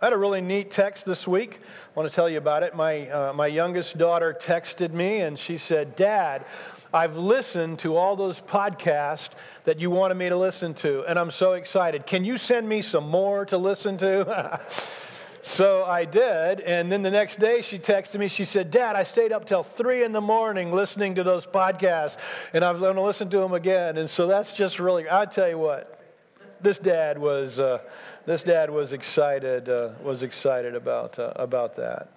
I 0.00 0.06
had 0.06 0.12
a 0.12 0.16
really 0.16 0.40
neat 0.40 0.70
text 0.70 1.04
this 1.06 1.26
week. 1.26 1.58
I 1.60 1.98
want 1.98 2.08
to 2.08 2.14
tell 2.14 2.28
you 2.28 2.38
about 2.38 2.62
it. 2.62 2.76
My, 2.76 3.08
uh, 3.08 3.32
my 3.32 3.48
youngest 3.48 3.98
daughter 3.98 4.32
texted 4.40 4.92
me 4.92 5.22
and 5.22 5.36
she 5.36 5.56
said, 5.56 5.96
Dad, 5.96 6.44
I've 6.94 7.16
listened 7.16 7.80
to 7.80 7.96
all 7.96 8.14
those 8.14 8.40
podcasts 8.40 9.30
that 9.64 9.80
you 9.80 9.90
wanted 9.90 10.14
me 10.14 10.28
to 10.28 10.36
listen 10.36 10.72
to, 10.74 11.04
and 11.06 11.18
I'm 11.18 11.32
so 11.32 11.54
excited. 11.54 12.06
Can 12.06 12.24
you 12.24 12.36
send 12.36 12.68
me 12.68 12.80
some 12.80 13.08
more 13.08 13.44
to 13.46 13.58
listen 13.58 13.98
to? 13.98 14.60
so 15.40 15.84
I 15.84 16.04
did, 16.04 16.60
and 16.60 16.92
then 16.92 17.02
the 17.02 17.10
next 17.10 17.40
day 17.40 17.60
she 17.60 17.80
texted 17.80 18.20
me. 18.20 18.28
She 18.28 18.44
said, 18.44 18.70
Dad, 18.70 18.94
I 18.94 19.02
stayed 19.02 19.32
up 19.32 19.46
till 19.46 19.64
three 19.64 20.04
in 20.04 20.12
the 20.12 20.20
morning 20.20 20.72
listening 20.72 21.16
to 21.16 21.24
those 21.24 21.44
podcasts, 21.44 22.18
and 22.52 22.64
I'm 22.64 22.78
going 22.78 22.94
to 22.94 23.02
listen 23.02 23.28
to 23.30 23.38
them 23.38 23.52
again. 23.52 23.98
And 23.98 24.08
so 24.08 24.28
that's 24.28 24.52
just 24.52 24.78
really, 24.78 25.10
I 25.10 25.24
tell 25.24 25.48
you 25.48 25.58
what, 25.58 25.97
this 26.60 26.78
dad 26.78 27.18
was. 27.18 27.60
Uh, 27.60 27.78
this 28.28 28.42
dad 28.42 28.68
was 28.68 28.92
excited, 28.92 29.70
uh, 29.70 29.88
was 30.02 30.22
excited 30.22 30.74
about, 30.74 31.18
uh, 31.18 31.32
about 31.36 31.76
that. 31.76 32.10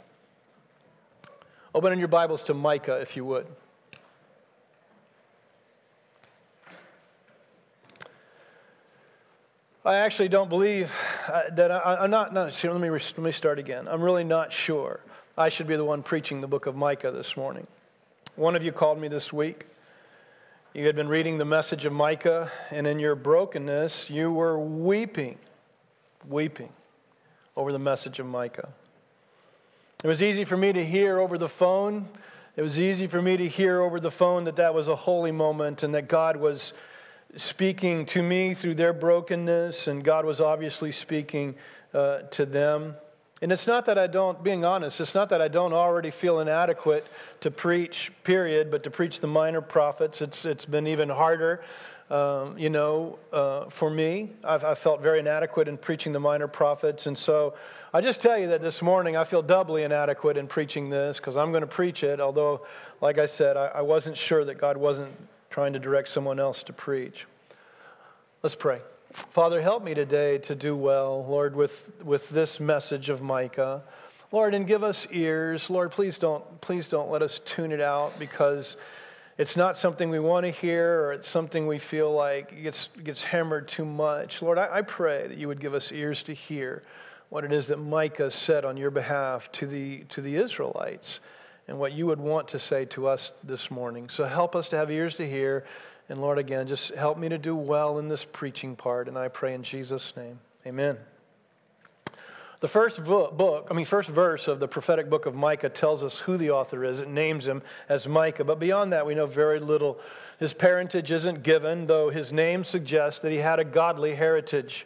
Open 1.74 1.94
in 1.94 2.00
your 2.00 2.10
Bibles 2.10 2.44
to 2.44 2.54
Micah, 2.54 2.96
if 3.00 3.16
you 3.16 3.24
would. 3.24 3.48
I 9.86 9.96
actually 9.96 10.28
don't 10.28 10.50
believe 10.50 10.94
uh, 11.30 11.44
that 11.54 11.72
I, 11.72 12.04
am 12.04 12.12
not, 12.12 12.34
not 12.34 12.62
let, 12.62 12.82
me, 12.82 12.90
let 12.90 13.18
me 13.18 13.32
start 13.32 13.58
again. 13.58 13.88
I'm 13.88 14.02
really 14.02 14.26
not 14.26 14.52
sure 14.52 15.00
I 15.38 15.48
should 15.48 15.68
be 15.68 15.78
the 15.78 15.86
one 15.86 16.04
preaching 16.04 16.42
the 16.42 16.48
book 16.48 16.66
of 16.66 16.76
Micah 16.76 17.12
this 17.12 17.38
morning. 17.38 17.66
One 18.36 18.58
of 18.58 18.66
you 18.66 18.74
called 18.74 19.00
me 19.00 19.08
this 19.08 19.32
week. 19.32 19.66
You 20.74 20.86
had 20.86 20.96
been 20.96 21.10
reading 21.10 21.38
the 21.38 21.44
message 21.44 21.84
of 21.84 21.92
Micah, 21.92 22.50
and 22.70 22.88
in 22.88 22.98
your 22.98 23.14
brokenness, 23.14 24.10
you 24.10 24.32
were 24.32 24.58
weeping 24.58 25.38
weeping 26.30 26.70
over 27.58 27.74
the 27.74 27.80
message 27.80 28.20
of 28.20 28.26
Micah. 28.26 28.70
It 30.02 30.08
was 30.08 30.24
easy 30.24 30.46
for 30.46 30.56
me 30.56 30.72
to 30.72 30.86
hear 30.86 31.20
over 31.20 31.38
the 31.38 31.50
phone. 31.50 32.08
It 32.56 32.62
was 32.62 32.80
easy 32.80 33.08
for 33.08 33.22
me 33.22 33.36
to 33.36 33.50
hear 33.50 33.82
over 33.82 34.00
the 34.00 34.12
phone 34.12 34.46
that 34.46 34.56
that 34.56 34.74
was 34.74 34.88
a 34.88 34.96
holy 34.96 35.34
moment 35.34 35.84
and 35.84 35.94
that 35.94 36.08
God 36.08 36.38
was 36.38 36.72
speaking 37.36 38.06
to 38.06 38.24
me 38.24 38.54
through 38.54 38.76
their 38.76 38.94
brokenness, 38.94 39.90
and 39.90 40.02
God 40.02 40.24
was 40.24 40.40
obviously 40.40 40.94
speaking 40.94 41.56
uh, 41.94 42.20
to 42.32 42.46
them. 42.46 42.96
And 43.42 43.52
it's 43.52 43.66
not 43.66 43.86
that 43.86 43.98
I 43.98 44.06
don't, 44.06 44.44
being 44.44 44.64
honest, 44.64 45.02
it's 45.02 45.16
not 45.16 45.30
that 45.30 45.42
I 45.42 45.48
don't 45.48 45.74
already 45.74 46.12
feel 46.12 46.40
inadequate 46.42 47.08
to 47.40 47.50
preach, 47.50 48.12
period, 48.24 48.70
but 48.70 48.84
to 48.84 48.92
preach 48.92 49.20
the 49.20 49.28
minor 49.28 49.62
prophets. 49.62 50.22
It's, 50.22 50.46
it's 50.46 50.66
been 50.66 50.86
even 50.86 51.10
harder 51.10 51.64
um, 52.12 52.58
you 52.58 52.70
know, 52.70 53.18
uh, 53.32 53.70
for 53.70 53.90
me, 53.90 54.32
I've, 54.44 54.66
I 54.66 54.76
felt 54.76 55.02
very 55.02 55.20
inadequate 55.20 55.70
in 55.70 55.78
preaching 55.78 56.12
the 56.12 56.20
minor 56.20 56.48
prophets. 56.48 57.08
And 57.08 57.18
so 57.18 57.54
I 57.94 58.02
just 58.02 58.20
tell 58.20 58.38
you 58.38 58.48
that 58.50 58.62
this 58.62 58.82
morning 58.82 59.16
I 59.16 59.24
feel 59.24 59.42
doubly 59.42 59.84
inadequate 59.84 60.38
in 60.38 60.46
preaching 60.46 60.90
this 60.90 61.18
because 61.18 61.38
I'm 61.38 61.52
going 61.52 61.62
to 61.62 61.68
preach 61.68 62.04
it, 62.04 62.20
although, 62.20 62.66
like 63.00 63.18
I 63.18 63.26
said, 63.26 63.56
I, 63.56 63.68
I 63.68 63.82
wasn't 63.82 64.18
sure 64.18 64.44
that 64.44 64.58
God 64.58 64.76
wasn't 64.76 65.14
trying 65.50 65.72
to 65.72 65.80
direct 65.80 66.10
someone 66.10 66.38
else 66.38 66.64
to 66.64 66.74
preach. 66.74 67.28
Let's 68.44 68.56
pray. 68.56 68.82
Father, 69.14 69.62
help 69.62 69.84
me 69.84 69.94
today 69.94 70.38
to 70.40 70.56
do 70.56 70.76
well, 70.76 71.26
Lord, 71.26 71.56
with, 71.56 71.92
with 72.04 72.30
this 72.30 72.60
message 72.60 73.10
of 73.10 73.22
Micah. 73.22 73.84
Lord, 74.32 74.54
and 74.54 74.66
give 74.66 74.84
us 74.84 75.06
ears. 75.12 75.70
Lord, 75.70 75.92
please 75.92 76.18
don't, 76.18 76.62
please 76.62 76.88
don't 76.88 77.12
let 77.12 77.22
us 77.22 77.40
tune 77.40 77.74
it 77.74 77.82
out 77.82 78.18
because 78.20 78.78
it's 79.38 79.58
not 79.58 79.76
something 79.76 80.10
we 80.10 80.20
want 80.20 80.46
to 80.46 80.52
hear 80.52 81.02
or 81.02 81.14
it's 81.14 81.28
something 81.28 81.68
we 81.68 81.78
feel 81.78 82.14
like 82.14 82.64
gets, 82.64 82.88
gets 83.04 83.22
hammered 83.22 83.68
too 83.68 83.84
much. 83.84 84.42
Lord, 84.42 84.58
I, 84.58 84.78
I 84.78 84.82
pray 84.82 85.28
that 85.28 85.38
you 85.38 85.50
would 85.50 85.60
give 85.60 85.74
us 85.74 85.92
ears 85.92 86.24
to 86.24 86.34
hear 86.34 86.84
what 87.30 87.44
it 87.44 87.52
is 87.52 87.68
that 87.68 87.78
Micah 87.78 88.32
said 88.32 88.64
on 88.64 88.78
your 88.78 88.92
behalf 88.92 89.52
to 89.54 89.68
the, 89.68 90.04
to 90.10 90.22
the 90.22 90.36
Israelites 90.36 91.20
and 91.68 91.78
what 91.78 91.92
you 91.92 92.06
would 92.06 92.20
want 92.20 92.48
to 92.50 92.60
say 92.60 92.86
to 92.86 93.08
us 93.08 93.34
this 93.44 93.70
morning. 93.70 94.08
So 94.10 94.26
help 94.26 94.56
us 94.56 94.70
to 94.70 94.78
have 94.78 94.90
ears 94.90 95.16
to 95.16 95.30
hear. 95.30 95.66
And 96.10 96.20
Lord, 96.20 96.38
again, 96.38 96.68
just 96.68 96.94
help 96.94 97.18
me 97.18 97.30
to 97.30 97.38
do 97.38 97.56
well 97.56 98.00
in 98.00 98.08
this 98.08 98.26
preaching 98.26 98.76
part. 98.76 99.08
And 99.08 99.18
I 99.18 99.28
pray 99.28 99.54
in 99.54 99.64
Jesus' 99.64 100.14
name. 100.16 100.40
Amen. 100.66 100.98
The 102.62 102.68
first 102.68 103.04
book, 103.04 103.68
I 103.72 103.74
mean, 103.74 103.86
first 103.86 104.08
verse 104.08 104.48
of 104.48 104.60
the 104.60 104.68
prophetic 104.68 105.10
book 105.10 105.26
of 105.26 105.34
Micah 105.34 105.70
tells 105.70 106.04
us 106.04 106.20
who 106.20 106.38
the 106.38 106.52
author 106.52 106.86
is. 106.86 107.00
It 107.00 107.08
names 107.08 107.48
him 107.48 107.64
as 107.90 108.08
Micah. 108.08 108.44
But 108.44 108.60
beyond 108.60 108.94
that, 108.94 109.04
we 109.04 109.16
know 109.16 109.26
very 109.26 109.60
little. 109.60 110.00
His 110.38 110.54
parentage 110.54 111.10
isn't 111.12 111.42
given, 111.42 111.88
though 111.88 112.12
his 112.12 112.32
name 112.32 112.64
suggests 112.64 113.20
that 113.22 113.32
he 113.32 113.40
had 113.40 113.58
a 113.58 113.64
godly 113.64 114.14
heritage. 114.14 114.86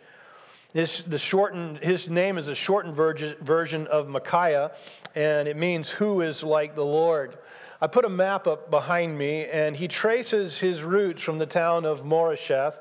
His, 0.73 1.03
the 1.03 1.17
shortened, 1.17 1.79
his 1.79 2.09
name 2.09 2.37
is 2.37 2.47
a 2.47 2.55
shortened 2.55 2.95
version 2.95 3.87
of 3.87 4.07
Micaiah, 4.07 4.71
and 5.13 5.47
it 5.47 5.57
means 5.57 5.89
who 5.89 6.21
is 6.21 6.43
like 6.43 6.75
the 6.75 6.85
Lord. 6.85 7.37
I 7.81 7.87
put 7.87 8.05
a 8.05 8.09
map 8.09 8.47
up 8.47 8.71
behind 8.71 9.17
me, 9.17 9.45
and 9.45 9.75
he 9.75 9.89
traces 9.89 10.57
his 10.57 10.81
roots 10.81 11.21
from 11.21 11.39
the 11.39 11.45
town 11.45 11.85
of 11.85 12.03
Morasheth. 12.03 12.77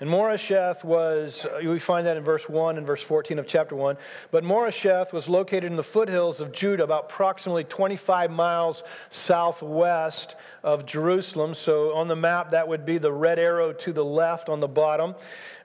And 0.00 0.08
Morasheth 0.08 0.84
was, 0.84 1.46
we 1.62 1.78
find 1.78 2.06
that 2.06 2.16
in 2.16 2.22
verse 2.22 2.48
1 2.48 2.78
and 2.78 2.86
verse 2.86 3.02
14 3.02 3.38
of 3.38 3.46
chapter 3.46 3.76
1. 3.76 3.98
But 4.30 4.44
Morasheth 4.44 5.12
was 5.12 5.28
located 5.28 5.64
in 5.64 5.76
the 5.76 5.82
foothills 5.82 6.40
of 6.40 6.52
Judah, 6.52 6.84
about 6.84 7.10
approximately 7.10 7.64
25 7.64 8.30
miles 8.30 8.84
southwest 9.10 10.36
of 10.62 10.86
Jerusalem. 10.86 11.52
So 11.52 11.94
on 11.94 12.08
the 12.08 12.16
map, 12.16 12.50
that 12.50 12.66
would 12.66 12.86
be 12.86 12.96
the 12.96 13.12
red 13.12 13.38
arrow 13.38 13.72
to 13.74 13.92
the 13.92 14.04
left 14.04 14.48
on 14.48 14.60
the 14.60 14.68
bottom. 14.68 15.14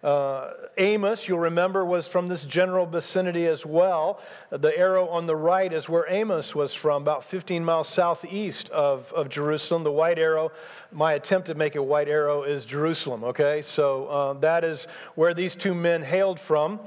Uh, 0.03 0.51
Amos, 0.77 1.29
you'll 1.29 1.39
remember, 1.39 1.85
was 1.85 2.09
from 2.09 2.27
this 2.27 2.43
general 2.43 2.85
vicinity 2.85 3.47
as 3.47 3.65
well. 3.65 4.19
The 4.49 4.77
arrow 4.77 5.07
on 5.07 5.27
the 5.27 5.35
right 5.35 5.71
is 5.71 5.87
where 5.87 6.05
Amos 6.09 6.53
was 6.53 6.73
from, 6.73 7.03
about 7.03 7.23
15 7.23 7.63
miles 7.63 7.87
southeast 7.87 8.69
of, 8.71 9.13
of 9.13 9.29
Jerusalem. 9.29 9.83
The 9.83 9.93
white 9.93 10.19
arrow, 10.19 10.51
my 10.91 11.13
attempt 11.13 11.47
to 11.47 11.55
make 11.55 11.75
a 11.75 11.83
white 11.83 12.09
arrow 12.09 12.43
is 12.43 12.65
Jerusalem, 12.65 13.23
okay? 13.23 13.61
So 13.61 14.07
uh, 14.07 14.33
that 14.39 14.65
is 14.65 14.87
where 15.15 15.33
these 15.33 15.55
two 15.55 15.73
men 15.73 16.03
hailed 16.03 16.39
from. 16.39 16.81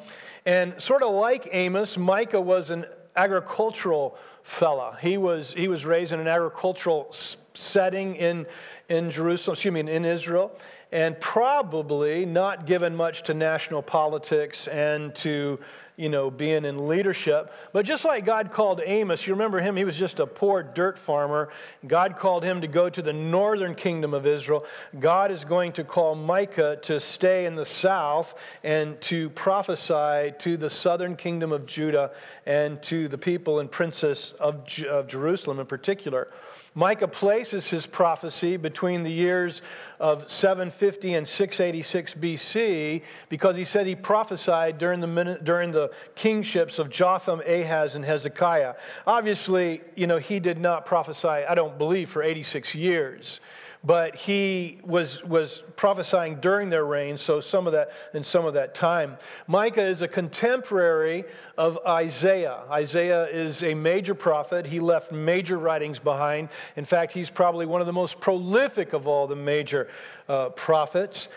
And 0.45 0.79
sort 0.81 1.03
of 1.03 1.15
like 1.15 1.49
Amos, 1.53 1.97
Micah 1.97 2.41
was 2.41 2.71
an 2.71 2.85
agricultural 3.17 4.19
fella. 4.43 4.99
He 5.01 5.17
was, 5.17 5.55
he 5.55 5.69
was 5.69 5.87
raised 5.87 6.13
in 6.13 6.21
an 6.21 6.29
agricultural 6.29 7.15
setting 7.55 8.17
in, 8.17 8.47
in 8.91 9.11
Jerusalem, 9.11 9.55
excuse 9.55 9.73
me, 9.73 9.81
in 9.81 10.05
Israel 10.05 10.53
and 10.93 11.21
probably 11.21 12.25
not 12.25 12.67
given 12.67 12.95
much 12.95 13.25
to 13.25 13.35
national 13.35 13.83
politics 13.83 14.69
and 14.69 15.15
to 15.17 15.59
you 15.97 16.09
know 16.09 16.31
being 16.31 16.65
in 16.65 16.87
leadership. 16.89 17.53
But 17.73 17.87
just 17.87 18.05
like 18.05 18.25
god 18.25 18.53
called 18.53 18.81
amos 18.85 19.27
you 19.27 19.33
remember 19.33 19.61
him 19.61 19.77
he 19.77 19.85
was 19.85 19.99
just 19.99 20.21
a 20.21 20.27
poor 20.27 20.63
dirt 20.63 20.99
farmer. 20.99 21.49
God 21.87 22.17
called 22.19 22.45
him 22.45 22.61
to 22.61 22.69
go 22.69 22.89
to 22.89 23.03
the 23.03 23.13
northern 23.13 23.75
kingdom 23.75 24.15
of 24.15 24.27
israel. 24.27 24.65
God 25.01 25.31
is 25.31 25.45
going 25.45 25.73
to 25.73 25.85
call 25.85 26.15
micah 26.15 26.79
to 26.83 27.01
stay 27.01 27.47
in 27.47 27.57
the 27.57 27.67
south 27.67 28.35
and 28.63 29.01
to 29.03 29.31
prophesy 29.31 30.35
to 30.39 30.57
the 30.57 30.71
southern 30.71 31.17
kingdom 31.17 31.51
of 31.51 31.67
judah 31.67 32.13
and 32.47 32.81
to 32.85 33.09
the 33.09 33.19
people 33.19 33.59
and 33.59 33.71
princes 33.71 34.35
of, 34.39 34.67
of 34.89 35.09
jerusalem 35.09 35.59
in 35.59 35.67
particular 35.67 36.29
Micah 36.77 37.09
places 37.09 37.69
his 37.69 37.87
prophecy 37.87 38.59
between 38.59 39.03
the 39.03 39.11
years 39.11 39.63
of 39.99 40.31
750 40.31 41.15
and 41.15 41.27
686 41.27 42.15
BC 42.15 43.03
because 43.31 43.57
he 43.57 43.65
said 43.65 43.87
he 43.87 43.95
prophesied 43.95 44.77
during 44.77 45.01
the, 45.01 45.41
during 45.43 45.71
the 45.71 45.91
kingships 46.15 46.79
of 46.79 46.91
Jotham, 46.91 47.41
Ahaz, 47.47 47.97
and 47.97 48.05
Hezekiah. 48.05 48.75
Obviously, 49.07 49.81
you 49.95 50.07
know, 50.07 50.19
he 50.19 50.39
did 50.39 50.59
not 50.59 50.85
prophesy, 50.85 51.29
I 51.29 51.55
don't 51.55 51.79
believe, 51.79 52.11
for 52.11 52.23
86 52.23 52.75
years 52.75 53.41
but 53.85 54.17
he 54.17 54.79
was, 54.85 55.23
was 55.25 55.63
prophesying 55.77 56.41
during 56.41 56.69
their 56.69 56.85
reign, 56.85 57.17
so 57.17 57.41
some 57.41 57.67
of 57.67 57.73
that 57.73 57.91
in 58.15 58.25
some 58.25 58.45
of 58.45 58.55
that 58.55 58.75
time. 58.75 59.17
Micah 59.47 59.85
is 59.85 60.03
a 60.03 60.09
contemporary 60.09 61.25
of 61.57 61.79
Isaiah. 61.87 62.63
Isaiah 62.71 63.27
is 63.27 63.63
a 63.63 63.75
major 63.75 64.15
prophet. 64.15 64.67
He 64.67 64.81
left 64.81 65.13
major 65.13 65.59
writings 65.59 65.99
behind. 65.99 66.49
In 66.77 66.85
fact, 66.85 67.13
he's 67.13 67.31
probably 67.31 67.67
one 67.67 67.81
of 67.81 67.87
the 67.87 67.93
most 67.93 68.21
prolific 68.21 68.93
of 68.93 69.07
all 69.07 69.27
the 69.27 69.37
major 69.37 69.89
uh, 70.29 70.51
prophets. 70.51 71.29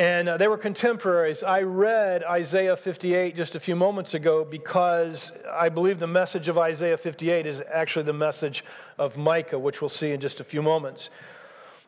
And 0.00 0.30
uh, 0.30 0.36
they 0.38 0.48
were 0.48 0.56
contemporaries. 0.56 1.42
I 1.42 1.60
read 1.60 2.24
Isaiah 2.24 2.76
58 2.76 3.36
just 3.36 3.54
a 3.54 3.60
few 3.60 3.76
moments 3.76 4.14
ago 4.14 4.46
because 4.46 5.30
I 5.52 5.68
believe 5.68 5.98
the 5.98 6.06
message 6.06 6.48
of 6.48 6.56
Isaiah 6.56 6.96
58 6.96 7.44
is 7.44 7.62
actually 7.70 8.04
the 8.06 8.14
message 8.14 8.64
of 8.96 9.18
Micah, 9.18 9.58
which 9.58 9.82
we'll 9.82 9.90
see 9.90 10.12
in 10.12 10.20
just 10.20 10.40
a 10.40 10.44
few 10.44 10.62
moments. 10.62 11.10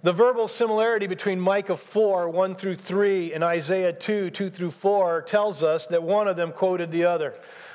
The 0.04 0.12
verbal 0.12 0.48
similarity 0.48 1.06
between 1.06 1.38
Micah 1.38 1.76
4, 1.76 2.28
1 2.28 2.56
through 2.56 2.74
3, 2.74 3.34
and 3.34 3.44
Isaiah 3.44 3.92
2, 3.92 4.30
2 4.30 4.50
through 4.50 4.72
4 4.72 5.22
tells 5.22 5.62
us 5.62 5.86
that 5.86 6.02
one 6.02 6.26
of 6.26 6.34
them 6.34 6.50
quoted 6.50 6.90
the 6.90 7.04
other, 7.04 7.34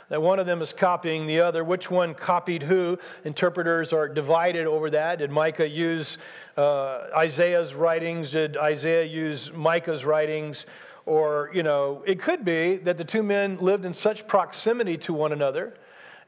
that 0.10 0.22
one 0.22 0.38
of 0.38 0.46
them 0.46 0.62
is 0.62 0.74
copying 0.74 1.26
the 1.26 1.40
other. 1.40 1.64
Which 1.64 1.90
one 1.90 2.14
copied 2.14 2.64
who? 2.64 3.00
Interpreters 3.24 3.94
are 3.94 4.10
divided 4.10 4.68
over 4.68 4.90
that. 4.90 5.20
Did 5.20 5.32
Micah 5.32 5.70
use 5.70 6.18
uh, 6.58 7.06
Isaiah's 7.16 7.74
writings? 7.74 8.32
Did 8.32 8.58
Isaiah 8.58 9.06
use 9.06 9.54
Micah's 9.54 10.04
writings? 10.04 10.66
or, 11.06 11.50
you 11.54 11.64
know, 11.64 12.04
it 12.06 12.20
could 12.20 12.44
be 12.44 12.76
that 12.76 12.98
the 12.98 13.06
two 13.06 13.24
men 13.24 13.58
lived 13.60 13.86
in 13.86 13.94
such 13.94 14.28
proximity 14.28 14.98
to 14.98 15.14
one 15.14 15.32
another 15.32 15.74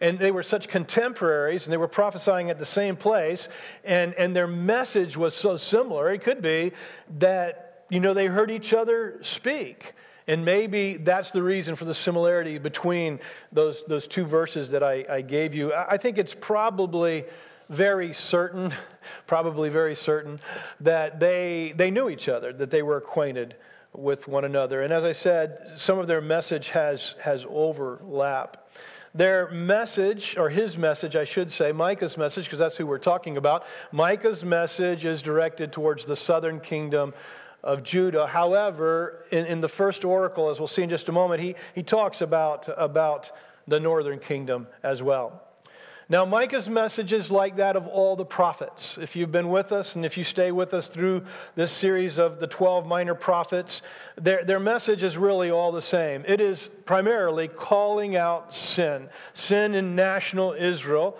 and 0.02 0.18
they 0.18 0.32
were 0.32 0.44
such 0.44 0.68
contemporaries 0.68 1.66
and 1.66 1.74
they 1.74 1.78
were 1.78 1.88
prophesying 1.88 2.50
at 2.50 2.58
the 2.58 2.66
same 2.66 2.96
place 2.96 3.48
and, 3.84 4.14
and 4.14 4.36
their 4.36 4.48
message 4.48 5.18
was 5.18 5.34
so 5.34 5.58
similar 5.58 6.12
it 6.12 6.22
could 6.22 6.42
be 6.42 6.72
that 7.18 7.86
you 7.90 8.00
know 8.00 8.14
they 8.14 8.28
heard 8.28 8.52
each 8.52 8.74
other 8.74 9.20
speak. 9.22 9.94
And 10.28 10.46
maybe 10.46 10.98
that's 10.98 11.32
the 11.32 11.42
reason 11.42 11.76
for 11.76 11.86
the 11.86 11.94
similarity 11.96 12.60
between 12.60 13.20
those, 13.52 13.84
those 13.88 14.06
two 14.06 14.26
verses 14.26 14.70
that 14.70 14.84
I, 14.84 15.04
I 15.10 15.22
gave 15.22 15.56
you. 15.56 15.74
I 15.74 15.98
think 15.98 16.20
it's 16.20 16.36
probably 16.36 17.26
very 17.68 18.14
certain 18.14 18.72
probably 19.28 19.70
very 19.70 19.96
certain 19.96 20.40
that 20.82 21.20
they, 21.20 21.74
they 21.76 21.90
knew 21.90 22.10
each 22.10 22.30
other 22.30 22.54
that 22.54 22.70
they 22.70 22.84
were 22.84 22.98
acquainted 22.98 23.56
with 23.94 24.28
one 24.28 24.46
another. 24.46 24.84
And 24.84 24.94
as 24.94 25.04
i 25.04 25.12
said 25.14 25.72
some 25.78 25.98
of 25.98 26.06
their 26.06 26.22
message 26.22 26.70
has, 26.70 27.16
has 27.22 27.46
overlap 27.50 28.69
their 29.20 29.50
message, 29.52 30.38
or 30.38 30.50
his 30.50 30.78
message, 30.78 31.18
I 31.18 31.26
should 31.26 31.52
say, 31.52 31.74
Micah's 31.74 32.18
message, 32.18 32.46
because 32.46 32.58
that's 32.58 32.78
who 32.78 32.88
we're 32.88 32.98
talking 32.98 33.36
about, 33.36 33.66
Micah's 33.92 34.46
message 34.46 35.04
is 35.04 35.22
directed 35.22 35.74
towards 35.74 36.06
the 36.06 36.16
southern 36.16 36.62
kingdom 36.62 37.14
of 37.62 37.84
Judah. 37.84 38.28
However, 38.28 39.26
in, 39.30 39.46
in 39.46 39.60
the 39.60 39.68
first 39.68 40.06
oracle, 40.06 40.50
as 40.50 40.58
we'll 40.58 40.68
see 40.68 40.84
in 40.84 40.90
just 40.90 41.10
a 41.10 41.12
moment, 41.12 41.42
he, 41.42 41.56
he 41.76 41.84
talks 41.84 42.22
about, 42.22 42.70
about 42.78 43.30
the 43.68 43.78
northern 43.78 44.20
kingdom 44.20 44.68
as 44.84 45.04
well. 45.04 45.49
Now, 46.12 46.26
Micah's 46.26 46.68
message 46.68 47.14
is 47.14 47.30
like 47.30 47.58
that 47.58 47.76
of 47.76 47.86
all 47.88 48.16
the 48.16 48.26
prophets. 48.26 48.98
If 49.00 49.16
you've 49.16 49.32
been 49.32 49.50
with 49.50 49.72
us 49.72 49.96
and 49.96 50.04
if 50.04 50.18
you 50.18 50.24
stay 50.24 50.52
with 50.52 50.74
us 50.74 50.88
through 50.88 51.22
this 51.54 51.72
series 51.72 52.18
of 52.18 52.40
the 52.40 52.48
12 52.48 52.88
minor 52.88 53.14
prophets, 53.14 53.84
their, 54.16 54.44
their 54.44 54.60
message 54.60 55.04
is 55.04 55.20
really 55.20 55.52
all 55.52 55.72
the 55.72 55.84
same. 55.84 56.24
It 56.28 56.42
is 56.42 56.68
primarily 56.86 57.48
calling 57.48 58.16
out 58.16 58.56
sin, 58.56 59.08
sin 59.36 59.76
in 59.76 59.96
national 59.96 60.54
Israel. 60.54 61.16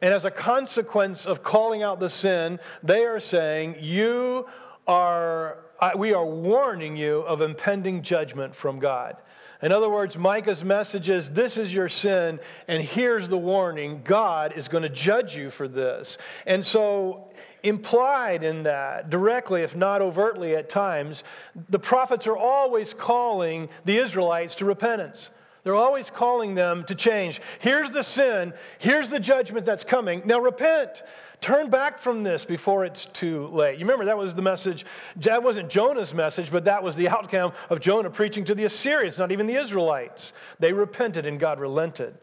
And 0.00 0.14
as 0.14 0.24
a 0.24 0.30
consequence 0.30 1.26
of 1.26 1.42
calling 1.42 1.82
out 1.82 2.00
the 2.00 2.08
sin, 2.08 2.60
they 2.82 3.04
are 3.04 3.20
saying, 3.20 3.76
You 3.80 4.48
are, 4.86 5.58
we 5.98 6.14
are 6.14 6.24
warning 6.24 6.96
you 6.96 7.18
of 7.20 7.42
impending 7.42 8.00
judgment 8.00 8.54
from 8.54 8.78
God. 8.78 9.18
In 9.62 9.72
other 9.72 9.90
words, 9.90 10.16
Micah's 10.16 10.64
message 10.64 11.08
is 11.08 11.30
this 11.30 11.56
is 11.56 11.72
your 11.72 11.88
sin, 11.88 12.40
and 12.66 12.82
here's 12.82 13.28
the 13.28 13.38
warning 13.38 14.00
God 14.04 14.54
is 14.56 14.68
going 14.68 14.82
to 14.82 14.88
judge 14.88 15.36
you 15.36 15.50
for 15.50 15.68
this. 15.68 16.16
And 16.46 16.64
so, 16.64 17.30
implied 17.62 18.42
in 18.42 18.62
that, 18.62 19.10
directly, 19.10 19.62
if 19.62 19.76
not 19.76 20.00
overtly 20.00 20.56
at 20.56 20.68
times, 20.68 21.24
the 21.68 21.78
prophets 21.78 22.26
are 22.26 22.36
always 22.36 22.94
calling 22.94 23.68
the 23.84 23.98
Israelites 23.98 24.54
to 24.56 24.64
repentance. 24.64 25.30
They're 25.62 25.74
always 25.74 26.10
calling 26.10 26.54
them 26.54 26.84
to 26.84 26.94
change. 26.94 27.40
Here's 27.58 27.90
the 27.90 28.02
sin, 28.02 28.54
here's 28.78 29.10
the 29.10 29.20
judgment 29.20 29.66
that's 29.66 29.84
coming. 29.84 30.22
Now 30.24 30.40
repent. 30.40 31.02
Turn 31.40 31.70
back 31.70 31.98
from 31.98 32.22
this 32.22 32.44
before 32.44 32.84
it's 32.84 33.06
too 33.06 33.46
late. 33.48 33.78
You 33.78 33.86
remember 33.86 34.04
that 34.04 34.18
was 34.18 34.34
the 34.34 34.42
message. 34.42 34.84
That 35.16 35.42
wasn't 35.42 35.70
Jonah's 35.70 36.12
message, 36.12 36.50
but 36.50 36.64
that 36.64 36.82
was 36.82 36.96
the 36.96 37.08
outcome 37.08 37.52
of 37.70 37.80
Jonah 37.80 38.10
preaching 38.10 38.44
to 38.44 38.54
the 38.54 38.64
Assyrians, 38.64 39.18
not 39.18 39.32
even 39.32 39.46
the 39.46 39.54
Israelites. 39.56 40.34
They 40.58 40.72
repented 40.72 41.26
and 41.26 41.40
God 41.40 41.58
relented. 41.58 42.14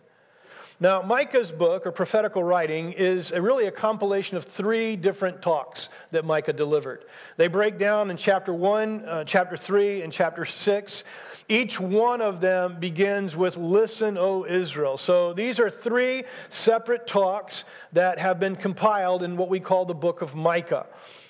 Now, 0.80 1.02
Micah's 1.02 1.52
book, 1.52 1.88
or 1.88 1.92
prophetical 1.92 2.44
writing, 2.44 2.92
is 2.92 3.32
a, 3.32 3.42
really 3.42 3.66
a 3.66 3.72
compilation 3.72 4.38
of 4.38 4.46
three 4.46 4.96
different 4.96 5.42
talks 5.42 5.90
that 6.12 6.24
Micah 6.24 6.54
delivered. 6.54 7.06
They 7.36 7.48
break 7.48 7.80
down 7.80 8.12
in 8.12 8.18
chapter 8.18 8.54
1, 8.54 9.06
uh, 9.06 9.24
chapter 9.24 9.58
3, 9.58 10.04
and 10.04 10.14
chapter 10.14 10.46
6. 10.46 11.04
Each 11.50 11.80
one 11.80 12.22
of 12.22 12.42
them 12.42 12.80
begins 12.80 13.36
with, 13.36 13.58
Listen, 13.58 14.20
O 14.20 14.46
Israel. 14.46 14.98
So 14.98 15.34
these 15.34 15.60
are 15.60 15.72
three 15.72 16.26
separate 16.52 17.08
talks 17.08 17.64
that 17.94 18.20
have 18.20 18.40
been 18.40 18.56
compiled 18.56 19.24
in 19.24 19.36
what 19.36 19.50
we 19.50 19.60
call 19.60 19.86
the 19.86 19.96
book 19.96 20.22
of 20.22 20.36
Micah. 20.36 20.86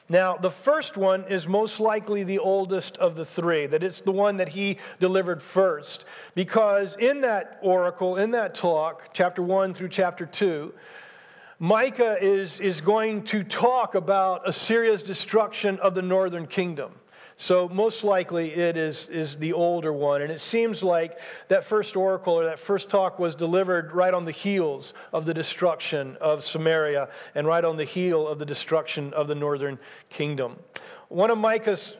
Now, 0.09 0.37
the 0.37 0.49
first 0.49 0.95
one 0.95 1.25
is 1.25 1.47
most 1.47 1.81
likely 1.81 2.23
the 2.23 2.39
oldest 2.39 2.97
of 2.97 3.15
the 3.15 3.25
three, 3.25 3.65
that 3.67 3.83
it's 3.83 3.99
the 4.01 4.11
one 4.11 4.37
that 4.37 4.49
he 4.49 4.77
delivered 4.99 5.41
first. 5.41 6.05
Because 6.33 6.95
in 6.95 7.21
that 7.21 7.59
oracle, 7.61 8.15
in 8.15 8.31
that 8.31 8.55
talk, 8.55 9.09
chapter 9.13 9.41
1 9.41 9.73
through 9.73 9.89
chapter 9.89 10.25
2, 10.25 10.73
Micah 11.59 12.17
is, 12.21 12.59
is 12.59 12.79
going 12.79 13.23
to 13.23 13.43
talk 13.43 13.95
about 13.95 14.47
Assyria's 14.47 15.03
destruction 15.03 15.77
of 15.79 15.93
the 15.93 16.01
northern 16.01 16.47
kingdom. 16.47 16.91
So, 17.39 17.69
most 17.69 18.03
likely, 18.03 18.51
it 18.55 18.77
is, 18.77 19.09
is 19.09 19.37
the 19.37 19.53
older 19.53 19.93
one. 19.93 20.23
And 20.23 20.31
it 20.31 20.41
seems 20.41 20.81
like 20.81 21.19
that 21.49 21.63
first 21.63 21.95
oracle 21.95 22.33
or 22.33 22.45
that 22.45 22.57
first 22.57 22.89
talk 22.89 23.19
was 23.19 23.35
delivered 23.35 23.91
right 23.91 24.13
on 24.13 24.25
the 24.25 24.31
heels 24.31 24.95
of 25.13 25.25
the 25.25 25.35
destruction 25.35 26.17
of 26.19 26.43
Samaria 26.43 27.09
and 27.35 27.45
right 27.45 27.63
on 27.63 27.77
the 27.77 27.83
heel 27.83 28.27
of 28.27 28.39
the 28.39 28.45
destruction 28.45 29.13
of 29.13 29.27
the 29.27 29.35
northern 29.35 29.77
kingdom. 30.09 30.55
One 31.09 31.29
of 31.29 31.37
Micah's 31.37 31.95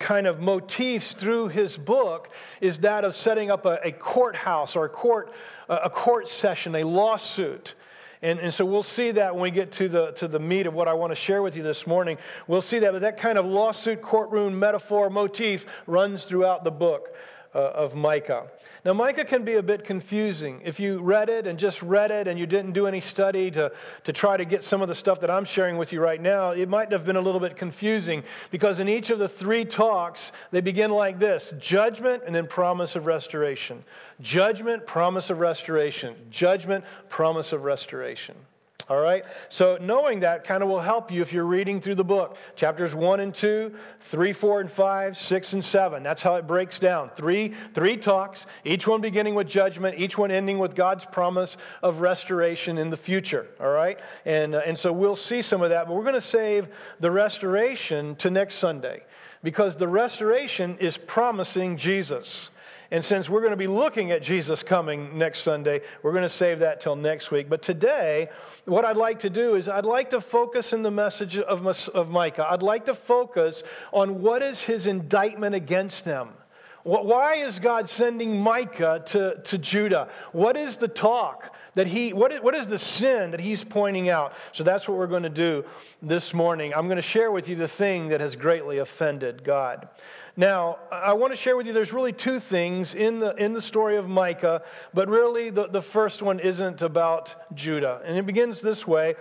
kind 0.00 0.26
of 0.26 0.40
motifs 0.40 1.14
through 1.14 1.48
his 1.48 1.78
book 1.78 2.30
is 2.60 2.80
that 2.80 3.04
of 3.04 3.14
setting 3.14 3.52
up 3.52 3.64
a, 3.66 3.78
a 3.84 3.92
courthouse 3.92 4.74
or 4.74 4.84
a 4.84 4.88
court, 4.88 5.32
a 5.68 5.88
court 5.90 6.26
session, 6.26 6.74
a 6.74 6.82
lawsuit 6.82 7.76
and, 8.22 8.38
and 8.38 8.54
so 8.54 8.64
we'll 8.64 8.84
see 8.84 9.10
that 9.10 9.34
when 9.34 9.42
we 9.42 9.50
get 9.50 9.72
to 9.72 9.88
the, 9.88 10.12
to 10.12 10.28
the 10.28 10.38
meat 10.38 10.66
of 10.66 10.74
what 10.74 10.86
I 10.86 10.94
want 10.94 11.10
to 11.10 11.16
share 11.16 11.42
with 11.42 11.56
you 11.56 11.64
this 11.64 11.88
morning. 11.88 12.18
We'll 12.46 12.62
see 12.62 12.78
that, 12.78 12.92
but 12.92 13.00
that 13.00 13.18
kind 13.18 13.36
of 13.36 13.44
lawsuit, 13.44 14.00
courtroom 14.00 14.58
metaphor, 14.58 15.10
motif 15.10 15.66
runs 15.88 16.22
throughout 16.22 16.62
the 16.62 16.70
book 16.70 17.14
uh, 17.54 17.58
of 17.58 17.94
Micah. 17.94 18.46
Now, 18.84 18.94
Micah 18.94 19.24
can 19.24 19.44
be 19.44 19.54
a 19.54 19.62
bit 19.62 19.84
confusing. 19.84 20.60
If 20.64 20.80
you 20.80 20.98
read 21.00 21.28
it 21.28 21.46
and 21.46 21.58
just 21.58 21.82
read 21.82 22.10
it 22.10 22.26
and 22.26 22.38
you 22.38 22.46
didn't 22.46 22.72
do 22.72 22.86
any 22.86 23.00
study 23.00 23.50
to, 23.52 23.70
to 24.04 24.12
try 24.12 24.36
to 24.36 24.44
get 24.44 24.64
some 24.64 24.82
of 24.82 24.88
the 24.88 24.94
stuff 24.94 25.20
that 25.20 25.30
I'm 25.30 25.44
sharing 25.44 25.76
with 25.76 25.92
you 25.92 26.00
right 26.00 26.20
now, 26.20 26.50
it 26.50 26.68
might 26.68 26.90
have 26.90 27.04
been 27.04 27.16
a 27.16 27.20
little 27.20 27.40
bit 27.40 27.56
confusing 27.56 28.24
because 28.50 28.80
in 28.80 28.88
each 28.88 29.10
of 29.10 29.20
the 29.20 29.28
three 29.28 29.64
talks, 29.64 30.32
they 30.50 30.60
begin 30.60 30.90
like 30.90 31.18
this 31.18 31.54
judgment 31.58 32.24
and 32.26 32.34
then 32.34 32.46
promise 32.48 32.96
of 32.96 33.06
restoration. 33.06 33.84
Judgment, 34.20 34.86
promise 34.86 35.30
of 35.30 35.38
restoration. 35.38 36.16
Judgment, 36.30 36.84
promise 37.08 37.52
of 37.52 37.62
restoration. 37.62 38.34
All 38.88 39.00
right? 39.00 39.24
So, 39.48 39.78
knowing 39.80 40.20
that 40.20 40.44
kind 40.44 40.62
of 40.62 40.68
will 40.68 40.80
help 40.80 41.10
you 41.10 41.22
if 41.22 41.32
you're 41.32 41.44
reading 41.44 41.80
through 41.80 41.94
the 41.94 42.04
book. 42.04 42.36
Chapters 42.56 42.94
1 42.94 43.20
and 43.20 43.34
2, 43.34 43.74
3, 44.00 44.32
4, 44.32 44.60
and 44.60 44.70
5, 44.70 45.16
6, 45.16 45.52
and 45.52 45.64
7. 45.64 46.02
That's 46.02 46.22
how 46.22 46.36
it 46.36 46.46
breaks 46.46 46.78
down. 46.78 47.10
Three, 47.14 47.54
three 47.74 47.96
talks, 47.96 48.46
each 48.64 48.86
one 48.86 49.00
beginning 49.00 49.34
with 49.34 49.48
judgment, 49.48 49.98
each 49.98 50.18
one 50.18 50.30
ending 50.30 50.58
with 50.58 50.74
God's 50.74 51.04
promise 51.04 51.56
of 51.82 52.00
restoration 52.00 52.78
in 52.78 52.90
the 52.90 52.96
future. 52.96 53.46
All 53.60 53.70
right? 53.70 53.98
And, 54.24 54.54
uh, 54.54 54.62
and 54.66 54.78
so 54.78 54.92
we'll 54.92 55.16
see 55.16 55.42
some 55.42 55.62
of 55.62 55.70
that, 55.70 55.86
but 55.86 55.94
we're 55.94 56.02
going 56.02 56.14
to 56.14 56.20
save 56.20 56.68
the 57.00 57.10
restoration 57.10 58.16
to 58.16 58.30
next 58.30 58.56
Sunday 58.56 59.02
because 59.42 59.76
the 59.76 59.88
restoration 59.88 60.76
is 60.78 60.96
promising 60.96 61.76
Jesus. 61.76 62.50
And 62.92 63.02
since 63.02 63.30
we're 63.30 63.40
going 63.40 63.52
to 63.52 63.56
be 63.56 63.66
looking 63.66 64.10
at 64.10 64.20
Jesus 64.20 64.62
coming 64.62 65.16
next 65.16 65.38
Sunday, 65.38 65.80
we're 66.02 66.12
going 66.12 66.24
to 66.24 66.28
save 66.28 66.58
that 66.58 66.78
till 66.78 66.94
next 66.94 67.30
week. 67.30 67.48
But 67.48 67.62
today, 67.62 68.28
what 68.66 68.84
I'd 68.84 68.98
like 68.98 69.20
to 69.20 69.30
do 69.30 69.54
is 69.54 69.66
I'd 69.66 69.86
like 69.86 70.10
to 70.10 70.20
focus 70.20 70.74
in 70.74 70.82
the 70.82 70.90
message 70.90 71.38
of, 71.38 71.66
of 71.66 72.10
Micah. 72.10 72.46
I'd 72.50 72.60
like 72.60 72.84
to 72.84 72.94
focus 72.94 73.62
on 73.94 74.20
what 74.20 74.42
is 74.42 74.60
his 74.60 74.86
indictment 74.86 75.54
against 75.54 76.04
them. 76.04 76.34
Why 76.82 77.36
is 77.36 77.60
God 77.60 77.88
sending 77.88 78.38
Micah 78.38 79.02
to, 79.06 79.40
to 79.42 79.56
Judah? 79.56 80.08
What 80.32 80.58
is 80.58 80.76
the 80.76 80.88
talk 80.88 81.56
that 81.74 81.86
he, 81.86 82.12
what 82.12 82.32
is, 82.32 82.40
what 82.40 82.54
is 82.54 82.66
the 82.66 82.78
sin 82.78 83.30
that 83.30 83.40
he's 83.40 83.64
pointing 83.64 84.08
out? 84.08 84.34
So 84.52 84.62
that's 84.62 84.86
what 84.86 84.98
we're 84.98 85.06
going 85.06 85.22
to 85.22 85.30
do 85.30 85.64
this 86.02 86.34
morning. 86.34 86.74
I'm 86.74 86.86
going 86.86 86.96
to 86.96 87.02
share 87.02 87.30
with 87.30 87.48
you 87.48 87.56
the 87.56 87.68
thing 87.68 88.08
that 88.08 88.20
has 88.20 88.36
greatly 88.36 88.78
offended 88.78 89.42
God. 89.42 89.88
Now, 90.36 90.78
I 90.90 91.12
want 91.14 91.32
to 91.32 91.36
share 91.36 91.56
with 91.56 91.66
you 91.66 91.72
there's 91.72 91.92
really 91.92 92.12
two 92.12 92.40
things 92.40 92.94
in 92.94 93.20
the, 93.20 93.34
in 93.36 93.52
the 93.52 93.62
story 93.62 93.96
of 93.96 94.08
Micah, 94.08 94.62
but 94.94 95.08
really 95.08 95.50
the, 95.50 95.66
the 95.66 95.82
first 95.82 96.22
one 96.22 96.40
isn't 96.40 96.82
about 96.82 97.34
Judah. 97.54 98.00
And 98.04 98.16
it 98.16 98.26
begins 98.26 98.60
this 98.60 98.86
way, 98.86 99.14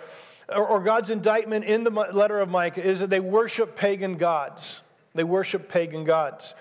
or, 0.50 0.66
or 0.66 0.80
God's 0.82 1.10
indictment 1.10 1.66
in 1.66 1.84
the 1.84 1.90
letter 1.90 2.40
of 2.40 2.50
Micah 2.50 2.84
is 2.84 3.00
that 3.00 3.10
they 3.10 3.20
worship 3.20 3.76
pagan 3.76 4.18
gods. 4.18 4.82
They 5.14 5.24
worship 5.24 5.68
pagan 5.68 6.06
gods. 6.06 6.54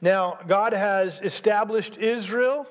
Now, 0.00 0.38
God 0.48 0.72
has 0.72 1.20
established 1.20 1.96
Israel 1.96 2.66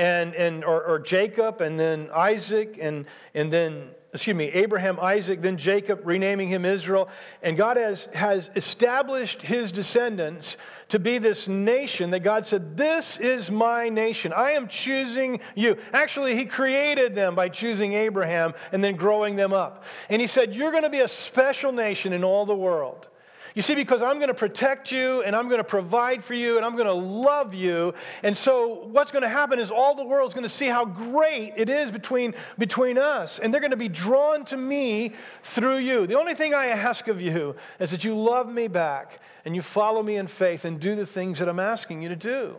and, 0.00 0.34
and 0.34 0.64
or, 0.64 0.82
or 0.82 0.98
Jacob 0.98 1.60
and 1.60 1.78
then 1.78 2.08
Isaac 2.14 2.78
and, 2.80 3.04
and 3.34 3.52
then 3.52 3.90
excuse 4.14 4.34
me, 4.34 4.46
Abraham, 4.46 4.98
Isaac, 4.98 5.42
then 5.42 5.58
Jacob, 5.58 6.00
renaming 6.04 6.48
him 6.48 6.64
Israel. 6.64 7.10
And 7.42 7.56
God 7.56 7.76
has, 7.76 8.06
has 8.06 8.50
established 8.56 9.42
his 9.42 9.70
descendants 9.70 10.56
to 10.88 10.98
be 10.98 11.18
this 11.18 11.46
nation 11.46 12.10
that 12.10 12.20
God 12.20 12.46
said, 12.46 12.78
This 12.78 13.18
is 13.18 13.50
my 13.50 13.90
nation. 13.90 14.32
I 14.32 14.52
am 14.52 14.68
choosing 14.68 15.40
you. 15.54 15.76
Actually, 15.92 16.34
he 16.34 16.46
created 16.46 17.14
them 17.14 17.34
by 17.34 17.50
choosing 17.50 17.92
Abraham 17.92 18.54
and 18.72 18.82
then 18.82 18.96
growing 18.96 19.36
them 19.36 19.52
up. 19.52 19.84
And 20.08 20.20
he 20.20 20.26
said, 20.26 20.54
You're 20.54 20.72
going 20.72 20.82
to 20.82 20.90
be 20.90 21.00
a 21.00 21.08
special 21.08 21.72
nation 21.72 22.14
in 22.14 22.24
all 22.24 22.46
the 22.46 22.56
world. 22.56 23.06
You 23.54 23.62
see, 23.62 23.74
because 23.74 24.00
I'm 24.02 24.16
going 24.16 24.28
to 24.28 24.34
protect 24.34 24.92
you 24.92 25.22
and 25.22 25.34
I'm 25.34 25.46
going 25.48 25.58
to 25.58 25.64
provide 25.64 26.22
for 26.22 26.34
you 26.34 26.56
and 26.56 26.64
I'm 26.64 26.76
going 26.76 26.86
to 26.86 26.92
love 26.92 27.52
you. 27.52 27.94
And 28.22 28.36
so, 28.36 28.86
what's 28.86 29.10
going 29.10 29.22
to 29.22 29.28
happen 29.28 29.58
is 29.58 29.70
all 29.70 29.94
the 29.94 30.04
world's 30.04 30.34
going 30.34 30.44
to 30.44 30.48
see 30.48 30.66
how 30.66 30.84
great 30.84 31.54
it 31.56 31.68
is 31.68 31.90
between, 31.90 32.34
between 32.58 32.96
us. 32.96 33.38
And 33.38 33.52
they're 33.52 33.60
going 33.60 33.72
to 33.72 33.76
be 33.76 33.88
drawn 33.88 34.44
to 34.46 34.56
me 34.56 35.14
through 35.42 35.78
you. 35.78 36.06
The 36.06 36.18
only 36.18 36.34
thing 36.34 36.54
I 36.54 36.66
ask 36.66 37.08
of 37.08 37.20
you 37.20 37.56
is 37.80 37.90
that 37.90 38.04
you 38.04 38.16
love 38.16 38.52
me 38.52 38.68
back 38.68 39.20
and 39.44 39.56
you 39.56 39.62
follow 39.62 40.02
me 40.02 40.16
in 40.16 40.26
faith 40.26 40.64
and 40.64 40.78
do 40.78 40.94
the 40.94 41.06
things 41.06 41.38
that 41.40 41.48
I'm 41.48 41.60
asking 41.60 42.02
you 42.02 42.08
to 42.10 42.16
do. 42.16 42.56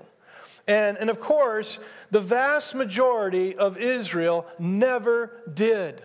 And, 0.68 0.98
and 0.98 1.10
of 1.10 1.20
course, 1.20 1.80
the 2.12 2.20
vast 2.20 2.76
majority 2.76 3.56
of 3.56 3.78
Israel 3.78 4.46
never 4.60 5.42
did. 5.54 6.04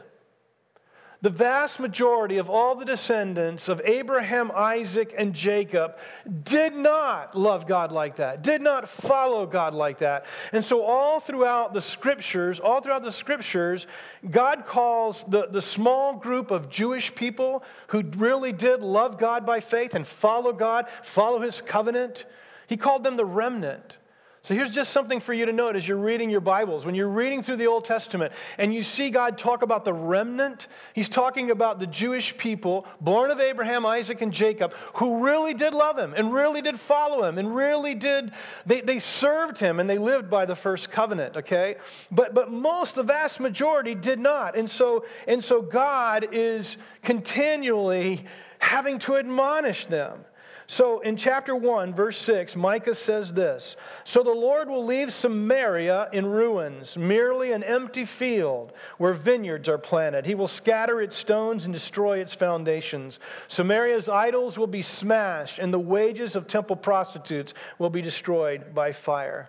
The 1.22 1.30
vast 1.30 1.80
majority 1.80 2.36
of 2.36 2.50
all 2.50 2.74
the 2.74 2.84
descendants 2.84 3.68
of 3.68 3.80
Abraham, 3.84 4.52
Isaac, 4.54 5.14
and 5.16 5.34
Jacob 5.34 5.96
did 6.44 6.74
not 6.74 7.34
love 7.36 7.66
God 7.66 7.90
like 7.90 8.16
that, 8.16 8.42
did 8.42 8.60
not 8.60 8.86
follow 8.88 9.46
God 9.46 9.74
like 9.74 9.98
that. 9.98 10.26
And 10.52 10.62
so, 10.64 10.82
all 10.82 11.18
throughout 11.18 11.72
the 11.72 11.80
scriptures, 11.80 12.60
all 12.60 12.80
throughout 12.80 13.02
the 13.02 13.12
scriptures, 13.12 13.86
God 14.30 14.66
calls 14.66 15.24
the, 15.24 15.46
the 15.46 15.62
small 15.62 16.14
group 16.16 16.50
of 16.50 16.68
Jewish 16.68 17.14
people 17.14 17.62
who 17.88 18.02
really 18.16 18.52
did 18.52 18.82
love 18.82 19.18
God 19.18 19.46
by 19.46 19.60
faith 19.60 19.94
and 19.94 20.06
follow 20.06 20.52
God, 20.52 20.86
follow 21.02 21.40
his 21.40 21.62
covenant, 21.62 22.26
he 22.66 22.76
called 22.76 23.04
them 23.04 23.16
the 23.16 23.24
remnant. 23.24 23.98
So 24.46 24.54
here's 24.54 24.70
just 24.70 24.92
something 24.92 25.18
for 25.18 25.34
you 25.34 25.44
to 25.46 25.52
note 25.52 25.74
as 25.74 25.88
you're 25.88 25.96
reading 25.96 26.30
your 26.30 26.40
Bibles. 26.40 26.86
When 26.86 26.94
you're 26.94 27.08
reading 27.08 27.42
through 27.42 27.56
the 27.56 27.66
Old 27.66 27.84
Testament 27.84 28.32
and 28.58 28.72
you 28.72 28.84
see 28.84 29.10
God 29.10 29.36
talk 29.36 29.62
about 29.62 29.84
the 29.84 29.92
remnant, 29.92 30.68
he's 30.92 31.08
talking 31.08 31.50
about 31.50 31.80
the 31.80 31.86
Jewish 31.88 32.36
people 32.36 32.86
born 33.00 33.32
of 33.32 33.40
Abraham, 33.40 33.84
Isaac, 33.84 34.20
and 34.20 34.32
Jacob 34.32 34.72
who 34.94 35.24
really 35.24 35.52
did 35.52 35.74
love 35.74 35.98
him 35.98 36.14
and 36.16 36.32
really 36.32 36.62
did 36.62 36.78
follow 36.78 37.24
him 37.24 37.38
and 37.38 37.56
really 37.56 37.96
did, 37.96 38.30
they, 38.64 38.82
they 38.82 39.00
served 39.00 39.58
him 39.58 39.80
and 39.80 39.90
they 39.90 39.98
lived 39.98 40.30
by 40.30 40.44
the 40.44 40.54
first 40.54 40.92
covenant, 40.92 41.36
okay? 41.38 41.74
But, 42.12 42.32
but 42.32 42.48
most, 42.48 42.94
the 42.94 43.02
vast 43.02 43.40
majority 43.40 43.96
did 43.96 44.20
not. 44.20 44.56
And 44.56 44.70
so, 44.70 45.06
and 45.26 45.42
so 45.42 45.60
God 45.60 46.28
is 46.30 46.76
continually 47.02 48.24
having 48.60 49.00
to 49.00 49.16
admonish 49.16 49.86
them. 49.86 50.24
So 50.68 50.98
in 51.00 51.16
chapter 51.16 51.54
1, 51.54 51.94
verse 51.94 52.18
6, 52.18 52.56
Micah 52.56 52.94
says 52.94 53.32
this 53.32 53.76
So 54.04 54.22
the 54.22 54.30
Lord 54.30 54.68
will 54.68 54.84
leave 54.84 55.12
Samaria 55.12 56.08
in 56.12 56.26
ruins, 56.26 56.98
merely 56.98 57.52
an 57.52 57.62
empty 57.62 58.04
field 58.04 58.72
where 58.98 59.12
vineyards 59.12 59.68
are 59.68 59.78
planted. 59.78 60.26
He 60.26 60.34
will 60.34 60.48
scatter 60.48 61.00
its 61.00 61.16
stones 61.16 61.66
and 61.66 61.72
destroy 61.72 62.18
its 62.18 62.34
foundations. 62.34 63.20
Samaria's 63.46 64.08
idols 64.08 64.58
will 64.58 64.66
be 64.66 64.82
smashed, 64.82 65.60
and 65.60 65.72
the 65.72 65.78
wages 65.78 66.34
of 66.34 66.48
temple 66.48 66.76
prostitutes 66.76 67.54
will 67.78 67.90
be 67.90 68.02
destroyed 68.02 68.74
by 68.74 68.90
fire. 68.90 69.48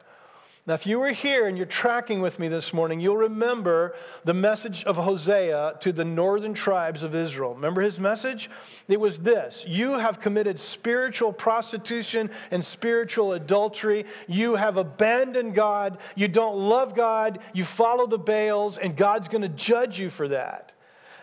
Now, 0.67 0.73
if 0.73 0.85
you 0.85 0.99
were 0.99 1.13
here 1.13 1.47
and 1.47 1.55
you're 1.55 1.65
tracking 1.65 2.19
with 2.19 2.39
me 2.39 2.49
this 2.49 2.73
morning, 2.73 2.99
you'll 2.99 3.15
remember 3.15 3.95
the 4.25 4.33
message 4.33 4.83
of 4.83 4.97
Hosea 4.97 5.77
to 5.79 5.93
the 5.93 6.03
northern 6.03 6.53
tribes 6.53 7.03
of 7.03 7.15
Israel. 7.15 7.53
Remember 7.53 7.81
his 7.81 8.01
message? 8.01 8.49
It 8.89 8.99
was 8.99 9.19
this 9.19 9.63
You 9.65 9.93
have 9.93 10.19
committed 10.19 10.59
spiritual 10.59 11.31
prostitution 11.31 12.29
and 12.51 12.65
spiritual 12.65 13.31
adultery. 13.31 14.05
You 14.27 14.57
have 14.57 14.75
abandoned 14.75 15.55
God. 15.55 15.99
You 16.15 16.27
don't 16.27 16.57
love 16.57 16.93
God. 16.93 17.39
You 17.53 17.63
follow 17.63 18.05
the 18.05 18.19
Baals, 18.19 18.77
and 18.77 18.97
God's 18.97 19.29
going 19.29 19.43
to 19.43 19.49
judge 19.49 19.97
you 19.97 20.09
for 20.09 20.27
that. 20.27 20.73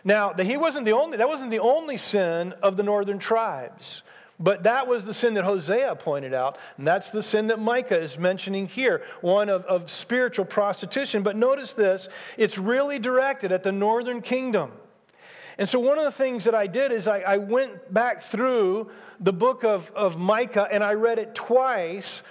Now, 0.03 0.33
he 0.33 0.57
wasn't 0.57 0.85
the 0.85 0.93
only, 0.93 1.17
that 1.17 1.27
wasn't 1.27 1.51
the 1.51 1.59
only 1.59 1.97
sin 1.97 2.53
of 2.63 2.77
the 2.77 2.83
northern 2.83 3.19
tribes. 3.19 4.01
But 4.39 4.63
that 4.63 4.87
was 4.87 5.05
the 5.05 5.13
sin 5.13 5.35
that 5.35 5.45
Hosea 5.45 5.95
pointed 5.95 6.33
out, 6.33 6.57
and 6.77 6.85
that's 6.85 7.09
the 7.09 7.23
sin 7.23 7.47
that 7.47 7.59
Micah 7.59 7.99
is 7.99 8.17
mentioning 8.17 8.67
here 8.67 9.01
one 9.21 9.47
of, 9.47 9.63
of 9.65 9.89
spiritual 9.89 10.43
prostitution. 10.43 11.23
But 11.23 11.37
notice 11.37 11.73
this 11.73 12.09
it's 12.37 12.57
really 12.57 12.99
directed 12.99 13.51
at 13.53 13.63
the 13.63 13.71
northern 13.71 14.21
kingdom. 14.21 14.71
And 15.57 15.69
so, 15.69 15.79
one 15.79 15.97
of 15.97 16.03
the 16.03 16.11
things 16.11 16.43
that 16.43 16.55
I 16.55 16.67
did 16.67 16.91
is 16.91 17.07
I, 17.07 17.19
I 17.19 17.37
went 17.37 17.93
back 17.93 18.21
through 18.21 18.91
the 19.21 19.31
book 19.31 19.63
of, 19.63 19.89
of 19.91 20.17
Micah 20.17 20.67
and 20.69 20.83
I 20.83 20.93
read 20.95 21.17
it 21.17 21.33
twice, 21.33 22.21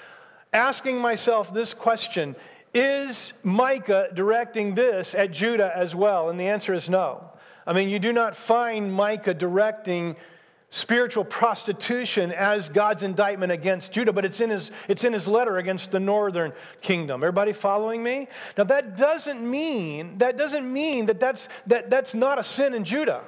asking 0.52 0.98
myself 0.98 1.54
this 1.54 1.72
question 1.72 2.36
Is 2.74 3.32
Micah 3.42 4.08
directing 4.12 4.74
this 4.74 5.14
at 5.14 5.30
Judah 5.30 5.72
as 5.74 5.94
well? 5.94 6.28
And 6.28 6.38
the 6.38 6.48
answer 6.48 6.74
is 6.74 6.90
no. 6.90 7.30
I 7.66 7.72
mean, 7.72 7.88
you 7.88 7.98
do 7.98 8.12
not 8.12 8.36
find 8.36 8.92
Micah 8.92 9.32
directing 9.32 10.16
spiritual 10.74 11.24
prostitution 11.24 12.32
as 12.32 12.68
God's 12.68 13.04
indictment 13.04 13.52
against 13.52 13.92
Judah, 13.92 14.12
but 14.12 14.24
it's 14.24 14.40
in 14.40 14.50
his, 14.50 14.72
it's 14.88 15.04
in 15.04 15.12
his 15.12 15.28
letter 15.28 15.58
against 15.58 15.92
the 15.92 16.00
northern 16.00 16.52
kingdom. 16.80 17.22
Everybody 17.22 17.52
following 17.52 18.02
me? 18.02 18.26
Now 18.58 18.64
that 18.64 18.96
doesn't 18.96 19.40
mean, 19.40 20.18
that 20.18 20.36
doesn't 20.36 20.70
mean 20.70 21.06
that 21.06 21.20
that's, 21.20 21.48
that, 21.68 21.90
that's 21.90 22.12
not 22.12 22.40
a 22.40 22.42
sin 22.42 22.74
in 22.74 22.82
Judah. 22.82 23.22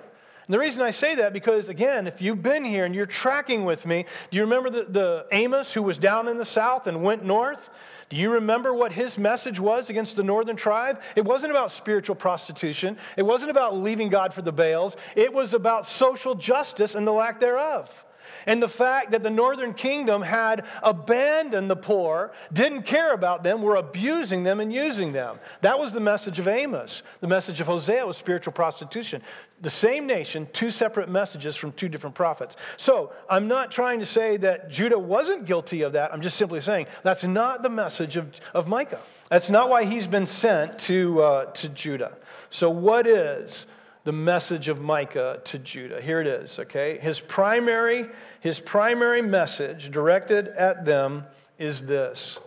And 0.47 0.55
the 0.55 0.61
reason 0.61 0.83
I 0.83 0.93
say 0.93 1.17
that, 1.17 1.33
because 1.33 1.69
again, 1.69 2.07
if 2.07 2.23
you've 2.23 2.43
been 2.43 2.65
here 2.65 2.85
and 2.85 2.95
you're 2.95 3.05
tracking 3.05 3.65
with 3.65 3.85
me, 3.85 4.07
do 4.31 4.37
you 4.37 4.45
remember 4.45 4.71
the, 4.71 4.85
the 4.85 5.26
Amos 5.33 5.73
who 5.73 5.83
was 5.83 5.99
down 5.99 6.29
in 6.29 6.37
the 6.37 6.45
south 6.45 6.87
and 6.87 7.03
went 7.03 7.25
north? 7.25 7.69
Do 8.11 8.17
you 8.17 8.31
remember 8.31 8.73
what 8.73 8.93
his 8.93 9.19
message 9.19 9.59
was 9.59 9.91
against 9.91 10.15
the 10.15 10.23
northern 10.23 10.55
tribe? 10.55 11.00
It 11.17 11.25
wasn't 11.25 11.50
about 11.50 11.73
spiritual 11.73 12.15
prostitution. 12.15 12.97
It 13.17 13.25
wasn't 13.25 13.50
about 13.50 13.76
leaving 13.76 14.09
God 14.09 14.33
for 14.33 14.43
the 14.43 14.53
Baals. 14.53 14.97
It 15.17 15.33
was 15.33 15.53
about 15.53 15.85
social 15.85 16.37
justice 16.37 16.95
and 16.95 17.05
the 17.05 17.12
lack 17.12 17.41
thereof 17.41 18.06
and 18.47 18.62
the 18.62 18.69
fact 18.69 19.11
that 19.11 19.23
the 19.23 19.31
northern 19.31 19.75
kingdom 19.75 20.23
had 20.23 20.65
abandoned 20.83 21.69
the 21.69 21.76
poor, 21.76 22.33
didn't 22.53 22.83
care 22.83 23.12
about 23.12 23.43
them, 23.43 23.61
were 23.61 23.76
abusing 23.76 24.45
them 24.45 24.61
and 24.61 24.73
using 24.73 25.12
them. 25.12 25.38
That 25.61 25.79
was 25.79 25.93
the 25.93 26.00
message 26.00 26.38
of 26.38 26.47
Amos. 26.47 27.03
The 27.21 27.26
message 27.26 27.61
of 27.61 27.67
Hosea 27.67 28.07
was 28.07 28.17
spiritual 28.17 28.53
prostitution. 28.53 29.21
The 29.62 29.71
same 29.71 30.07
nation, 30.07 30.47
two 30.53 30.71
separate 30.71 31.09
messages 31.09 31.57
from 31.57 31.73
two 31.73 31.88
different 31.88 32.15
prophets. 32.15 32.57
So 32.76 33.12
I'm 33.29 33.49
not 33.49 33.71
trying 33.71 33.99
to 34.00 34.07
say 34.07 34.37
that 34.38 34.71
Judah 34.71 34.99
wasn't 34.99 35.47
guilty 35.47 35.83
of 35.83 35.95
that. 35.95 36.12
I'm 36.12 36.21
just 36.21 36.37
simply 36.37 36.61
saying 36.61 36.87
that's 37.03 37.25
not 37.25 37.62
the 37.62 37.71
message 37.71 38.17
of, 38.17 38.33
of 38.55 38.69
Micah. 38.69 39.00
That's 39.29 39.50
not 39.50 39.69
why 39.69 39.85
he's 39.85 40.07
been 40.07 40.26
sent 40.26 40.79
to, 40.81 41.23
uh, 41.23 41.45
to 41.47 41.69
Judah. 41.71 42.17
So, 42.50 42.71
what 42.71 43.07
is 43.07 43.67
the 44.07 44.13
message 44.13 44.69
of 44.69 44.81
Micah 44.81 45.41
to 45.43 45.59
Judah. 45.59 46.01
Here 46.01 46.21
it 46.21 46.29
is, 46.29 46.61
okay? 46.61 46.97
His 46.97 47.19
primary, 47.19 48.07
his 48.39 48.61
primary 48.61 49.21
message 49.21 49.91
directed 49.91 50.47
at 50.47 50.85
them 50.85 51.25
is 51.59 51.83
this 51.83 52.39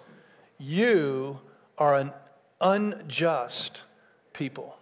You 0.58 1.38
are 1.78 1.96
an 1.96 2.14
unjust 2.62 3.84
people. 4.32 4.78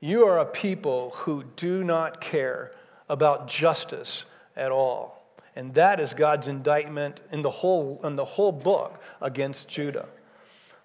You 0.00 0.26
are 0.26 0.40
a 0.40 0.44
people 0.44 1.10
who 1.10 1.44
do 1.54 1.84
not 1.84 2.20
care 2.20 2.72
about 3.08 3.46
justice 3.46 4.24
at 4.56 4.72
all. 4.72 5.24
And 5.54 5.72
that 5.74 6.00
is 6.00 6.14
God's 6.14 6.48
indictment 6.48 7.20
in 7.30 7.42
the 7.42 7.50
whole, 7.50 8.00
in 8.02 8.16
the 8.16 8.24
whole 8.24 8.50
book 8.50 9.00
against 9.20 9.68
Judah. 9.68 10.08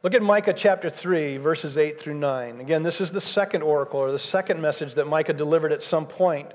Look 0.04 0.14
at 0.14 0.22
Micah 0.22 0.54
chapter 0.54 0.92
3, 0.92 1.38
verses 1.38 1.76
8 1.76 2.00
through 2.00 2.14
9. 2.14 2.62
Again, 2.62 2.84
this 2.84 3.02
is 3.02 3.12
the 3.12 3.20
second 3.20 3.64
oracle 3.64 4.00
or 4.00 4.12
the 4.12 4.20
second 4.20 4.62
message 4.62 4.94
that 4.94 5.08
Micah 5.08 5.34
delivered 5.34 5.72
at 5.72 5.82
some 5.82 6.06
point. 6.06 6.52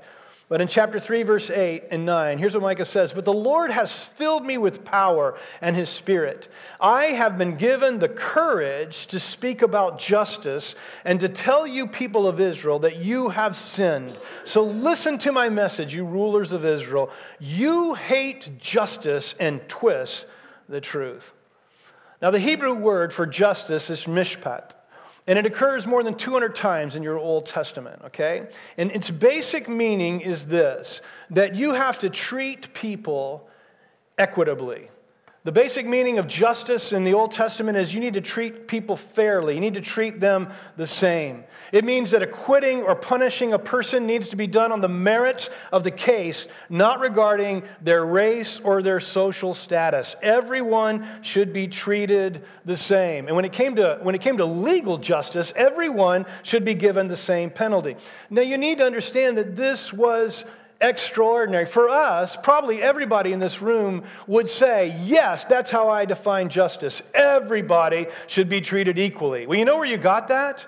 But 0.47 0.61
in 0.61 0.69
chapter 0.69 0.97
3, 0.97 1.23
verse 1.23 1.49
8 1.49 1.85
and 1.91 2.05
9, 2.05 2.37
here's 2.37 2.53
what 2.53 2.63
Micah 2.63 2.85
says 2.85 3.11
But 3.11 3.25
the 3.25 3.33
Lord 3.33 3.69
has 3.69 4.05
filled 4.05 4.45
me 4.45 4.57
with 4.57 4.85
power 4.85 5.37
and 5.59 5.75
his 5.75 5.89
spirit. 5.89 6.47
I 6.79 7.05
have 7.07 7.37
been 7.37 7.57
given 7.57 7.99
the 7.99 8.07
courage 8.07 9.07
to 9.07 9.19
speak 9.19 9.61
about 9.61 9.99
justice 9.99 10.75
and 11.03 11.19
to 11.19 11.27
tell 11.27 11.67
you, 11.67 11.85
people 11.85 12.27
of 12.27 12.39
Israel, 12.39 12.79
that 12.79 12.97
you 12.97 13.27
have 13.27 13.57
sinned. 13.57 14.17
So 14.45 14.63
listen 14.63 15.17
to 15.19 15.33
my 15.33 15.49
message, 15.49 15.93
you 15.93 16.05
rulers 16.05 16.53
of 16.53 16.63
Israel. 16.63 17.09
You 17.39 17.95
hate 17.95 18.57
justice 18.57 19.35
and 19.37 19.67
twist 19.67 20.27
the 20.69 20.79
truth. 20.79 21.33
Now, 22.23 22.31
the 22.31 22.39
Hebrew 22.39 22.73
word 22.73 23.11
for 23.11 23.25
justice 23.25 23.89
is 23.89 24.05
mishpat. 24.05 24.71
And 25.27 25.37
it 25.37 25.45
occurs 25.45 25.85
more 25.85 26.03
than 26.03 26.15
200 26.15 26.55
times 26.55 26.95
in 26.95 27.03
your 27.03 27.17
Old 27.17 27.45
Testament, 27.45 28.01
okay? 28.05 28.47
And 28.77 28.91
its 28.91 29.09
basic 29.09 29.67
meaning 29.67 30.21
is 30.21 30.47
this 30.47 31.01
that 31.31 31.53
you 31.55 31.73
have 31.73 31.99
to 31.99 32.09
treat 32.09 32.73
people 32.73 33.49
equitably. 34.17 34.89
The 35.45 35.51
basic 35.51 35.85
meaning 35.85 36.19
of 36.19 36.27
justice 36.27 36.93
in 36.93 37.03
the 37.03 37.13
Old 37.13 37.31
Testament 37.31 37.77
is 37.77 37.93
you 37.93 37.99
need 37.99 38.13
to 38.13 38.21
treat 38.21 38.65
people 38.65 38.95
fairly. 38.95 39.55
You 39.55 39.59
need 39.59 39.73
to 39.73 39.81
treat 39.81 40.21
them 40.21 40.47
the 40.77 40.87
same. 40.87 41.43
It 41.73 41.83
means 41.83 42.11
that 42.11 42.21
acquitting 42.21 42.83
or 42.83 42.95
punishing 42.95 43.51
a 43.51 43.59
person 43.59 44.07
needs 44.07 44.29
to 44.29 44.37
be 44.37 44.47
done 44.47 44.71
on 44.71 44.79
the 44.79 44.87
merits 44.87 45.49
of 45.73 45.83
the 45.83 45.91
case, 45.91 46.47
not 46.69 47.01
regarding 47.01 47.63
their 47.81 48.05
race 48.05 48.61
or 48.61 48.81
their 48.81 49.01
social 49.01 49.53
status. 49.53 50.15
Everyone 50.21 51.05
should 51.21 51.51
be 51.51 51.67
treated 51.67 52.45
the 52.63 52.77
same. 52.77 53.27
And 53.27 53.35
when 53.35 53.43
it 53.43 53.51
came 53.51 53.75
to, 53.75 53.99
when 54.01 54.15
it 54.15 54.21
came 54.21 54.37
to 54.37 54.45
legal 54.45 54.97
justice, 54.97 55.51
everyone 55.57 56.25
should 56.43 56.63
be 56.63 56.73
given 56.73 57.09
the 57.09 57.17
same 57.17 57.49
penalty. 57.49 57.97
Now, 58.29 58.43
you 58.43 58.57
need 58.57 58.77
to 58.77 58.85
understand 58.85 59.37
that 59.37 59.57
this 59.57 59.91
was 59.91 60.45
extraordinary. 60.81 61.65
For 61.65 61.89
us, 61.89 62.35
probably 62.35 62.81
everybody 62.81 63.33
in 63.33 63.39
this 63.39 63.61
room 63.61 64.03
would 64.27 64.49
say, 64.49 64.97
yes, 65.03 65.45
that's 65.45 65.71
how 65.71 65.89
I 65.89 66.05
define 66.05 66.49
justice. 66.49 67.01
Everybody 67.13 68.07
should 68.27 68.49
be 68.49 68.61
treated 68.61 68.99
equally. 68.99 69.45
Well, 69.45 69.57
you 69.57 69.65
know 69.65 69.77
where 69.77 69.85
you 69.85 69.97
got 69.97 70.27
that? 70.27 70.67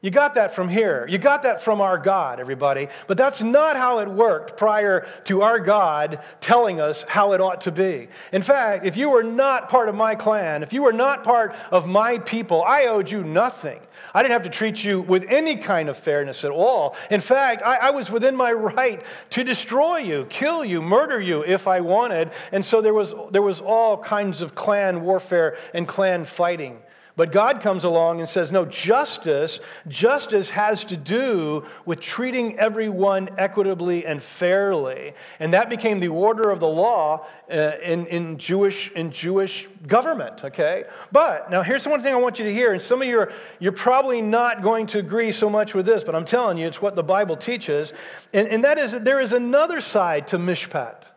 You 0.00 0.12
got 0.12 0.36
that 0.36 0.54
from 0.54 0.68
here. 0.68 1.08
You 1.10 1.18
got 1.18 1.42
that 1.42 1.60
from 1.60 1.80
our 1.80 1.98
God, 1.98 2.38
everybody. 2.38 2.86
But 3.08 3.16
that's 3.16 3.42
not 3.42 3.76
how 3.76 3.98
it 3.98 4.06
worked 4.06 4.56
prior 4.56 5.08
to 5.24 5.42
our 5.42 5.58
God 5.58 6.22
telling 6.38 6.80
us 6.80 7.04
how 7.08 7.32
it 7.32 7.40
ought 7.40 7.62
to 7.62 7.72
be. 7.72 8.06
In 8.30 8.42
fact, 8.42 8.86
if 8.86 8.96
you 8.96 9.10
were 9.10 9.24
not 9.24 9.68
part 9.68 9.88
of 9.88 9.96
my 9.96 10.14
clan, 10.14 10.62
if 10.62 10.72
you 10.72 10.82
were 10.82 10.92
not 10.92 11.24
part 11.24 11.56
of 11.72 11.88
my 11.88 12.18
people, 12.18 12.62
I 12.62 12.86
owed 12.86 13.10
you 13.10 13.24
nothing. 13.24 13.80
I 14.14 14.22
didn't 14.22 14.34
have 14.34 14.44
to 14.44 14.50
treat 14.50 14.84
you 14.84 15.00
with 15.00 15.24
any 15.28 15.56
kind 15.56 15.88
of 15.88 15.98
fairness 15.98 16.44
at 16.44 16.52
all. 16.52 16.94
In 17.10 17.20
fact, 17.20 17.62
I, 17.62 17.88
I 17.88 17.90
was 17.90 18.08
within 18.08 18.36
my 18.36 18.52
right 18.52 19.02
to 19.30 19.42
destroy 19.42 19.96
you, 19.96 20.26
kill 20.26 20.64
you, 20.64 20.80
murder 20.80 21.20
you 21.20 21.44
if 21.44 21.66
I 21.66 21.80
wanted. 21.80 22.30
And 22.52 22.64
so 22.64 22.80
there 22.80 22.94
was, 22.94 23.16
there 23.32 23.42
was 23.42 23.60
all 23.60 23.98
kinds 23.98 24.42
of 24.42 24.54
clan 24.54 25.02
warfare 25.02 25.56
and 25.74 25.88
clan 25.88 26.24
fighting. 26.24 26.78
But 27.18 27.32
God 27.32 27.62
comes 27.62 27.82
along 27.82 28.20
and 28.20 28.28
says, 28.28 28.52
no, 28.52 28.64
justice, 28.64 29.58
justice 29.88 30.50
has 30.50 30.84
to 30.84 30.96
do 30.96 31.66
with 31.84 31.98
treating 31.98 32.56
everyone 32.60 33.30
equitably 33.36 34.06
and 34.06 34.22
fairly. 34.22 35.14
And 35.40 35.52
that 35.52 35.68
became 35.68 35.98
the 35.98 36.06
order 36.06 36.48
of 36.50 36.60
the 36.60 36.68
law 36.68 37.26
uh, 37.50 37.72
in, 37.82 38.06
in, 38.06 38.38
Jewish, 38.38 38.92
in 38.92 39.10
Jewish 39.10 39.66
government, 39.88 40.44
okay? 40.44 40.84
But 41.10 41.50
now 41.50 41.62
here's 41.62 41.88
one 41.88 42.00
thing 42.00 42.12
I 42.12 42.18
want 42.18 42.38
you 42.38 42.44
to 42.44 42.54
hear, 42.54 42.72
and 42.72 42.80
some 42.80 43.02
of 43.02 43.08
you 43.08 43.18
are, 43.18 43.32
you're 43.58 43.72
probably 43.72 44.22
not 44.22 44.62
going 44.62 44.86
to 44.86 45.00
agree 45.00 45.32
so 45.32 45.50
much 45.50 45.74
with 45.74 45.86
this, 45.86 46.04
but 46.04 46.14
I'm 46.14 46.24
telling 46.24 46.56
you, 46.56 46.68
it's 46.68 46.80
what 46.80 46.94
the 46.94 47.02
Bible 47.02 47.36
teaches. 47.36 47.92
And, 48.32 48.46
and 48.46 48.62
that 48.62 48.78
is 48.78 48.92
that 48.92 49.04
there 49.04 49.18
is 49.18 49.32
another 49.32 49.80
side 49.80 50.28
to 50.28 50.38
mishpat. 50.38 51.08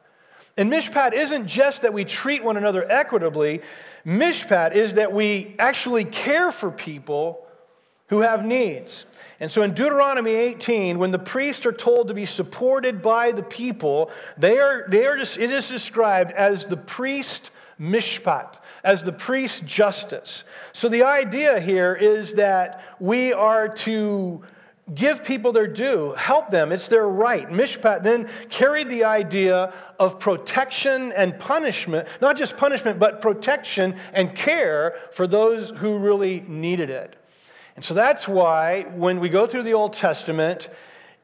And 0.61 0.71
mishpat 0.71 1.13
isn't 1.13 1.47
just 1.47 1.81
that 1.81 1.91
we 1.91 2.05
treat 2.05 2.43
one 2.43 2.55
another 2.55 2.85
equitably, 2.87 3.63
mishpat 4.05 4.75
is 4.75 4.93
that 4.93 5.11
we 5.11 5.55
actually 5.57 6.05
care 6.05 6.51
for 6.51 6.69
people 6.69 7.47
who 8.09 8.19
have 8.19 8.45
needs. 8.45 9.05
And 9.39 9.49
so 9.49 9.63
in 9.63 9.73
Deuteronomy 9.73 10.35
18, 10.35 10.99
when 10.99 11.09
the 11.09 11.17
priests 11.17 11.65
are 11.65 11.71
told 11.71 12.09
to 12.09 12.13
be 12.13 12.27
supported 12.27 13.01
by 13.01 13.31
the 13.31 13.41
people, 13.41 14.11
they 14.37 14.59
are, 14.59 14.85
they 14.87 15.07
are 15.07 15.17
just, 15.17 15.39
it 15.39 15.49
is 15.49 15.67
described 15.67 16.31
as 16.33 16.67
the 16.67 16.77
priest 16.77 17.49
mishpat, 17.79 18.57
as 18.83 19.03
the 19.03 19.13
priest 19.13 19.65
justice. 19.65 20.43
So 20.73 20.89
the 20.89 21.01
idea 21.01 21.59
here 21.59 21.95
is 21.95 22.35
that 22.35 22.83
we 22.99 23.33
are 23.33 23.67
to 23.67 24.43
give 24.93 25.23
people 25.23 25.51
their 25.51 25.67
due, 25.67 26.13
help 26.13 26.51
them. 26.51 26.71
It's 26.71 26.87
their 26.87 27.07
right. 27.07 27.47
Mishpat 27.49 28.03
then 28.03 28.29
carried 28.49 28.89
the 28.89 29.05
idea 29.05 29.73
of 29.99 30.19
protection 30.19 31.11
and 31.13 31.37
punishment, 31.39 32.07
not 32.19 32.37
just 32.37 32.57
punishment, 32.57 32.99
but 32.99 33.21
protection 33.21 33.95
and 34.13 34.35
care 34.35 34.95
for 35.13 35.27
those 35.27 35.69
who 35.69 35.97
really 35.97 36.41
needed 36.47 36.89
it. 36.89 37.15
And 37.75 37.85
so 37.85 37.93
that's 37.93 38.27
why 38.27 38.83
when 38.95 39.19
we 39.19 39.29
go 39.29 39.47
through 39.47 39.63
the 39.63 39.73
Old 39.73 39.93
Testament, 39.93 40.69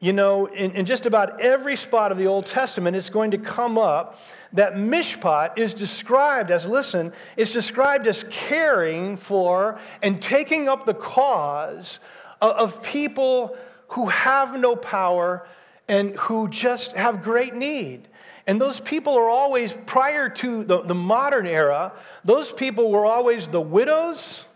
you 0.00 0.12
know, 0.12 0.46
in, 0.46 0.70
in 0.72 0.86
just 0.86 1.06
about 1.06 1.40
every 1.40 1.76
spot 1.76 2.12
of 2.12 2.18
the 2.18 2.26
Old 2.26 2.46
Testament, 2.46 2.96
it's 2.96 3.10
going 3.10 3.32
to 3.32 3.38
come 3.38 3.76
up 3.76 4.18
that 4.52 4.74
mishpat 4.74 5.58
is 5.58 5.74
described 5.74 6.50
as, 6.50 6.64
listen, 6.64 7.12
it's 7.36 7.52
described 7.52 8.06
as 8.06 8.24
caring 8.30 9.16
for 9.16 9.78
and 10.02 10.22
taking 10.22 10.68
up 10.68 10.86
the 10.86 10.94
cause 10.94 12.00
of 12.40 12.82
people 12.82 13.56
who 13.88 14.06
have 14.06 14.58
no 14.58 14.76
power 14.76 15.46
and 15.88 16.14
who 16.16 16.48
just 16.48 16.92
have 16.92 17.22
great 17.22 17.54
need. 17.54 18.08
And 18.46 18.60
those 18.60 18.80
people 18.80 19.14
are 19.16 19.28
always, 19.28 19.72
prior 19.86 20.28
to 20.30 20.64
the, 20.64 20.82
the 20.82 20.94
modern 20.94 21.46
era, 21.46 21.92
those 22.24 22.50
people 22.52 22.90
were 22.90 23.04
always 23.04 23.48
the 23.48 23.60
widows, 23.60 24.46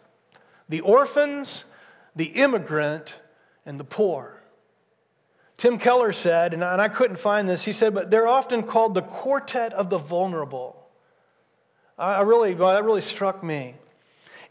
the 0.69 0.81
orphans, 0.81 1.65
the 2.17 2.25
immigrant, 2.25 3.19
and 3.67 3.79
the 3.79 3.85
poor. 3.85 4.41
Tim 5.57 5.79
Keller 5.79 6.13
said, 6.13 6.55
and 6.55 6.65
I 6.65 6.89
couldn't 6.89 7.17
find 7.17 7.49
this, 7.49 7.63
he 7.63 7.73
said, 7.73 7.95
but 7.95 8.11
they're 8.11 8.27
often 8.27 8.63
called 8.63 8.95
the 8.95 9.03
quartet 9.03 9.73
of 9.75 9.91
the 9.91 9.99
vulnerable. 9.99 10.77
I 11.99 12.23
really, 12.23 12.55
well, 12.55 12.71
that 12.71 12.85
really 12.85 13.01
struck 13.01 13.45
me. 13.45 13.77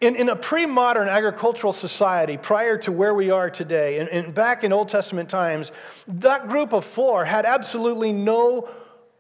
In, 0.02 0.16
in 0.16 0.30
a 0.30 0.36
pre 0.36 0.66
modern 0.66 1.08
agricultural 1.08 1.74
society, 1.74 2.36
prior 2.36 2.76
to 2.80 2.92
where 2.92 3.14
we 3.14 3.30
are 3.30 3.52
today, 3.52 4.00
and, 4.00 4.34
back 4.34 4.64
in 4.64 4.74
Old 4.74 4.90
Testament 4.90 5.30
times, 5.30 5.72
that 6.08 6.50
group 6.50 6.74
of 6.74 6.86
four 6.86 7.24
had 7.24 7.46
absolutely 7.46 8.12
no 8.12 8.68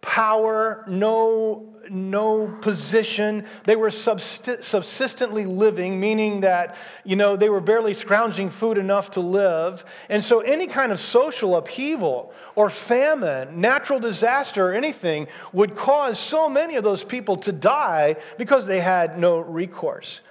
power, 0.01 0.83
no 0.87 1.67
no 1.89 2.47
position. 2.61 3.45
They 3.65 3.75
were 3.75 3.91
subsistently 3.91 5.45
living, 5.45 5.99
meaning 5.99 6.41
that, 6.41 6.75
you 7.03 7.15
know, 7.15 7.35
they 7.35 7.49
were 7.49 7.59
barely 7.59 7.93
scrounging 7.93 8.49
food 8.49 8.77
enough 8.77 9.11
to 9.11 9.19
live. 9.19 9.83
And 10.07 10.23
so 10.23 10.39
any 10.39 10.67
kind 10.67 10.91
of 10.91 10.99
social 10.99 11.55
upheaval 11.55 12.33
or 12.55 12.69
famine, 12.69 13.59
natural 13.59 13.99
disaster, 13.99 14.69
or 14.69 14.73
anything 14.73 15.27
would 15.51 15.75
cause 15.75 16.17
so 16.17 16.47
many 16.47 16.75
of 16.75 16.83
those 16.83 17.03
people 17.03 17.35
to 17.37 17.51
die 17.51 18.15
because 18.37 18.65
they 18.65 18.79
had 18.79 19.17
no 19.19 19.39
recourse. 19.39 20.21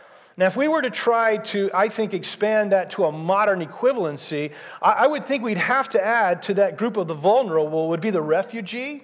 Now, 0.41 0.47
if 0.47 0.57
we 0.57 0.69
were 0.69 0.81
to 0.81 0.89
try 0.89 1.37
to, 1.37 1.71
I 1.75 1.91
think, 1.91 2.15
expand 2.15 2.73
that 2.73 2.89
to 2.93 3.05
a 3.05 3.13
modern 3.13 3.61
equivalency, 3.63 4.53
I, 4.81 5.07
would 5.07 5.27
think 5.27 5.43
we'd 5.43 5.59
have 5.59 5.91
to 5.91 6.03
add 6.03 6.43
to 6.45 6.55
that 6.55 6.79
group 6.79 6.97
of 6.97 7.09
the 7.09 7.15
vulnerable 7.15 7.91
would 7.91 8.01
be 8.01 8.09
the 8.09 8.23
refugee, 8.23 9.03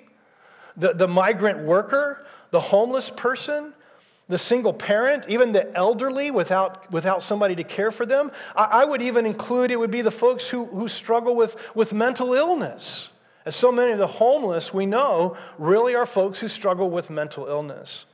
the, 0.79 0.95
the 0.95 1.07
migrant 1.07 1.59
worker, 1.59 2.25
the 2.53 2.61
homeless 2.61 3.11
person, 3.11 3.75
the 4.29 4.39
single 4.39 4.73
parent, 4.73 5.27
even 5.29 5.53
the 5.53 5.77
elderly 5.77 6.31
without, 6.31 6.91
without 6.91 7.23
somebody 7.23 7.55
to 7.57 7.65
care 7.65 7.91
for 7.91 8.07
them. 8.07 8.33
I, 8.57 8.65
I 8.65 8.85
would 8.87 9.03
even 9.03 9.27
include 9.27 9.71
it 9.71 9.77
would 9.77 9.91
be 9.91 10.01
the 10.01 10.11
folks 10.11 10.49
who, 10.49 10.65
who 10.65 10.89
struggle 10.89 11.37
with, 11.37 11.55
with 11.75 11.93
mental 11.93 12.33
illness. 12.33 13.11
As 13.45 13.55
so 13.55 13.71
many 13.71 13.93
of 13.93 13.99
the 13.99 14.07
homeless 14.07 14.73
we 14.73 14.87
know 14.87 15.37
really 15.59 15.97
are 15.97 16.07
folks 16.07 16.39
who 16.39 16.49
struggle 16.49 16.89
with 16.89 17.11
mental 17.11 17.47
illness 17.47 18.07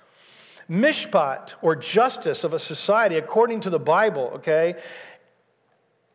mishpat 0.70 1.54
or 1.62 1.76
justice 1.76 2.44
of 2.44 2.54
a 2.54 2.58
society 2.58 3.16
according 3.16 3.60
to 3.60 3.70
the 3.70 3.78
Bible, 3.78 4.32
okay? 4.34 4.76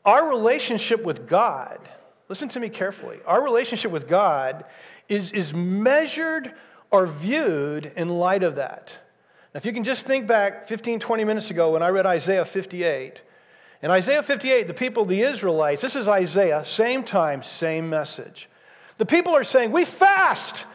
Our 0.05 0.29
relationship 0.29 1.03
with 1.03 1.27
God, 1.27 1.79
listen 2.29 2.49
to 2.49 2.59
me 2.59 2.69
carefully, 2.69 3.19
our 3.25 3.43
relationship 3.43 3.91
with 3.91 4.07
God 4.07 4.65
is, 5.09 5.31
is 5.31 5.53
measured 5.53 6.53
or 6.91 7.07
viewed 7.07 7.91
in 7.95 8.09
light 8.09 8.43
of 8.43 8.55
that. 8.55 8.97
Now, 9.53 9.57
if 9.57 9.65
you 9.65 9.73
can 9.73 9.83
just 9.83 10.05
think 10.05 10.27
back 10.27 10.65
15, 10.65 10.99
20 10.99 11.23
minutes 11.23 11.51
ago 11.51 11.71
when 11.71 11.83
I 11.83 11.89
read 11.89 12.05
Isaiah 12.05 12.45
58, 12.45 13.21
in 13.81 13.91
Isaiah 13.91 14.23
58, 14.23 14.67
the 14.67 14.73
people, 14.73 15.05
the 15.05 15.21
Israelites, 15.21 15.81
this 15.81 15.95
is 15.95 16.07
Isaiah, 16.07 16.65
same 16.65 17.03
time, 17.03 17.43
same 17.43 17.89
message. 17.89 18.49
The 18.97 19.05
people 19.05 19.35
are 19.35 19.43
saying, 19.43 19.71
We 19.71 19.85
fast. 19.85 20.65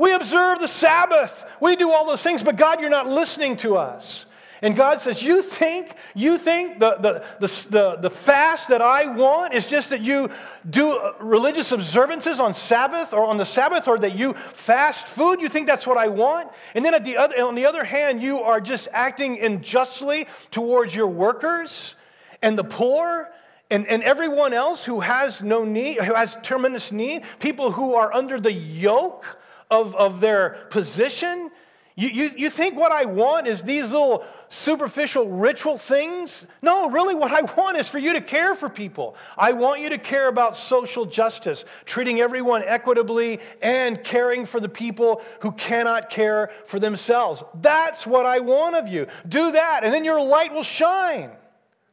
We 0.00 0.14
observe 0.14 0.60
the 0.60 0.66
Sabbath. 0.66 1.44
We 1.60 1.76
do 1.76 1.92
all 1.92 2.06
those 2.06 2.22
things, 2.22 2.42
but 2.42 2.56
God, 2.56 2.80
you're 2.80 2.88
not 2.88 3.06
listening 3.06 3.58
to 3.58 3.76
us. 3.76 4.24
And 4.62 4.74
God 4.74 5.02
says, 5.02 5.22
You 5.22 5.42
think, 5.42 5.92
you 6.14 6.38
think 6.38 6.78
the, 6.78 6.96
the, 6.96 7.24
the, 7.38 7.68
the, 7.68 7.96
the 7.96 8.10
fast 8.10 8.68
that 8.68 8.80
I 8.80 9.14
want 9.14 9.52
is 9.52 9.66
just 9.66 9.90
that 9.90 10.00
you 10.00 10.30
do 10.70 10.98
religious 11.20 11.70
observances 11.72 12.40
on 12.40 12.54
Sabbath 12.54 13.12
or 13.12 13.24
on 13.24 13.36
the 13.36 13.44
Sabbath 13.44 13.88
or 13.88 13.98
that 13.98 14.16
you 14.16 14.32
fast 14.54 15.06
food? 15.06 15.42
You 15.42 15.50
think 15.50 15.66
that's 15.66 15.86
what 15.86 15.98
I 15.98 16.08
want? 16.08 16.48
And 16.74 16.82
then 16.82 17.02
the 17.02 17.18
other, 17.18 17.38
on 17.42 17.54
the 17.54 17.66
other 17.66 17.84
hand, 17.84 18.22
you 18.22 18.40
are 18.40 18.58
just 18.58 18.88
acting 18.92 19.38
unjustly 19.38 20.28
towards 20.50 20.94
your 20.94 21.08
workers 21.08 21.94
and 22.40 22.58
the 22.58 22.64
poor 22.64 23.30
and, 23.70 23.86
and 23.86 24.02
everyone 24.02 24.54
else 24.54 24.82
who 24.82 25.00
has 25.00 25.42
no 25.42 25.62
need, 25.66 25.98
who 25.98 26.14
has 26.14 26.38
tremendous 26.42 26.90
need, 26.90 27.24
people 27.38 27.70
who 27.70 27.96
are 27.96 28.10
under 28.14 28.40
the 28.40 28.50
yoke 28.50 29.36
of, 29.70 29.94
of 29.94 30.20
their 30.20 30.66
position. 30.70 31.50
You, 31.96 32.08
you, 32.08 32.30
you 32.36 32.50
think 32.50 32.78
what 32.78 32.92
I 32.92 33.04
want 33.04 33.46
is 33.46 33.62
these 33.62 33.92
little 33.92 34.24
superficial 34.48 35.28
ritual 35.28 35.76
things? 35.76 36.46
No, 36.62 36.88
really, 36.88 37.14
what 37.14 37.30
I 37.30 37.42
want 37.42 37.76
is 37.76 37.88
for 37.88 37.98
you 37.98 38.14
to 38.14 38.22
care 38.22 38.54
for 38.54 38.70
people. 38.70 39.16
I 39.36 39.52
want 39.52 39.80
you 39.80 39.90
to 39.90 39.98
care 39.98 40.28
about 40.28 40.56
social 40.56 41.04
justice, 41.04 41.64
treating 41.84 42.20
everyone 42.20 42.62
equitably, 42.64 43.40
and 43.60 44.02
caring 44.02 44.46
for 44.46 44.60
the 44.60 44.68
people 44.68 45.22
who 45.40 45.52
cannot 45.52 46.08
care 46.08 46.50
for 46.64 46.80
themselves. 46.80 47.42
That's 47.60 48.06
what 48.06 48.24
I 48.24 48.40
want 48.40 48.76
of 48.76 48.88
you. 48.88 49.06
Do 49.28 49.52
that, 49.52 49.84
and 49.84 49.92
then 49.92 50.04
your 50.04 50.24
light 50.24 50.54
will 50.54 50.62
shine. 50.62 51.30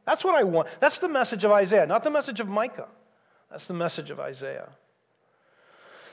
That's 0.06 0.24
what 0.24 0.34
I 0.34 0.44
want. 0.44 0.68
That's 0.80 1.00
the 1.00 1.08
message 1.08 1.44
of 1.44 1.52
Isaiah, 1.52 1.86
not 1.86 2.02
the 2.02 2.10
message 2.10 2.40
of 2.40 2.48
Micah. 2.48 2.88
That's 3.50 3.66
the 3.66 3.74
message 3.74 4.08
of 4.08 4.20
Isaiah. 4.20 4.70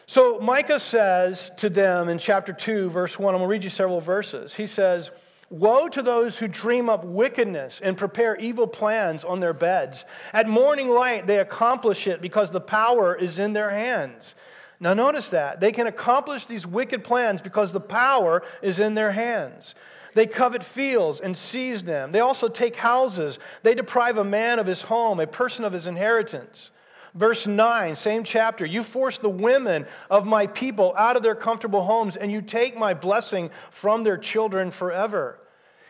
So 0.08 0.39
Micah 0.39 0.80
says 0.80 1.52
to 1.58 1.70
them 1.70 2.10
in 2.10 2.20
chapter 2.20 2.54
2, 2.54 2.89
verse 2.89 3.18
1, 3.18 3.34
I'm 3.34 3.39
going 3.39 3.48
to 3.48 3.52
read 3.52 3.63
you 3.63 3.70
several 3.70 4.02
verses. 4.02 4.54
He 4.54 4.68
says, 4.68 5.10
Woe 5.50 5.88
to 5.89 6.02
those 6.02 6.38
who 6.38 6.48
dream 6.48 6.89
up 6.89 7.04
wickedness 7.06 7.80
and 7.84 7.98
prepare 7.98 8.36
evil 8.38 8.68
plans 8.68 9.24
on 9.24 9.39
their 9.39 9.54
beds. 9.54 10.06
At 10.34 10.48
morning 10.48 10.89
light, 10.89 11.28
they 11.28 11.39
accomplish 11.39 12.08
it 12.08 12.22
because 12.22 12.52
the 12.52 12.62
power 12.62 13.15
is 13.15 13.39
in 13.39 13.54
their 13.54 13.70
hands. 13.70 14.36
Now, 14.80 14.94
notice 14.94 15.30
that. 15.30 15.60
They 15.60 15.72
can 15.72 15.88
accomplish 15.88 16.46
these 16.46 16.68
wicked 16.68 17.04
plans 17.04 17.41
because 17.41 17.72
the 17.72 17.80
power 17.80 18.44
is 18.62 18.80
in 18.80 18.94
their 18.94 19.12
hands. 19.12 19.76
They 20.15 20.26
covet 20.28 20.63
fields 20.63 21.20
and 21.20 21.38
seize 21.38 21.84
them. 21.84 22.12
They 22.12 22.22
also 22.22 22.48
take 22.48 22.76
houses. 22.76 23.38
They 23.63 23.76
deprive 23.76 24.18
a 24.18 24.24
man 24.24 24.60
of 24.60 24.68
his 24.68 24.82
home, 24.82 25.20
a 25.20 25.28
person 25.28 25.63
of 25.63 25.74
his 25.74 25.88
inheritance. 25.88 26.72
Verse 27.15 27.47
9, 27.47 27.95
same 27.95 28.25
chapter. 28.25 28.65
You 28.65 28.84
force 28.84 29.19
the 29.19 29.30
women 29.30 29.86
of 30.10 30.25
my 30.25 30.47
people 30.47 30.93
out 30.97 31.15
of 31.15 31.23
their 31.23 31.34
comfortable 31.34 31.84
homes, 31.84 32.17
and 32.17 32.30
you 32.30 32.41
take 32.41 32.78
my 32.78 32.93
blessing 32.93 33.49
from 33.71 34.04
their 34.04 34.17
children 34.17 34.69
forever. 34.69 35.39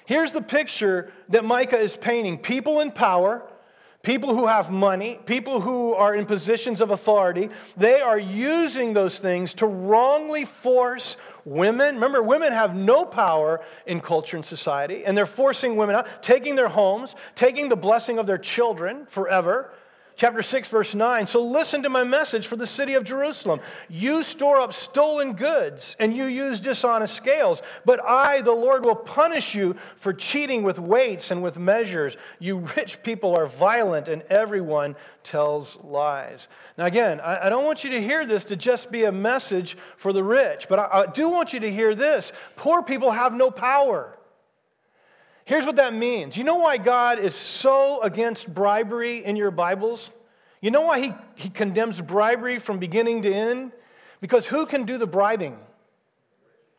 Here's 0.05 0.31
the 0.31 0.41
picture 0.41 1.11
that 1.29 1.43
Micah 1.43 1.79
is 1.79 1.97
painting 1.97 2.37
people 2.37 2.79
in 2.79 2.91
power 2.91 3.43
people 4.03 4.35
who 4.35 4.45
have 4.45 4.69
money, 4.69 5.19
people 5.25 5.59
who 5.59 5.95
are 5.95 6.13
in 6.13 6.27
positions 6.27 6.79
of 6.79 6.91
authority, 6.91 7.49
they 7.75 7.99
are 7.99 8.19
using 8.19 8.93
those 8.93 9.17
things 9.17 9.55
to 9.55 9.65
wrongly 9.65 10.45
force 10.45 11.17
women. 11.43 11.95
Remember, 11.95 12.21
women 12.21 12.53
have 12.53 12.75
no 12.75 13.03
power 13.03 13.61
in 13.87 13.99
culture 13.99 14.37
and 14.37 14.45
society, 14.45 15.03
and 15.05 15.17
they're 15.17 15.25
forcing 15.25 15.75
women 15.75 15.95
out, 15.95 16.07
taking 16.21 16.55
their 16.55 16.69
homes, 16.69 17.15
taking 17.33 17.67
the 17.67 17.75
blessing 17.75 18.19
of 18.19 18.27
their 18.27 18.37
children 18.37 19.07
forever 19.07 19.71
chapter 20.15 20.41
6, 20.41 20.69
verse 20.69 20.95
9. 20.95 21.25
So 21.27 21.43
listen 21.43 21.83
to 21.83 21.89
my 21.89 22.03
message 22.03 22.47
for 22.47 22.55
the 22.55 22.67
city 22.67 22.93
of 22.93 23.03
Jerusalem. 23.03 23.59
You 23.89 24.23
store 24.23 24.59
up 24.59 24.73
stolen 24.73 25.33
goods 25.33 25.95
and 25.99 26.15
you 26.15 26.25
use 26.25 26.59
dishonest 26.59 27.15
scales, 27.15 27.61
but 27.83 28.03
I, 28.03 28.41
the 28.41 28.51
Lord, 28.51 28.85
will 28.85 28.95
punish 28.95 29.53
you 29.53 29.75
for 29.95 30.13
cheating 30.13 30.63
with 30.63 30.79
weights 30.79 31.31
and 31.31 31.43
with 31.43 31.57
measures. 31.57 32.17
You 32.39 32.57
rich 32.75 33.03
people 33.03 33.35
are 33.37 33.45
violent 33.45 34.07
and 34.07 34.21
everyone 34.23 34.95
tells 35.23 35.77
lies. 35.83 36.47
Now, 36.77 36.85
again, 36.85 37.19
I, 37.19 37.47
I 37.47 37.49
don't 37.49 37.65
want 37.65 37.83
you 37.83 37.89
to 37.91 38.01
hear 38.01 38.25
this 38.25 38.45
to 38.45 38.55
just 38.55 38.91
be 38.91 39.03
a 39.03 39.11
message 39.11 39.77
for 39.97 40.13
the 40.13 40.23
rich, 40.23 40.67
but 40.69 40.79
I, 40.79 41.01
I 41.01 41.05
do 41.07 41.29
want 41.29 41.53
you 41.53 41.59
to 41.61 41.71
hear 41.71 41.95
this 41.95 42.31
poor 42.55 42.81
people 42.81 43.11
have 43.11 43.33
no 43.33 43.51
power. 43.51 44.14
Here's 45.45 45.65
what 45.65 45.75
that 45.75 45.93
means. 45.93 46.35
You 46.35 46.43
know 46.43 46.55
why 46.55 46.77
God 46.77 47.19
is 47.19 47.35
so 47.35 48.01
against 48.01 48.51
bribery 48.51 49.23
in 49.23 49.35
your 49.35 49.51
Bibles? 49.51 50.11
You 50.59 50.71
know 50.71 50.81
why 50.81 50.99
he, 50.99 51.13
he 51.35 51.49
condemns 51.49 52.01
bribery 52.01 52.57
from 52.57 52.79
beginning 52.79 53.21
to 53.21 53.31
end? 53.31 53.71
Because 54.21 54.47
who 54.47 54.65
can 54.65 54.85
do 54.85 54.97
the 54.97 55.05
bribing? 55.05 55.57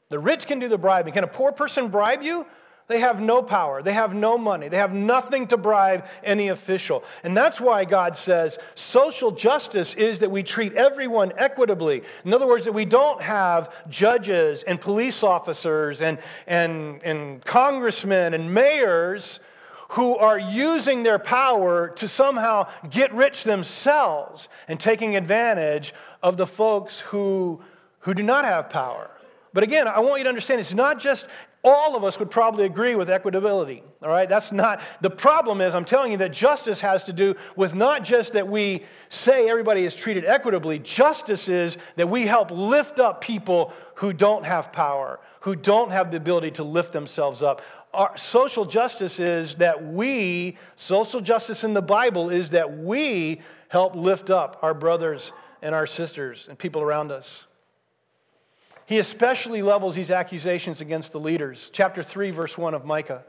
The 0.09 0.19
rich 0.19 0.47
can 0.47 0.59
do 0.59 0.69
the 0.69 0.79
bribing. 0.79 1.13
Can 1.13 1.23
a 1.23 1.29
poor 1.29 1.53
person 1.53 1.89
bribe 1.89 2.23
you? 2.23 2.45
They 2.89 3.01
have 3.01 3.21
no 3.21 3.43
power. 3.43 3.83
They 3.83 3.93
have 3.95 4.15
no 4.15 4.39
money. 4.39 4.69
They 4.69 4.77
have 4.77 4.95
nothing 4.95 5.49
to 5.49 5.57
bribe 5.57 6.05
any 6.23 6.49
official. 6.49 7.03
And 7.25 7.37
that's 7.37 7.61
why 7.61 7.85
God 7.85 8.15
says 8.15 8.59
social 8.77 9.33
justice 9.33 9.95
is 9.95 10.21
that 10.21 10.31
we 10.31 10.45
treat 10.45 10.73
everyone 10.75 11.33
equitably. 11.37 12.05
In 12.25 12.33
other 12.33 12.47
words, 12.47 12.65
that 12.65 12.73
we 12.73 12.85
don't 12.85 13.21
have 13.21 13.73
judges 13.89 14.63
and 14.63 14.81
police 14.81 15.25
officers 15.25 16.01
and, 16.01 16.19
and, 16.47 17.03
and 17.03 17.45
congressmen 17.45 18.35
and 18.35 18.55
mayors 18.55 19.41
who 19.91 20.17
are 20.17 20.39
using 20.39 21.03
their 21.03 21.19
power 21.19 21.89
to 21.89 22.07
somehow 22.07 22.69
get 22.91 23.13
rich 23.15 23.43
themselves 23.43 24.49
and 24.69 24.79
taking 24.79 25.17
advantage 25.17 25.93
of 26.23 26.37
the 26.37 26.47
folks 26.47 27.01
who, 27.01 27.61
who 28.01 28.15
do 28.15 28.23
not 28.23 28.45
have 28.45 28.71
power. 28.71 29.11
But 29.57 29.63
again, 29.63 29.89
I 29.89 30.01
want 30.01 30.19
you 30.19 30.25
to 30.25 30.29
understand 30.29 30.61
it's 30.61 30.75
not 30.75 31.01
just 31.01 31.27
all 31.67 31.97
of 31.97 32.05
us 32.05 32.19
would 32.21 32.31
probably 32.31 32.65
agree 32.65 32.95
with 32.95 33.09
equitability. 33.09 33.83
All 34.01 34.09
right? 34.09 34.29
That's 34.29 34.53
not 34.53 34.81
the 35.01 35.11
problem 35.11 35.61
is 35.61 35.75
I'm 35.75 35.85
telling 35.85 36.13
you 36.13 36.19
that 36.19 36.33
justice 36.33 36.79
has 36.81 37.03
to 37.05 37.13
do 37.13 37.35
with 37.57 37.75
not 37.75 38.05
just 38.05 38.35
that 38.35 38.47
we 38.47 38.85
say 39.09 39.51
everybody 39.51 39.85
is 39.85 39.97
treated 39.97 40.25
equitably. 40.25 40.79
Justice 40.79 41.49
is 41.49 41.77
that 41.97 42.09
we 42.09 42.25
help 42.25 42.53
lift 42.53 43.01
up 43.01 43.21
people 43.21 43.73
who 43.97 44.13
don't 44.13 44.45
have 44.45 44.73
power, 44.73 45.19
who 45.41 45.57
don't 45.57 45.91
have 45.91 46.13
the 46.13 46.17
ability 46.17 46.53
to 46.53 46.63
lift 46.63 46.93
themselves 46.93 47.43
up. 47.43 47.63
Our 47.93 48.17
social 48.17 48.65
justice 48.65 49.19
is 49.19 49.57
that 49.57 49.85
we, 49.85 50.59
social 50.77 51.21
justice 51.21 51.65
in 51.65 51.73
the 51.73 51.83
Bible 51.83 52.31
is 52.31 52.51
that 52.51 52.79
we 52.79 53.41
help 53.69 53.97
lift 53.97 54.31
up 54.31 54.61
our 54.63 54.75
brothers 54.75 55.33
and 55.63 55.75
our 55.75 55.87
sisters 55.87 56.47
and 56.49 56.57
people 56.57 56.81
around 56.81 57.11
us. 57.11 57.46
He 58.87 58.99
especially 58.99 59.63
levels 59.63 59.97
these 59.97 60.11
accusations 60.11 60.81
against 60.81 61.13
the 61.13 61.21
leaders. 61.21 61.71
Chapter 61.73 62.03
3, 62.03 62.31
verse 62.31 62.57
1 62.57 62.73
of 62.73 62.85
Micah. 62.85 63.25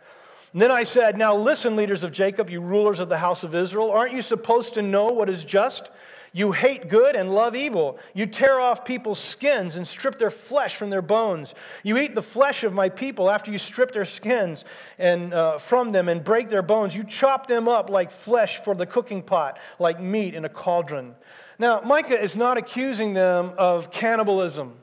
And 0.54 0.62
then 0.62 0.72
I 0.72 0.84
said, 0.84 1.18
Now 1.18 1.36
listen, 1.36 1.76
leaders 1.76 2.04
of 2.04 2.12
Jacob, 2.12 2.50
you 2.50 2.62
rulers 2.62 3.00
of 3.00 3.10
the 3.10 3.18
house 3.18 3.44
of 3.44 3.54
Israel, 3.54 3.92
aren't 3.92 4.14
you 4.14 4.22
supposed 4.22 4.76
to 4.76 4.82
know 4.82 5.08
what 5.08 5.30
is 5.30 5.44
just? 5.44 5.92
You 6.32 6.52
hate 6.52 6.90
good 6.90 7.16
and 7.16 7.34
love 7.34 7.56
evil. 7.56 7.98
You 8.14 8.28
tear 8.28 8.60
off 8.60 8.86
people's 8.86 9.18
skins 9.18 9.76
and 9.76 9.88
strip 9.88 10.20
their 10.20 10.30
flesh 10.30 10.76
from 10.76 10.92
their 10.92 11.02
bones. 11.02 11.56
You 11.84 11.98
eat 11.98 12.14
the 12.14 12.22
flesh 12.22 12.64
of 12.64 12.74
my 12.74 12.90
people 12.90 13.30
after 13.30 13.52
you 13.52 13.58
strip 13.58 13.92
their 13.92 14.06
skins 14.06 14.64
and 15.00 15.34
uh, 15.34 15.58
from 15.58 15.92
them 15.92 16.10
and 16.10 16.24
break 16.24 16.50
their 16.50 16.62
bones. 16.62 16.96
You 16.96 17.04
chop 17.04 17.48
them 17.48 17.68
up 17.68 17.90
like 17.90 18.12
flesh 18.12 18.62
for 18.64 18.76
the 18.76 18.86
cooking 18.86 19.24
pot, 19.24 19.58
like 19.80 20.00
meat 20.00 20.36
in 20.36 20.46
a 20.46 20.50
cauldron. 20.50 21.16
Now, 21.58 21.82
Micah 21.82 22.22
is 22.22 22.36
not 22.36 22.58
accusing 22.58 23.14
them 23.14 23.54
of 23.58 23.90
cannibalism. 23.90 24.76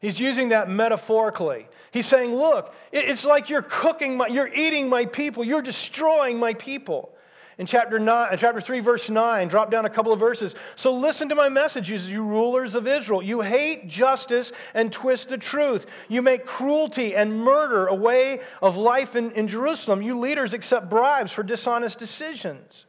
He's 0.00 0.20
using 0.20 0.50
that 0.50 0.68
metaphorically. 0.68 1.66
He's 1.90 2.06
saying, 2.06 2.34
Look, 2.34 2.72
it's 2.92 3.24
like 3.24 3.50
you're 3.50 3.62
cooking, 3.62 4.16
my, 4.16 4.28
you're 4.28 4.52
eating 4.52 4.88
my 4.88 5.06
people, 5.06 5.44
you're 5.44 5.62
destroying 5.62 6.38
my 6.38 6.54
people. 6.54 7.10
In 7.58 7.66
chapter, 7.66 7.98
nine, 7.98 8.38
chapter 8.38 8.60
3, 8.60 8.78
verse 8.78 9.10
9, 9.10 9.48
drop 9.48 9.68
down 9.68 9.84
a 9.84 9.90
couple 9.90 10.12
of 10.12 10.20
verses. 10.20 10.54
So 10.76 10.94
listen 10.94 11.28
to 11.30 11.34
my 11.34 11.48
messages, 11.48 12.08
you 12.08 12.22
rulers 12.22 12.76
of 12.76 12.86
Israel. 12.86 13.20
You 13.20 13.40
hate 13.40 13.88
justice 13.88 14.52
and 14.74 14.92
twist 14.92 15.28
the 15.28 15.38
truth. 15.38 15.86
You 16.08 16.22
make 16.22 16.46
cruelty 16.46 17.16
and 17.16 17.42
murder 17.42 17.88
a 17.88 17.94
way 17.96 18.42
of 18.62 18.76
life 18.76 19.16
in, 19.16 19.32
in 19.32 19.48
Jerusalem. 19.48 20.02
You 20.02 20.20
leaders 20.20 20.54
accept 20.54 20.88
bribes 20.88 21.32
for 21.32 21.42
dishonest 21.42 21.98
decisions. 21.98 22.86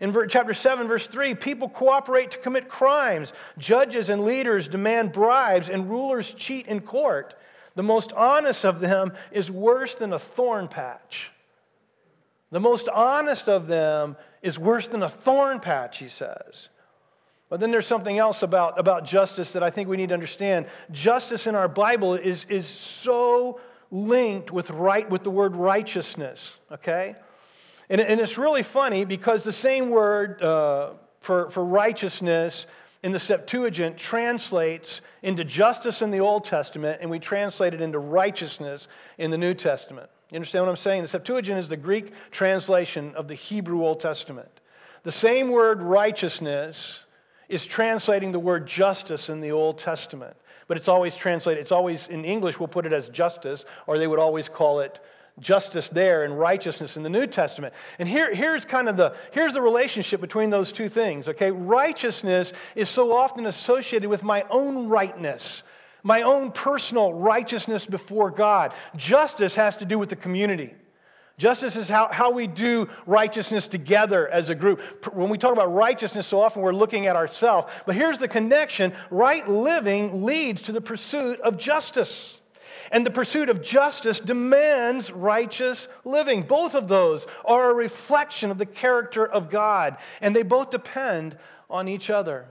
In 0.00 0.14
chapter 0.28 0.54
7, 0.54 0.86
verse 0.86 1.08
3, 1.08 1.34
people 1.34 1.68
cooperate 1.68 2.30
to 2.32 2.38
commit 2.38 2.68
crimes. 2.68 3.32
Judges 3.58 4.10
and 4.10 4.24
leaders 4.24 4.68
demand 4.68 5.12
bribes, 5.12 5.68
and 5.68 5.90
rulers 5.90 6.32
cheat 6.32 6.66
in 6.66 6.80
court. 6.80 7.34
The 7.74 7.82
most 7.82 8.12
honest 8.12 8.64
of 8.64 8.80
them 8.80 9.12
is 9.32 9.50
worse 9.50 9.94
than 9.94 10.12
a 10.12 10.18
thorn 10.18 10.68
patch. 10.68 11.30
The 12.50 12.60
most 12.60 12.88
honest 12.88 13.48
of 13.48 13.66
them 13.66 14.16
is 14.40 14.58
worse 14.58 14.88
than 14.88 15.02
a 15.02 15.08
thorn 15.08 15.60
patch, 15.60 15.98
he 15.98 16.08
says. 16.08 16.68
But 17.48 17.60
then 17.60 17.70
there's 17.70 17.86
something 17.86 18.18
else 18.18 18.42
about, 18.42 18.78
about 18.78 19.04
justice 19.04 19.52
that 19.52 19.62
I 19.62 19.70
think 19.70 19.88
we 19.88 19.96
need 19.96 20.10
to 20.10 20.14
understand. 20.14 20.66
Justice 20.92 21.46
in 21.46 21.54
our 21.54 21.68
Bible 21.68 22.14
is, 22.14 22.46
is 22.48 22.66
so 22.66 23.60
linked 23.90 24.52
with, 24.52 24.70
right, 24.70 25.08
with 25.08 25.22
the 25.22 25.30
word 25.30 25.56
righteousness, 25.56 26.56
okay? 26.70 27.16
And, 27.90 28.00
and 28.00 28.20
it's 28.20 28.38
really 28.38 28.62
funny 28.62 29.04
because 29.04 29.44
the 29.44 29.52
same 29.52 29.90
word 29.90 30.42
uh, 30.42 30.90
for, 31.20 31.50
for 31.50 31.64
righteousness 31.64 32.66
in 33.02 33.12
the 33.12 33.20
Septuagint 33.20 33.96
translates 33.96 35.00
into 35.22 35.44
justice 35.44 36.02
in 36.02 36.10
the 36.10 36.20
Old 36.20 36.44
Testament, 36.44 36.98
and 37.00 37.10
we 37.10 37.18
translate 37.18 37.74
it 37.74 37.80
into 37.80 37.98
righteousness 37.98 38.88
in 39.18 39.30
the 39.30 39.38
New 39.38 39.54
Testament. 39.54 40.10
You 40.30 40.36
understand 40.36 40.64
what 40.64 40.70
I'm 40.70 40.76
saying? 40.76 41.02
The 41.02 41.08
Septuagint 41.08 41.58
is 41.58 41.68
the 41.68 41.76
Greek 41.76 42.12
translation 42.30 43.14
of 43.14 43.28
the 43.28 43.34
Hebrew 43.34 43.84
Old 43.84 44.00
Testament. 44.00 44.48
The 45.04 45.12
same 45.12 45.50
word 45.50 45.80
righteousness 45.80 47.04
is 47.48 47.64
translating 47.64 48.32
the 48.32 48.38
word 48.38 48.66
justice 48.66 49.30
in 49.30 49.40
the 49.40 49.52
Old 49.52 49.78
Testament. 49.78 50.36
But 50.66 50.76
it's 50.76 50.88
always 50.88 51.16
translated, 51.16 51.62
it's 51.62 51.72
always 51.72 52.08
in 52.08 52.26
English, 52.26 52.58
we'll 52.58 52.68
put 52.68 52.84
it 52.84 52.92
as 52.92 53.08
justice, 53.08 53.64
or 53.86 53.96
they 53.96 54.06
would 54.06 54.18
always 54.18 54.50
call 54.50 54.80
it 54.80 55.00
justice 55.40 55.88
there 55.88 56.24
and 56.24 56.38
righteousness 56.38 56.96
in 56.96 57.02
the 57.02 57.10
New 57.10 57.26
Testament. 57.26 57.74
And 57.98 58.08
here, 58.08 58.34
here's 58.34 58.64
kind 58.64 58.88
of 58.88 58.96
the 58.96 59.14
here's 59.32 59.54
the 59.54 59.62
relationship 59.62 60.20
between 60.20 60.50
those 60.50 60.72
two 60.72 60.88
things. 60.88 61.28
Okay, 61.28 61.50
righteousness 61.50 62.52
is 62.74 62.88
so 62.88 63.16
often 63.16 63.46
associated 63.46 64.08
with 64.08 64.22
my 64.22 64.44
own 64.50 64.88
rightness, 64.88 65.62
my 66.02 66.22
own 66.22 66.52
personal 66.52 67.12
righteousness 67.12 67.86
before 67.86 68.30
God. 68.30 68.72
Justice 68.96 69.54
has 69.54 69.76
to 69.78 69.84
do 69.84 69.98
with 69.98 70.08
the 70.08 70.16
community. 70.16 70.74
Justice 71.38 71.76
is 71.76 71.88
how, 71.88 72.08
how 72.10 72.32
we 72.32 72.48
do 72.48 72.88
righteousness 73.06 73.68
together 73.68 74.28
as 74.28 74.48
a 74.48 74.56
group. 74.56 74.80
When 75.14 75.28
we 75.28 75.38
talk 75.38 75.52
about 75.52 75.72
righteousness, 75.72 76.26
so 76.26 76.42
often 76.42 76.62
we're 76.62 76.72
looking 76.72 77.06
at 77.06 77.14
ourselves. 77.14 77.68
But 77.86 77.94
here's 77.94 78.18
the 78.18 78.26
connection 78.26 78.92
right 79.08 79.48
living 79.48 80.24
leads 80.24 80.62
to 80.62 80.72
the 80.72 80.80
pursuit 80.80 81.40
of 81.40 81.56
justice. 81.56 82.40
And 82.90 83.04
the 83.04 83.10
pursuit 83.10 83.48
of 83.48 83.62
justice 83.62 84.20
demands 84.20 85.12
righteous 85.12 85.88
living. 86.04 86.42
Both 86.42 86.74
of 86.74 86.88
those 86.88 87.26
are 87.44 87.70
a 87.70 87.74
reflection 87.74 88.50
of 88.50 88.58
the 88.58 88.66
character 88.66 89.26
of 89.26 89.50
God, 89.50 89.96
and 90.20 90.34
they 90.34 90.42
both 90.42 90.70
depend 90.70 91.36
on 91.68 91.88
each 91.88 92.08
other. 92.10 92.46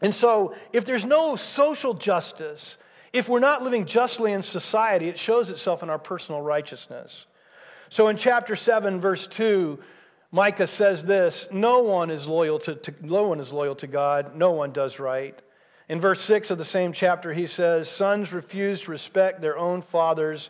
And 0.00 0.14
so, 0.14 0.54
if 0.72 0.84
there's 0.84 1.04
no 1.04 1.36
social 1.36 1.94
justice, 1.94 2.76
if 3.12 3.28
we're 3.28 3.40
not 3.40 3.62
living 3.62 3.86
justly 3.86 4.32
in 4.32 4.42
society, 4.42 5.08
it 5.08 5.18
shows 5.18 5.50
itself 5.50 5.82
in 5.82 5.90
our 5.90 5.98
personal 5.98 6.40
righteousness. 6.40 7.26
So, 7.88 8.08
in 8.08 8.16
chapter 8.16 8.56
7, 8.56 9.00
verse 9.00 9.26
2, 9.26 9.78
Micah 10.32 10.66
says 10.66 11.04
this 11.04 11.46
No 11.52 11.80
one 11.80 12.10
is 12.10 12.26
loyal 12.26 12.58
to, 12.60 12.74
to 12.74 12.94
no 13.00 13.28
one 13.28 13.38
is 13.38 13.52
loyal 13.52 13.74
to 13.76 13.86
God, 13.86 14.34
no 14.34 14.52
one 14.52 14.72
does 14.72 14.98
right. 14.98 15.38
In 15.92 16.00
verse 16.00 16.22
6 16.22 16.50
of 16.50 16.56
the 16.56 16.64
same 16.64 16.94
chapter, 16.94 17.34
he 17.34 17.46
says, 17.46 17.86
Sons 17.86 18.32
refuse 18.32 18.80
to 18.80 18.90
respect 18.90 19.42
their 19.42 19.58
own 19.58 19.82
fathers, 19.82 20.48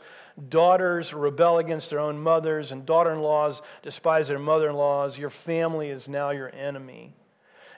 daughters 0.48 1.12
rebel 1.12 1.58
against 1.58 1.90
their 1.90 1.98
own 1.98 2.16
mothers, 2.16 2.70
and 2.70 2.86
daughter 2.86 3.10
in 3.10 3.22
laws 3.22 3.60
despise 3.82 4.28
their 4.28 4.38
mother 4.38 4.70
in 4.70 4.76
laws. 4.76 5.18
Your 5.18 5.30
family 5.30 5.90
is 5.90 6.06
now 6.06 6.30
your 6.30 6.54
enemy 6.54 7.16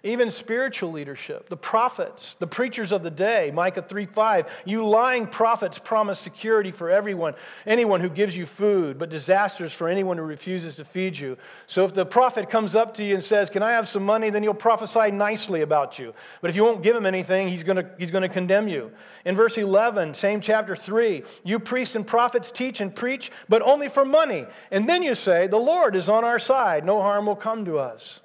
even 0.04 0.30
spiritual 0.30 0.92
leadership, 0.92 1.48
the 1.48 1.56
prophets, 1.56 2.36
the 2.38 2.46
preachers 2.46 2.92
of 2.92 3.02
the 3.02 3.10
day, 3.10 3.50
Micah 3.52 3.82
3:5, 3.82 4.46
you 4.66 4.86
lying 4.86 5.26
prophets 5.26 5.78
promise 5.78 6.18
security 6.18 6.70
for 6.70 6.90
everyone, 6.90 7.34
anyone 7.66 8.00
who 8.00 8.10
gives 8.10 8.36
you 8.36 8.44
food, 8.44 8.98
but 8.98 9.08
disasters 9.08 9.72
for 9.72 9.88
anyone 9.88 10.18
who 10.18 10.24
refuses 10.24 10.76
to 10.76 10.84
feed 10.84 11.18
you. 11.18 11.38
So 11.66 11.86
if 11.86 11.94
the 11.94 12.04
prophet 12.04 12.50
comes 12.50 12.74
up 12.74 12.94
to 12.94 13.02
you 13.02 13.14
and 13.14 13.24
says, 13.24 13.48
"Can 13.48 13.62
I 13.62 13.72
have 13.72 13.88
some 13.88 14.04
money?" 14.04 14.28
then 14.28 14.42
he'll 14.42 14.52
prophesy 14.52 15.10
nicely 15.10 15.62
about 15.62 15.98
you. 15.98 16.12
But 16.42 16.50
if 16.50 16.56
you 16.56 16.64
won't 16.64 16.82
give 16.82 16.94
him 16.94 17.06
anything, 17.06 17.48
he's 17.48 17.62
going 17.64 17.78
to 17.78 17.90
he's 17.96 18.10
going 18.10 18.22
to 18.22 18.28
condemn 18.28 18.68
you. 18.68 18.92
In 19.24 19.34
verse 19.34 19.56
11, 19.56 20.12
same 20.12 20.42
chapter 20.42 20.76
3, 20.76 21.24
you 21.44 21.58
priests 21.58 21.96
and 21.96 22.06
prophets 22.06 22.50
teach 22.50 22.82
and 22.82 22.94
preach, 22.94 23.32
but 23.48 23.62
only 23.62 23.88
for 23.88 24.04
money. 24.04 24.46
And 24.70 24.86
then 24.86 25.02
you 25.02 25.14
say, 25.14 25.46
"The 25.46 25.56
Lord 25.56 25.96
is 25.96 26.10
on 26.10 26.24
our 26.24 26.38
side. 26.38 26.84
No 26.84 27.00
harm 27.00 27.24
will 27.24 27.36
come 27.36 27.64
to 27.64 27.78
us." 27.78 28.20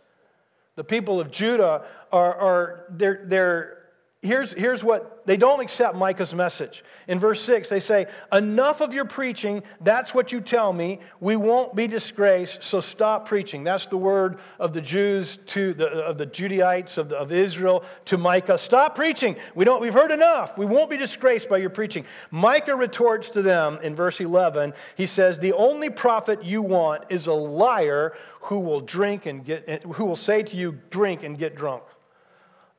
The 0.79 0.85
people 0.85 1.19
of 1.19 1.29
Judah 1.29 1.83
are, 2.09 2.35
are 2.35 2.85
they're, 2.89 3.19
they're 3.25 3.78
here's, 4.21 4.51
here's 4.53 4.83
what 4.83 5.25
they 5.25 5.37
don't 5.37 5.61
accept 5.61 5.95
Micah's 5.95 6.33
message. 6.33 6.83
In 7.07 7.19
verse 7.19 7.41
6, 7.41 7.69
they 7.69 7.79
say, 7.79 8.07
Enough 8.33 8.81
of 8.81 8.93
your 8.93 9.05
preaching, 9.05 9.63
that's 9.81 10.13
what 10.13 10.31
you 10.31 10.41
tell 10.41 10.73
me. 10.73 10.99
We 11.19 11.35
won't 11.35 11.75
be 11.75 11.87
disgraced, 11.87 12.63
so 12.63 12.81
stop 12.81 13.27
preaching. 13.27 13.63
That's 13.63 13.85
the 13.85 13.97
word 13.97 14.39
of 14.59 14.73
the 14.73 14.81
Jews 14.81 15.37
to 15.47 15.73
the, 15.73 15.87
of 15.87 16.17
the 16.17 16.27
Judahites 16.27 16.97
of, 16.97 17.09
the, 17.09 17.17
of 17.17 17.31
Israel 17.31 17.85
to 18.05 18.17
Micah. 18.17 18.57
Stop 18.57 18.95
preaching. 18.95 19.37
We 19.55 19.65
don't, 19.65 19.81
we've 19.81 19.93
heard 19.93 20.11
enough. 20.11 20.57
We 20.57 20.65
won't 20.65 20.89
be 20.89 20.97
disgraced 20.97 21.47
by 21.47 21.57
your 21.57 21.69
preaching. 21.69 22.05
Micah 22.31 22.75
retorts 22.75 23.29
to 23.31 23.41
them 23.41 23.79
in 23.81 23.95
verse 23.95 24.19
11. 24.19 24.73
He 24.95 25.05
says, 25.05 25.39
The 25.39 25.53
only 25.53 25.89
prophet 25.89 26.43
you 26.43 26.61
want 26.61 27.05
is 27.09 27.27
a 27.27 27.33
liar 27.33 28.13
who 28.41 28.59
will 28.59 28.81
drink 28.81 29.25
and 29.25 29.45
get, 29.45 29.83
who 29.83 30.05
will 30.05 30.15
say 30.15 30.43
to 30.43 30.57
you, 30.57 30.77
Drink 30.89 31.23
and 31.23 31.37
get 31.37 31.55
drunk. 31.55 31.83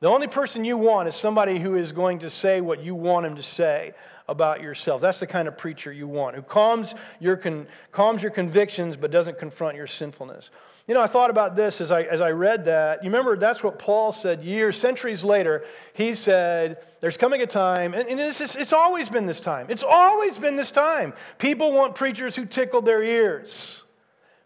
The 0.01 0.09
only 0.09 0.27
person 0.27 0.65
you 0.65 0.79
want 0.79 1.07
is 1.07 1.15
somebody 1.15 1.59
who 1.59 1.75
is 1.75 1.91
going 1.91 2.19
to 2.19 2.29
say 2.31 2.59
what 2.59 2.83
you 2.83 2.95
want 2.95 3.27
him 3.27 3.35
to 3.35 3.43
say 3.43 3.93
about 4.27 4.59
yourselves. 4.59 5.03
That's 5.03 5.19
the 5.19 5.27
kind 5.27 5.47
of 5.47 5.59
preacher 5.59 5.93
you 5.93 6.07
want, 6.07 6.35
who 6.35 6.41
calms 6.41 6.95
your, 7.19 7.37
con- 7.37 7.67
calms 7.91 8.23
your 8.23 8.31
convictions 8.31 8.97
but 8.97 9.11
doesn't 9.11 9.37
confront 9.37 9.75
your 9.77 9.85
sinfulness. 9.85 10.49
You 10.87 10.95
know, 10.95 11.01
I 11.01 11.07
thought 11.07 11.29
about 11.29 11.55
this 11.55 11.81
as 11.81 11.91
I, 11.91 12.01
as 12.01 12.19
I 12.19 12.31
read 12.31 12.65
that. 12.65 13.03
You 13.03 13.11
remember 13.11 13.37
that's 13.37 13.63
what 13.63 13.77
Paul 13.77 14.11
said 14.11 14.41
years, 14.41 14.75
centuries 14.75 15.23
later. 15.23 15.65
He 15.93 16.15
said, 16.15 16.77
There's 16.99 17.17
coming 17.17 17.43
a 17.43 17.47
time, 17.47 17.93
and, 17.93 18.09
and 18.09 18.19
it's, 18.19 18.55
it's 18.55 18.73
always 18.73 19.07
been 19.07 19.27
this 19.27 19.39
time. 19.39 19.67
It's 19.69 19.83
always 19.83 20.39
been 20.39 20.55
this 20.55 20.71
time. 20.71 21.13
People 21.37 21.73
want 21.73 21.93
preachers 21.93 22.35
who 22.35 22.47
tickle 22.47 22.81
their 22.81 23.03
ears. 23.03 23.83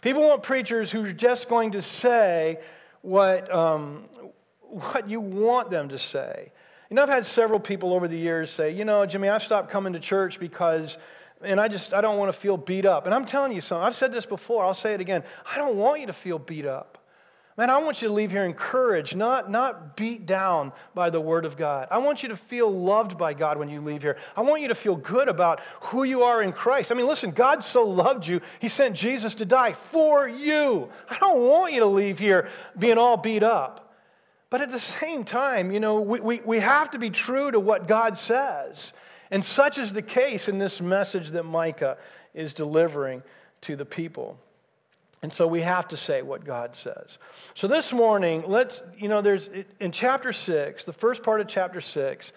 People 0.02 0.28
want 0.28 0.44
preachers 0.44 0.92
who 0.92 1.06
are 1.06 1.14
just 1.14 1.48
going 1.48 1.72
to 1.72 1.82
say 1.82 2.60
what, 3.02 3.52
um, 3.54 4.04
what 4.76 5.10
you 5.10 5.20
want 5.20 5.72
them 5.72 5.90
to 5.90 5.98
say. 5.98 6.52
You 6.90 6.96
know, 6.96 7.04
I've 7.04 7.10
had 7.10 7.26
several 7.26 7.60
people 7.60 7.94
over 7.94 8.08
the 8.08 8.18
years 8.18 8.52
say, 8.52 8.72
you 8.72 8.86
know, 8.86 9.06
Jimmy, 9.06 9.30
I've 9.30 9.44
stopped 9.44 9.72
coming 9.72 9.94
to 9.94 10.00
church 10.00 10.40
because, 10.40 10.98
and 11.42 11.60
I 11.60 11.68
just, 11.68 11.94
I 11.94 12.02
don't 12.02 12.18
want 12.18 12.32
to 12.32 12.40
feel 12.40 12.58
beat 12.58 12.86
up. 12.86 13.06
And 13.06 13.16
I'm 13.16 13.26
telling 13.26 13.54
you 13.54 13.62
something, 13.62 13.86
I've 13.86 13.96
said 13.96 14.12
this 14.12 14.26
before, 14.26 14.64
I'll 14.64 14.74
say 14.74 14.94
it 14.94 15.02
again. 15.02 15.24
I 15.52 15.58
don't 15.58 15.78
want 15.78 16.02
you 16.02 16.08
to 16.08 16.14
feel 16.14 16.38
beat 16.38 16.66
up. 16.66 17.00
Man, 17.58 17.70
I 17.70 17.78
want 17.78 18.02
you 18.02 18.10
to 18.10 18.14
leave 18.14 18.32
here 18.32 18.44
encouraged, 18.44 19.16
not, 19.16 19.50
not 19.50 19.96
beat 19.96 20.26
down 20.26 20.74
by 20.94 21.10
the 21.10 21.22
Word 21.22 21.46
of 21.46 21.56
God. 21.56 21.88
I 21.90 22.00
want 22.00 22.22
you 22.22 22.30
to 22.30 22.36
feel 22.36 22.70
loved 22.70 23.18
by 23.18 23.34
God 23.34 23.58
when 23.58 23.70
you 23.70 23.80
leave 23.80 24.02
here. 24.02 24.18
I 24.36 24.42
want 24.42 24.62
you 24.62 24.68
to 24.68 24.76
feel 24.76 24.98
good 24.98 25.30
about 25.30 25.62
who 25.80 26.04
you 26.04 26.24
are 26.24 26.44
in 26.44 26.52
Christ. 26.52 26.92
I 26.92 26.96
mean, 26.96 27.08
listen, 27.08 27.32
God 27.32 27.64
so 27.64 27.88
loved 27.88 28.28
you, 28.28 28.42
He 28.60 28.68
sent 28.68 28.94
Jesus 28.94 29.36
to 29.36 29.46
die 29.46 29.72
for 29.72 30.28
you. 30.28 30.90
I 31.10 31.18
don't 31.18 31.40
want 31.44 31.74
you 31.74 31.80
to 31.80 31.86
leave 31.86 32.20
here 32.20 32.50
being 32.78 32.98
all 32.98 33.16
beat 33.16 33.42
up. 33.42 33.85
But 34.56 34.62
at 34.62 34.72
the 34.72 34.80
same 34.80 35.26
time, 35.26 35.70
you 35.70 35.82
know, 35.82 36.00
we, 36.00 36.22
we, 36.22 36.40
we 36.46 36.60
have 36.60 36.92
to 36.92 36.98
be 36.98 37.10
true 37.10 37.52
to 37.52 37.60
what 37.60 37.90
God 37.90 38.18
says. 38.18 38.94
And 39.30 39.44
such 39.44 39.78
is 39.78 39.92
the 39.92 40.02
case 40.02 40.48
in 40.48 40.60
this 40.60 40.80
message 40.80 41.32
that 41.32 41.44
Micah 41.44 41.98
is 42.34 42.54
delivering 42.54 43.22
to 43.64 43.76
the 43.76 43.84
people. 43.84 44.40
And 45.22 45.34
so 45.34 45.46
we 45.46 45.60
have 45.60 45.90
to 45.90 45.98
say 45.98 46.22
what 46.22 46.46
God 46.46 46.74
says. 46.74 47.20
So 47.54 47.68
this 47.68 47.92
morning, 47.92 48.46
let's, 48.48 48.82
you 48.98 49.10
know, 49.10 49.22
there's 49.22 49.50
in 49.82 49.92
chapter 49.92 50.32
six, 50.32 50.86
the 50.86 50.94
first 50.94 51.22
part 51.22 51.42
of 51.42 51.50
chapter 51.50 51.82
six, 51.82 52.32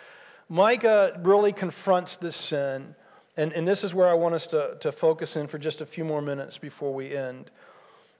Micah 0.48 1.20
really 1.22 1.52
confronts 1.52 2.16
this 2.16 2.34
sin. 2.34 2.96
And, 3.36 3.52
and 3.52 3.68
this 3.68 3.84
is 3.84 3.94
where 3.94 4.08
I 4.08 4.14
want 4.14 4.34
us 4.34 4.48
to, 4.48 4.76
to 4.80 4.90
focus 4.90 5.36
in 5.36 5.46
for 5.46 5.58
just 5.58 5.82
a 5.82 5.86
few 5.86 6.04
more 6.04 6.20
minutes 6.20 6.58
before 6.58 6.92
we 6.92 7.16
end. 7.16 7.52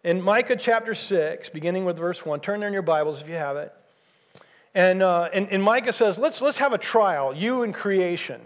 In 0.04 0.22
Micah 0.22 0.54
chapter 0.54 0.94
6, 0.94 1.48
beginning 1.48 1.84
with 1.84 1.98
verse 1.98 2.24
1, 2.24 2.38
turn 2.38 2.61
there 2.61 2.68
in 2.68 2.72
your 2.72 2.82
Bibles 2.82 3.20
if 3.20 3.28
you 3.28 3.34
have 3.34 3.56
it. 3.56 3.72
And, 4.74 5.02
uh, 5.02 5.28
and, 5.33 5.48
and 5.50 5.62
Micah 5.62 5.92
says, 5.92 6.18
let's, 6.18 6.40
let's 6.40 6.59
have 6.59 6.72
a 6.72 6.78
trial, 6.78 7.35
you 7.35 7.62
and 7.62 7.74
creation. 7.74 8.40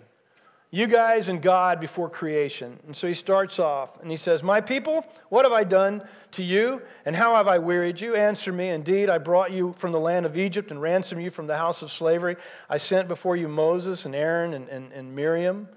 You 0.74 0.86
guys 0.86 1.28
and 1.28 1.42
God 1.42 1.80
before 1.80 2.08
creation. 2.08 2.78
And 2.86 2.96
so 2.96 3.06
he 3.06 3.12
starts 3.12 3.58
off 3.58 4.00
and 4.00 4.10
he 4.10 4.16
says, 4.16 4.42
My 4.42 4.58
people, 4.62 5.04
what 5.28 5.44
have 5.44 5.52
I 5.52 5.64
done 5.64 6.02
to 6.30 6.42
you 6.42 6.80
and 7.04 7.14
how 7.14 7.36
have 7.36 7.46
I 7.46 7.58
wearied 7.58 8.00
you? 8.00 8.16
Answer 8.16 8.54
me. 8.54 8.70
Indeed, 8.70 9.10
I 9.10 9.18
brought 9.18 9.52
you 9.52 9.74
from 9.76 9.92
the 9.92 10.00
land 10.00 10.24
of 10.24 10.38
Egypt 10.38 10.70
and 10.70 10.80
ransomed 10.80 11.22
you 11.22 11.28
from 11.28 11.46
the 11.46 11.58
house 11.58 11.82
of 11.82 11.92
slavery. 11.92 12.36
I 12.70 12.78
sent 12.78 13.06
before 13.06 13.36
you 13.36 13.48
Moses 13.48 14.06
and 14.06 14.14
Aaron 14.14 14.54
and, 14.54 14.66
and, 14.70 14.90
and 14.92 15.14
Miriam. 15.14 15.68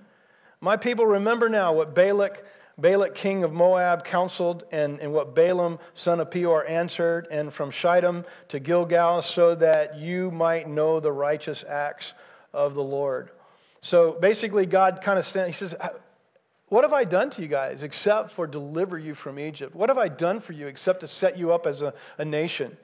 My 0.62 0.78
people, 0.78 1.06
remember 1.06 1.50
now 1.50 1.74
what 1.74 1.94
Balak 1.94 2.46
Balak, 2.78 3.16
king 3.16 3.44
of 3.44 3.54
Moab, 3.54 4.04
counseled, 4.04 4.66
and, 4.72 5.00
and 5.00 5.14
what 5.14 5.34
Balaam, 5.34 5.80
son 5.94 6.20
of 6.20 6.30
Peor, 6.30 6.68
answered, 6.68 7.28
and 7.32 7.54
from 7.54 7.72
Shittim 7.72 8.26
to 8.50 8.60
Gilgal, 8.60 9.22
so 9.22 9.56
that 9.56 9.98
you 9.98 10.30
might 10.32 10.68
know 10.68 11.00
the 11.00 11.12
righteous 11.12 11.64
acts 11.68 12.14
of 12.54 12.74
the 12.74 12.84
Lord. 12.84 13.32
So 13.82 14.14
basically, 14.20 14.66
God 14.66 15.00
kind 15.02 15.18
of 15.18 15.26
sent, 15.26 15.48
he 15.48 15.54
says, 15.54 15.76
uh, 15.80 15.90
What 16.68 16.84
have 16.84 16.92
I 16.92 17.06
done 17.06 17.30
to 17.32 17.42
you 17.42 17.48
guys 17.48 17.84
except 17.84 18.32
for 18.32 18.46
deliver 18.46 18.98
you 18.98 19.14
from 19.14 19.40
Egypt? 19.40 19.74
What 19.74 19.90
have 19.90 19.98
I 19.98 20.10
done 20.10 20.42
for 20.42 20.54
you 20.54 20.68
except 20.68 21.02
to 21.02 21.08
set 21.08 21.38
you 21.38 21.54
up 21.54 21.66
as 21.66 21.82
a, 21.82 21.94
a 22.18 22.26
nation? 22.26 22.76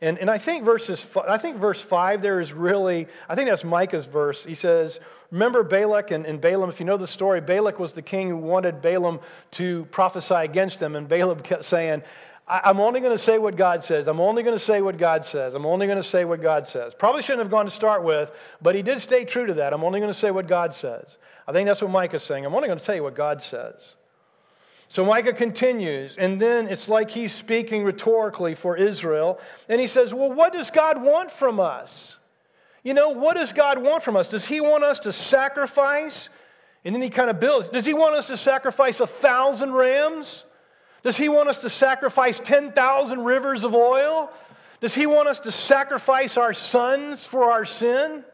And, 0.00 0.18
and 0.18 0.28
I 0.28 0.38
think 0.38 0.64
verses, 0.64 1.06
I 1.26 1.38
think 1.38 1.56
verse 1.56 1.80
five 1.80 2.20
there 2.20 2.40
is 2.40 2.52
really, 2.52 3.06
I 3.28 3.34
think 3.34 3.48
that's 3.48 3.64
Micah's 3.64 4.06
verse. 4.06 4.44
He 4.44 4.54
says, 4.54 5.00
remember 5.30 5.62
Balak 5.62 6.10
and, 6.10 6.26
and 6.26 6.40
Balaam, 6.40 6.68
if 6.68 6.80
you 6.80 6.86
know 6.86 6.96
the 6.96 7.06
story, 7.06 7.40
Balak 7.40 7.78
was 7.78 7.92
the 7.92 8.02
king 8.02 8.28
who 8.28 8.36
wanted 8.36 8.82
Balaam 8.82 9.20
to 9.52 9.84
prophesy 9.86 10.34
against 10.34 10.80
them. 10.80 10.96
And 10.96 11.08
Balaam 11.08 11.40
kept 11.40 11.64
saying, 11.64 12.02
I'm 12.46 12.78
only 12.78 13.00
going 13.00 13.16
to 13.16 13.22
say 13.22 13.38
what 13.38 13.56
God 13.56 13.82
says. 13.82 14.06
I'm 14.06 14.20
only 14.20 14.42
going 14.42 14.54
to 14.54 14.62
say 14.62 14.82
what 14.82 14.98
God 14.98 15.24
says. 15.24 15.54
I'm 15.54 15.64
only 15.64 15.86
going 15.86 15.96
to 15.96 16.02
say 16.02 16.26
what 16.26 16.42
God 16.42 16.66
says. 16.66 16.92
Probably 16.92 17.22
shouldn't 17.22 17.40
have 17.40 17.50
gone 17.50 17.64
to 17.64 17.70
start 17.70 18.04
with, 18.04 18.30
but 18.60 18.74
he 18.74 18.82
did 18.82 19.00
stay 19.00 19.24
true 19.24 19.46
to 19.46 19.54
that. 19.54 19.72
I'm 19.72 19.82
only 19.82 19.98
going 19.98 20.12
to 20.12 20.18
say 20.18 20.30
what 20.30 20.46
God 20.46 20.74
says. 20.74 21.16
I 21.48 21.52
think 21.52 21.66
that's 21.66 21.80
what 21.80 21.90
Micah's 21.90 22.22
saying. 22.22 22.44
I'm 22.44 22.54
only 22.54 22.68
going 22.68 22.78
to 22.78 22.84
tell 22.84 22.94
you 22.94 23.02
what 23.02 23.14
God 23.14 23.40
says. 23.40 23.94
So 24.94 25.04
Micah 25.04 25.32
continues, 25.32 26.16
and 26.18 26.40
then 26.40 26.68
it's 26.68 26.88
like 26.88 27.10
he's 27.10 27.32
speaking 27.32 27.82
rhetorically 27.82 28.54
for 28.54 28.76
Israel. 28.76 29.40
And 29.68 29.80
he 29.80 29.88
says, 29.88 30.14
Well, 30.14 30.30
what 30.30 30.52
does 30.52 30.70
God 30.70 31.02
want 31.02 31.32
from 31.32 31.58
us? 31.58 32.16
You 32.84 32.94
know, 32.94 33.08
what 33.08 33.34
does 33.34 33.52
God 33.52 33.82
want 33.82 34.04
from 34.04 34.14
us? 34.14 34.28
Does 34.28 34.46
he 34.46 34.60
want 34.60 34.84
us 34.84 35.00
to 35.00 35.12
sacrifice? 35.12 36.28
And 36.84 36.94
then 36.94 37.02
he 37.02 37.10
kind 37.10 37.28
of 37.28 37.40
builds. 37.40 37.70
Does 37.70 37.84
he 37.84 37.92
want 37.92 38.14
us 38.14 38.28
to 38.28 38.36
sacrifice 38.36 39.00
a 39.00 39.06
thousand 39.08 39.72
rams? 39.72 40.44
Does 41.02 41.16
he 41.16 41.28
want 41.28 41.48
us 41.48 41.58
to 41.58 41.70
sacrifice 41.70 42.38
10,000 42.38 43.24
rivers 43.24 43.64
of 43.64 43.74
oil? 43.74 44.30
Does 44.80 44.94
he 44.94 45.06
want 45.06 45.26
us 45.26 45.40
to 45.40 45.50
sacrifice 45.50 46.36
our 46.36 46.54
sons 46.54 47.26
for 47.26 47.50
our 47.50 47.64
sin? 47.64 48.24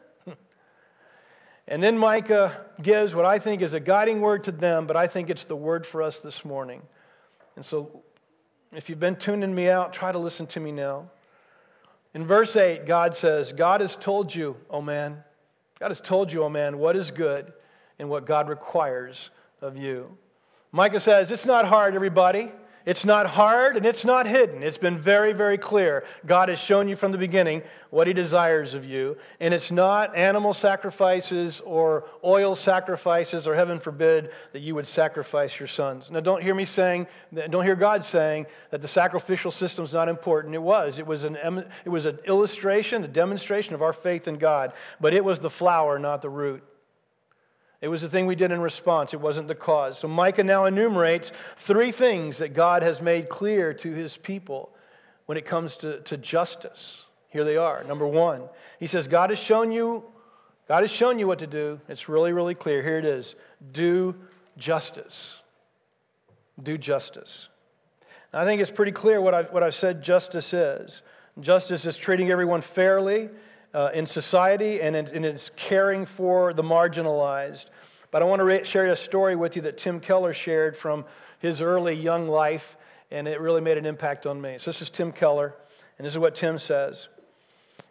And 1.71 1.81
then 1.81 1.97
Micah 1.97 2.65
gives 2.81 3.15
what 3.15 3.23
I 3.23 3.39
think 3.39 3.61
is 3.61 3.73
a 3.73 3.79
guiding 3.79 4.19
word 4.19 4.43
to 4.43 4.51
them, 4.51 4.87
but 4.87 4.97
I 4.97 5.07
think 5.07 5.29
it's 5.29 5.45
the 5.45 5.55
word 5.55 5.85
for 5.85 6.03
us 6.03 6.19
this 6.19 6.43
morning. 6.43 6.81
And 7.55 7.63
so 7.63 8.03
if 8.73 8.89
you've 8.89 8.99
been 8.99 9.15
tuning 9.15 9.55
me 9.55 9.69
out, 9.69 9.93
try 9.93 10.11
to 10.11 10.19
listen 10.19 10.47
to 10.47 10.59
me 10.59 10.73
now. 10.73 11.09
In 12.13 12.27
verse 12.27 12.57
8, 12.57 12.85
God 12.85 13.15
says, 13.15 13.53
God 13.53 13.79
has 13.79 13.95
told 13.95 14.35
you, 14.35 14.57
oh 14.69 14.81
man, 14.81 15.23
God 15.79 15.91
has 15.91 16.01
told 16.01 16.29
you, 16.33 16.43
oh 16.43 16.49
man, 16.49 16.77
what 16.77 16.97
is 16.97 17.09
good 17.09 17.53
and 17.99 18.09
what 18.09 18.25
God 18.25 18.49
requires 18.49 19.29
of 19.61 19.77
you. 19.77 20.17
Micah 20.73 20.99
says, 20.99 21.31
It's 21.31 21.45
not 21.45 21.65
hard, 21.65 21.95
everybody. 21.95 22.51
It's 22.85 23.05
not 23.05 23.27
hard 23.27 23.77
and 23.77 23.85
it's 23.85 24.05
not 24.05 24.25
hidden. 24.25 24.63
It's 24.63 24.77
been 24.77 24.97
very, 24.97 25.33
very 25.33 25.57
clear. 25.57 26.03
God 26.25 26.49
has 26.49 26.59
shown 26.59 26.87
you 26.87 26.95
from 26.95 27.11
the 27.11 27.17
beginning 27.17 27.61
what 27.89 28.07
He 28.07 28.13
desires 28.13 28.73
of 28.73 28.85
you. 28.85 29.17
And 29.39 29.53
it's 29.53 29.71
not 29.71 30.15
animal 30.15 30.53
sacrifices 30.53 31.61
or 31.61 32.05
oil 32.23 32.55
sacrifices, 32.55 33.47
or 33.47 33.55
heaven 33.55 33.79
forbid 33.79 34.31
that 34.53 34.61
you 34.61 34.75
would 34.75 34.87
sacrifice 34.87 35.59
your 35.59 35.67
sons. 35.67 36.09
Now, 36.09 36.19
don't 36.21 36.41
hear 36.41 36.55
me 36.55 36.65
saying, 36.65 37.07
don't 37.49 37.63
hear 37.63 37.75
God 37.75 38.03
saying 38.03 38.47
that 38.71 38.81
the 38.81 38.87
sacrificial 38.87 39.51
system 39.51 39.85
is 39.85 39.93
not 39.93 40.09
important. 40.09 40.55
It 40.55 40.61
was. 40.61 40.99
It 40.99 41.05
was, 41.05 41.23
an, 41.23 41.37
it 41.85 41.89
was 41.89 42.05
an 42.05 42.19
illustration, 42.25 43.03
a 43.03 43.07
demonstration 43.07 43.75
of 43.75 43.81
our 43.81 43.93
faith 43.93 44.27
in 44.27 44.37
God. 44.37 44.73
But 44.99 45.13
it 45.13 45.23
was 45.23 45.39
the 45.39 45.49
flower, 45.49 45.99
not 45.99 46.21
the 46.21 46.29
root. 46.29 46.63
It 47.81 47.87
was 47.87 48.01
the 48.01 48.09
thing 48.09 48.27
we 48.27 48.35
did 48.35 48.51
in 48.51 48.61
response, 48.61 49.13
it 49.13 49.19
wasn't 49.19 49.47
the 49.47 49.55
cause. 49.55 49.97
So 49.97 50.07
Micah 50.07 50.43
now 50.43 50.65
enumerates 50.65 51.31
three 51.57 51.91
things 51.91 52.37
that 52.37 52.53
God 52.53 52.83
has 52.83 53.01
made 53.01 53.27
clear 53.27 53.73
to 53.73 53.91
his 53.91 54.17
people 54.17 54.69
when 55.25 55.37
it 55.37 55.45
comes 55.45 55.77
to, 55.77 55.99
to 56.01 56.17
justice. 56.17 57.05
Here 57.29 57.43
they 57.43 57.57
are. 57.57 57.83
Number 57.85 58.05
one, 58.05 58.43
he 58.79 58.85
says, 58.85 59.07
God 59.07 59.31
has 59.31 59.39
shown 59.39 59.71
you, 59.71 60.03
God 60.67 60.83
has 60.83 60.91
shown 60.91 61.17
you 61.17 61.25
what 61.25 61.39
to 61.39 61.47
do. 61.47 61.79
It's 61.89 62.07
really, 62.07 62.33
really 62.33 62.55
clear. 62.55 62.83
Here 62.83 62.99
it 62.99 63.05
is. 63.05 63.35
Do 63.71 64.15
justice. 64.57 65.37
Do 66.61 66.77
justice. 66.77 67.49
Now, 68.31 68.41
I 68.41 68.45
think 68.45 68.61
it's 68.61 68.71
pretty 68.71 68.91
clear 68.91 69.19
what 69.19 69.33
I've, 69.33 69.51
what 69.51 69.63
I've 69.63 69.75
said 69.75 70.03
justice 70.03 70.53
is. 70.53 71.01
Justice 71.39 71.85
is 71.85 71.97
treating 71.97 72.29
everyone 72.29 72.61
fairly 72.61 73.29
uh, 73.73 73.89
in 73.93 74.05
society 74.05 74.81
and 74.81 74.95
in, 74.95 75.07
in 75.07 75.25
its 75.25 75.49
caring 75.55 76.05
for 76.05 76.53
the 76.53 76.63
marginalized. 76.63 77.65
But 78.11 78.21
I 78.21 78.25
want 78.25 78.39
to 78.39 78.43
re- 78.43 78.63
share 78.63 78.85
a 78.87 78.95
story 78.95 79.35
with 79.35 79.55
you 79.55 79.61
that 79.63 79.77
Tim 79.77 79.99
Keller 79.99 80.33
shared 80.33 80.75
from 80.75 81.05
his 81.39 81.61
early 81.61 81.95
young 81.95 82.27
life, 82.27 82.75
and 83.09 83.27
it 83.27 83.39
really 83.39 83.61
made 83.61 83.77
an 83.77 83.85
impact 83.85 84.25
on 84.25 84.41
me. 84.41 84.57
So, 84.57 84.71
this 84.71 84.81
is 84.81 84.89
Tim 84.89 85.11
Keller, 85.11 85.55
and 85.97 86.05
this 86.05 86.13
is 86.13 86.19
what 86.19 86.35
Tim 86.35 86.57
says. 86.57 87.07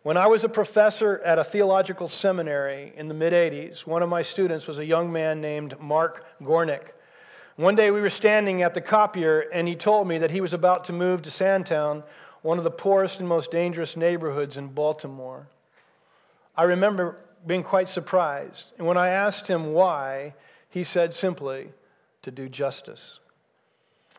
When 0.03 0.17
I 0.17 0.27
was 0.27 0.45
a 0.45 0.49
professor 0.49 1.19
at 1.19 1.39
a 1.39 1.45
theological 1.45 2.09
seminary 2.09 2.93
in 2.97 3.09
the 3.09 3.15
mid 3.15 3.33
80s, 3.33 3.87
one 3.87 4.03
of 4.03 4.09
my 4.09 4.23
students 4.23 4.67
was 4.67 4.79
a 4.79 4.85
young 4.85 5.13
man 5.13 5.41
named 5.41 5.79
Mark 5.81 6.25
Gornik. 6.43 6.93
One 7.57 7.75
day 7.75 7.91
we 7.91 8.01
were 8.01 8.09
standing 8.09 8.63
at 8.63 8.73
the 8.73 8.81
copier, 8.81 9.41
and 9.53 9.69
he 9.69 9.77
told 9.77 10.09
me 10.09 10.17
that 10.19 10.31
he 10.31 10.41
was 10.41 10.55
about 10.55 10.85
to 10.87 10.95
move 10.95 11.21
to 11.23 11.31
Sandtown, 11.31 12.03
one 12.43 12.57
of 12.57 12.65
the 12.65 12.71
poorest 12.71 13.21
and 13.21 13.29
most 13.29 13.51
dangerous 13.51 13.97
neighborhoods 13.97 14.57
in 14.57 14.69
Baltimore. 14.69 15.47
I 16.57 16.65
remember 16.65 17.17
being 17.47 17.63
quite 17.63 17.89
surprised. 17.89 18.73
And 18.79 18.87
when 18.87 18.97
I 18.97 19.09
asked 19.09 19.49
him 19.49 19.73
why, 19.73 20.35
he 20.69 20.85
said 20.85 21.15
simply, 21.15 21.71
to 22.23 22.31
do 22.31 22.49
justice. 22.49 23.21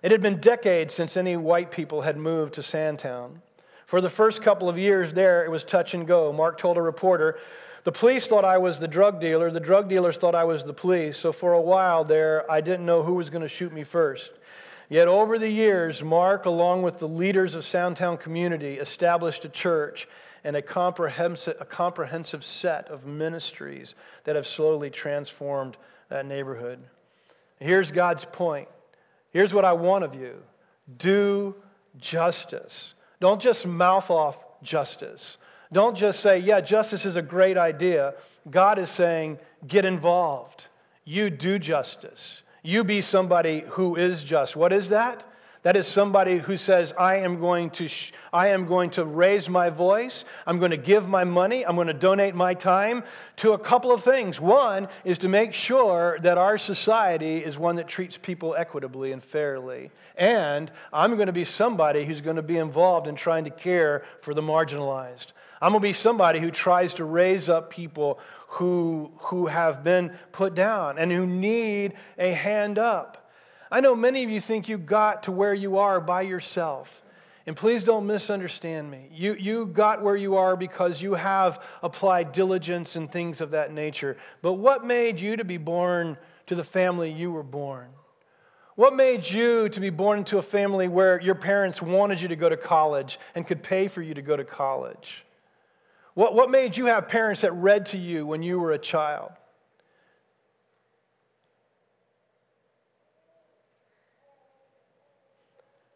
It 0.01 0.11
had 0.11 0.21
been 0.21 0.39
decades 0.39 0.93
since 0.93 1.15
any 1.15 1.37
white 1.37 1.69
people 1.69 2.01
had 2.01 2.17
moved 2.17 2.53
to 2.55 2.63
Sandtown. 2.63 3.41
For 3.85 4.01
the 4.01 4.09
first 4.09 4.41
couple 4.41 4.69
of 4.69 4.77
years 4.77 5.13
there, 5.13 5.45
it 5.45 5.51
was 5.51 5.63
touch 5.63 5.93
and 5.93 6.07
go. 6.07 6.33
Mark 6.33 6.57
told 6.57 6.77
a 6.77 6.81
reporter, 6.81 7.37
The 7.83 7.91
police 7.91 8.25
thought 8.25 8.45
I 8.45 8.57
was 8.57 8.79
the 8.79 8.87
drug 8.87 9.19
dealer, 9.19 9.51
the 9.51 9.59
drug 9.59 9.89
dealers 9.89 10.17
thought 10.17 10.33
I 10.33 10.45
was 10.45 10.63
the 10.63 10.73
police, 10.73 11.17
so 11.17 11.31
for 11.31 11.53
a 11.53 11.61
while 11.61 12.03
there, 12.03 12.49
I 12.49 12.61
didn't 12.61 12.85
know 12.85 13.03
who 13.03 13.15
was 13.15 13.29
going 13.29 13.43
to 13.43 13.49
shoot 13.49 13.71
me 13.71 13.83
first. 13.83 14.31
Yet 14.89 15.07
over 15.07 15.37
the 15.37 15.49
years, 15.49 16.03
Mark, 16.03 16.45
along 16.45 16.81
with 16.81 16.99
the 16.99 17.07
leaders 17.07 17.55
of 17.55 17.63
Sandtown 17.63 18.17
community, 18.17 18.79
established 18.79 19.45
a 19.45 19.49
church 19.49 20.07
and 20.43 20.55
a 20.55 20.61
comprehensive, 20.61 21.57
a 21.59 21.65
comprehensive 21.65 22.43
set 22.43 22.87
of 22.89 23.05
ministries 23.05 23.95
that 24.23 24.35
have 24.35 24.47
slowly 24.47 24.89
transformed 24.89 25.77
that 26.09 26.25
neighborhood. 26.25 26.79
Here's 27.59 27.91
God's 27.91 28.25
point. 28.25 28.67
Here's 29.31 29.53
what 29.53 29.65
I 29.65 29.73
want 29.73 30.03
of 30.03 30.15
you 30.15 30.41
do 30.97 31.55
justice. 31.97 32.93
Don't 33.19 33.41
just 33.41 33.65
mouth 33.65 34.09
off 34.09 34.39
justice. 34.63 35.37
Don't 35.71 35.95
just 35.95 36.19
say, 36.19 36.39
yeah, 36.39 36.59
justice 36.59 37.05
is 37.05 37.15
a 37.15 37.21
great 37.21 37.57
idea. 37.57 38.15
God 38.49 38.77
is 38.77 38.89
saying, 38.89 39.39
get 39.67 39.85
involved. 39.85 40.67
You 41.05 41.29
do 41.29 41.59
justice. 41.59 42.41
You 42.63 42.83
be 42.83 43.01
somebody 43.01 43.63
who 43.69 43.95
is 43.95 44.23
just. 44.23 44.55
What 44.55 44.73
is 44.73 44.89
that? 44.89 45.25
That 45.63 45.75
is 45.75 45.85
somebody 45.85 46.39
who 46.39 46.57
says, 46.57 46.91
I 46.97 47.17
am 47.17 47.39
going 47.39 47.69
to, 47.71 47.87
sh- 47.87 48.13
I 48.33 48.47
am 48.47 48.65
going 48.65 48.89
to 48.91 49.05
raise 49.05 49.47
my 49.47 49.69
voice. 49.69 50.25
I'm 50.47 50.57
going 50.57 50.71
to 50.71 50.77
give 50.77 51.07
my 51.07 51.23
money. 51.23 51.63
I'm 51.63 51.75
going 51.75 51.85
to 51.85 51.93
donate 51.93 52.33
my 52.33 52.55
time 52.55 53.03
to 53.37 53.51
a 53.53 53.59
couple 53.59 53.91
of 53.91 54.03
things. 54.03 54.41
One 54.41 54.87
is 55.05 55.19
to 55.19 55.29
make 55.29 55.53
sure 55.53 56.17
that 56.21 56.39
our 56.39 56.57
society 56.57 57.37
is 57.43 57.59
one 57.59 57.75
that 57.75 57.87
treats 57.87 58.17
people 58.17 58.55
equitably 58.55 59.11
and 59.11 59.23
fairly. 59.23 59.91
And 60.17 60.71
I'm 60.91 61.15
going 61.15 61.27
to 61.27 61.31
be 61.33 61.45
somebody 61.45 62.05
who's 62.05 62.21
going 62.21 62.37
to 62.37 62.41
be 62.41 62.57
involved 62.57 63.07
in 63.07 63.13
trying 63.13 63.43
to 63.43 63.51
care 63.51 64.03
for 64.21 64.33
the 64.33 64.41
marginalized. 64.41 65.27
I'm 65.61 65.73
going 65.73 65.81
to 65.81 65.87
be 65.87 65.93
somebody 65.93 66.39
who 66.39 66.49
tries 66.49 66.95
to 66.95 67.05
raise 67.05 67.49
up 67.49 67.69
people 67.69 68.19
who, 68.47 69.11
who 69.17 69.45
have 69.45 69.83
been 69.83 70.17
put 70.31 70.55
down 70.55 70.97
and 70.97 71.11
who 71.11 71.27
need 71.27 71.93
a 72.17 72.31
hand 72.31 72.79
up. 72.79 73.20
I 73.71 73.79
know 73.79 73.95
many 73.95 74.23
of 74.23 74.29
you 74.29 74.41
think 74.41 74.67
you 74.67 74.77
got 74.77 75.23
to 75.23 75.31
where 75.31 75.53
you 75.53 75.77
are 75.77 76.01
by 76.01 76.23
yourself. 76.23 77.03
And 77.47 77.55
please 77.55 77.83
don't 77.83 78.05
misunderstand 78.05 78.91
me. 78.91 79.07
You, 79.11 79.33
you 79.33 79.65
got 79.65 80.03
where 80.03 80.15
you 80.15 80.35
are 80.35 80.55
because 80.55 81.01
you 81.01 81.15
have 81.15 81.63
applied 81.81 82.33
diligence 82.33 82.95
and 82.95 83.11
things 83.11 83.41
of 83.41 83.51
that 83.51 83.73
nature. 83.73 84.17
But 84.41 84.53
what 84.53 84.85
made 84.85 85.19
you 85.19 85.37
to 85.37 85.43
be 85.43 85.57
born 85.57 86.17
to 86.47 86.55
the 86.55 86.63
family 86.63 87.11
you 87.11 87.31
were 87.31 87.43
born? 87.43 87.87
What 88.75 88.95
made 88.95 89.27
you 89.29 89.69
to 89.69 89.79
be 89.79 89.89
born 89.89 90.19
into 90.19 90.37
a 90.37 90.41
family 90.41 90.87
where 90.87 91.19
your 91.19 91.35
parents 91.35 91.81
wanted 91.81 92.21
you 92.21 92.27
to 92.27 92.35
go 92.35 92.47
to 92.47 92.57
college 92.57 93.19
and 93.35 93.45
could 93.45 93.63
pay 93.63 93.87
for 93.87 94.01
you 94.01 94.13
to 94.13 94.21
go 94.21 94.35
to 94.35 94.43
college? 94.43 95.25
What, 96.13 96.35
what 96.35 96.51
made 96.51 96.77
you 96.77 96.87
have 96.87 97.07
parents 97.07 97.41
that 97.41 97.53
read 97.53 97.87
to 97.87 97.97
you 97.97 98.25
when 98.25 98.43
you 98.43 98.59
were 98.59 98.71
a 98.71 98.79
child? 98.79 99.31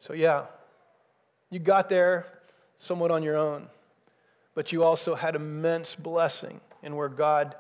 So, 0.06 0.14
yeah, 0.14 0.44
you 1.50 1.58
got 1.58 1.90
there 1.90 2.28
somewhat 2.78 3.10
on 3.10 3.24
your 3.24 3.38
own, 3.38 3.66
but 4.54 4.72
you 4.72 4.84
also 4.84 5.16
had 5.16 5.36
immense 5.36 5.96
blessing 5.96 6.62
in 6.84 6.96
where 6.96 7.10
God, 7.10 7.56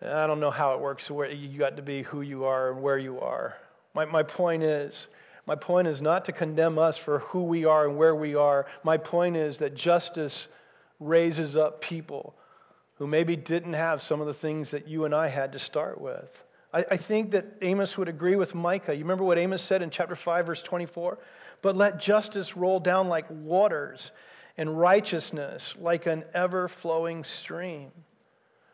I 0.00 0.28
don't 0.28 0.38
know 0.38 0.52
how 0.52 0.74
it 0.74 0.80
works, 0.80 1.10
where 1.10 1.28
you 1.28 1.58
got 1.58 1.74
to 1.74 1.82
be 1.82 2.02
who 2.04 2.20
you 2.20 2.44
are 2.44 2.70
and 2.70 2.82
where 2.84 2.98
you 2.98 3.18
are. 3.18 3.56
My, 3.94 4.04
my 4.04 4.22
point 4.22 4.62
is, 4.62 5.08
my 5.44 5.56
point 5.56 5.88
is 5.88 6.00
not 6.00 6.24
to 6.26 6.32
condemn 6.32 6.78
us 6.78 6.96
for 6.96 7.18
who 7.18 7.42
we 7.42 7.64
are 7.64 7.88
and 7.88 7.96
where 7.96 8.14
we 8.14 8.36
are. 8.36 8.66
My 8.84 8.96
point 8.96 9.36
is 9.36 9.58
that 9.58 9.74
justice 9.74 10.46
raises 11.00 11.56
up 11.56 11.80
people 11.80 12.36
who 12.98 13.08
maybe 13.08 13.34
didn't 13.34 13.72
have 13.72 14.00
some 14.00 14.20
of 14.20 14.28
the 14.28 14.34
things 14.34 14.70
that 14.70 14.86
you 14.86 15.04
and 15.04 15.12
I 15.12 15.26
had 15.26 15.50
to 15.54 15.58
start 15.58 16.00
with. 16.00 16.44
I, 16.74 16.84
I 16.90 16.96
think 16.96 17.30
that 17.30 17.46
Amos 17.62 17.96
would 17.96 18.08
agree 18.08 18.36
with 18.36 18.54
Micah. 18.54 18.92
You 18.92 19.04
remember 19.04 19.24
what 19.24 19.38
Amos 19.38 19.62
said 19.62 19.80
in 19.80 19.90
chapter 19.90 20.16
5, 20.16 20.46
verse 20.46 20.62
24? 20.62 21.18
But 21.62 21.76
let 21.76 21.98
justice 21.98 22.56
roll 22.56 22.80
down 22.80 23.08
like 23.08 23.26
waters 23.30 24.10
and 24.58 24.78
righteousness 24.78 25.74
like 25.78 26.06
an 26.06 26.24
ever 26.34 26.68
flowing 26.68 27.24
stream. 27.24 27.90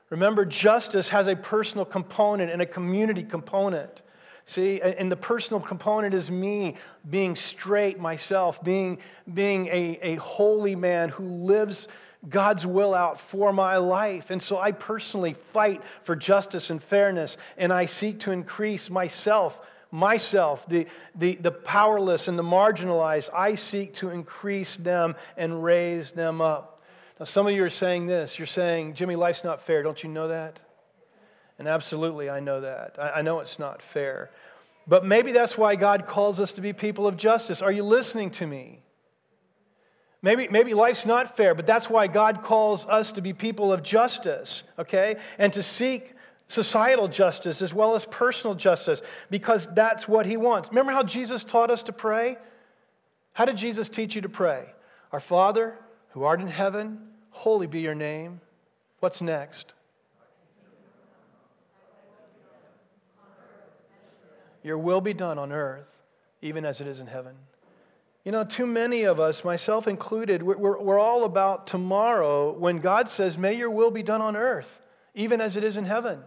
Remember, 0.09 0.45
justice 0.45 1.11
has 1.11 1.29
a 1.29 1.37
personal 1.37 1.85
component 1.85 2.51
and 2.51 2.61
a 2.61 2.67
community 2.67 3.23
component. 3.23 4.03
See, 4.45 4.81
and 4.81 5.13
the 5.13 5.17
personal 5.17 5.61
component 5.61 6.15
is 6.15 6.31
me 6.31 6.77
being 7.09 7.37
straight 7.37 8.01
myself, 8.01 8.65
being, 8.65 8.99
being 9.33 9.69
a, 9.69 9.99
a 10.03 10.15
holy 10.17 10.75
man 10.75 11.11
who 11.11 11.25
lives 11.25 11.87
God's 12.29 12.67
will 12.67 12.95
out 12.95 13.21
for 13.21 13.53
my 13.53 13.79
life. 13.79 14.31
And 14.31 14.43
so 14.43 14.59
I 14.59 14.73
personally 14.73 15.35
fight 15.35 15.83
for 16.03 16.15
justice 16.15 16.71
and 16.71 16.83
fairness, 16.83 17.37
and 17.57 17.73
I 17.73 17.87
seek 17.87 18.21
to 18.21 18.31
increase 18.31 18.91
myself, 18.91 19.59
myself, 19.91 20.67
the, 20.69 20.87
the, 21.15 21.37
the 21.37 21.51
powerless 21.51 22.29
and 22.29 22.39
the 22.39 22.43
marginalized. 22.43 23.31
I 23.35 23.55
seek 23.55 23.95
to 23.95 24.11
increase 24.11 24.77
them 24.77 25.17
and 25.37 25.65
raise 25.65 26.13
them 26.13 26.41
up. 26.41 26.83
Now, 27.19 27.25
some 27.25 27.47
of 27.47 27.55
you 27.55 27.65
are 27.65 27.71
saying 27.71 28.07
this. 28.07 28.39
You're 28.39 28.47
saying, 28.47 28.95
Jimmy, 28.95 29.17
life's 29.17 29.45
not 29.45 29.63
fair. 29.63 29.83
Don't 29.83 30.03
you 30.03 30.11
know 30.11 30.29
that? 30.29 30.61
And 31.59 31.69
absolutely, 31.69 32.31
I 32.31 32.41
know 32.41 32.63
that. 32.63 32.97
I, 32.99 33.11
I 33.11 33.23
know 33.23 33.41
it's 33.41 33.59
not 33.59 33.83
fair. 33.83 34.31
But 34.87 35.05
maybe 35.05 35.33
that's 35.33 35.57
why 35.57 35.77
God 35.77 36.07
calls 36.07 36.41
us 36.41 36.55
to 36.55 36.61
be 36.61 36.73
people 36.73 37.07
of 37.07 37.17
justice. 37.17 37.63
Are 37.63 37.73
you 37.73 37.83
listening 37.83 38.31
to 38.33 38.47
me? 38.47 38.80
Maybe, 40.23 40.49
maybe 40.49 40.75
life's 40.75 41.07
not 41.07 41.37
fair, 41.37 41.55
but 41.55 41.67
that's 41.67 41.89
why 41.89 42.07
God 42.07 42.43
calls 42.43 42.87
us 42.87 43.13
to 43.13 43.23
be 43.23 43.33
people 43.33 43.73
of 43.73 43.83
justice, 43.83 44.63
okay? 44.79 45.17
And 45.39 45.53
to 45.55 45.63
seek 45.63 46.15
societal 46.47 47.09
justice 47.09 47.63
as 47.63 47.73
well 47.73 47.95
as 47.95 48.05
personal 48.05 48.55
justice, 48.55 49.01
because 49.31 49.67
that's 49.75 50.07
what 50.07 50.27
He 50.27 50.37
wants. 50.37 50.69
Remember 50.69 50.93
how 50.93 51.03
Jesus 51.03 51.43
taught 51.43 51.71
us 51.71 51.85
to 51.85 51.93
pray? 51.93 52.37
How 53.33 53.45
did 53.45 53.57
Jesus 53.57 53.89
teach 53.89 54.15
you 54.15 54.21
to 54.23 54.29
pray? 54.29 54.67
Our 55.13 55.21
Father, 55.21 55.79
who 56.11 56.25
art 56.25 56.41
in 56.41 56.49
heaven, 56.49 56.99
holy 57.31 57.67
be 57.67 57.81
your 57.81 57.95
name. 57.95 58.41
What's 58.99 59.23
next? 59.23 59.73
Your 64.63 64.77
will 64.77 65.01
be 65.01 65.15
done 65.15 65.39
on 65.39 65.53
earth 65.53 65.87
even 66.43 66.65
as 66.65 66.81
it 66.81 66.87
is 66.87 67.01
in 67.01 67.07
heaven. 67.07 67.35
You 68.25 68.33
know, 68.33 68.45
too 68.45 68.67
many 68.67 69.05
of 69.05 69.19
us, 69.19 69.45
myself 69.45 69.89
included, 69.89 70.43
we're, 70.43 70.79
we're, 70.79 70.99
all 70.99 71.25
about 71.25 71.67
tomorrow 71.67 72.53
when 72.53 72.79
God 72.79 73.09
says, 73.09 73.39
May 73.39 73.55
your 73.55 73.71
will 73.71 73.91
be 73.91 74.03
done 74.03 74.21
on 74.21 74.37
earth, 74.37 74.81
even 75.15 75.41
as 75.41 75.57
it 75.57 75.65
is 75.65 75.79
in 75.79 75.87
heaven. 75.87 76.21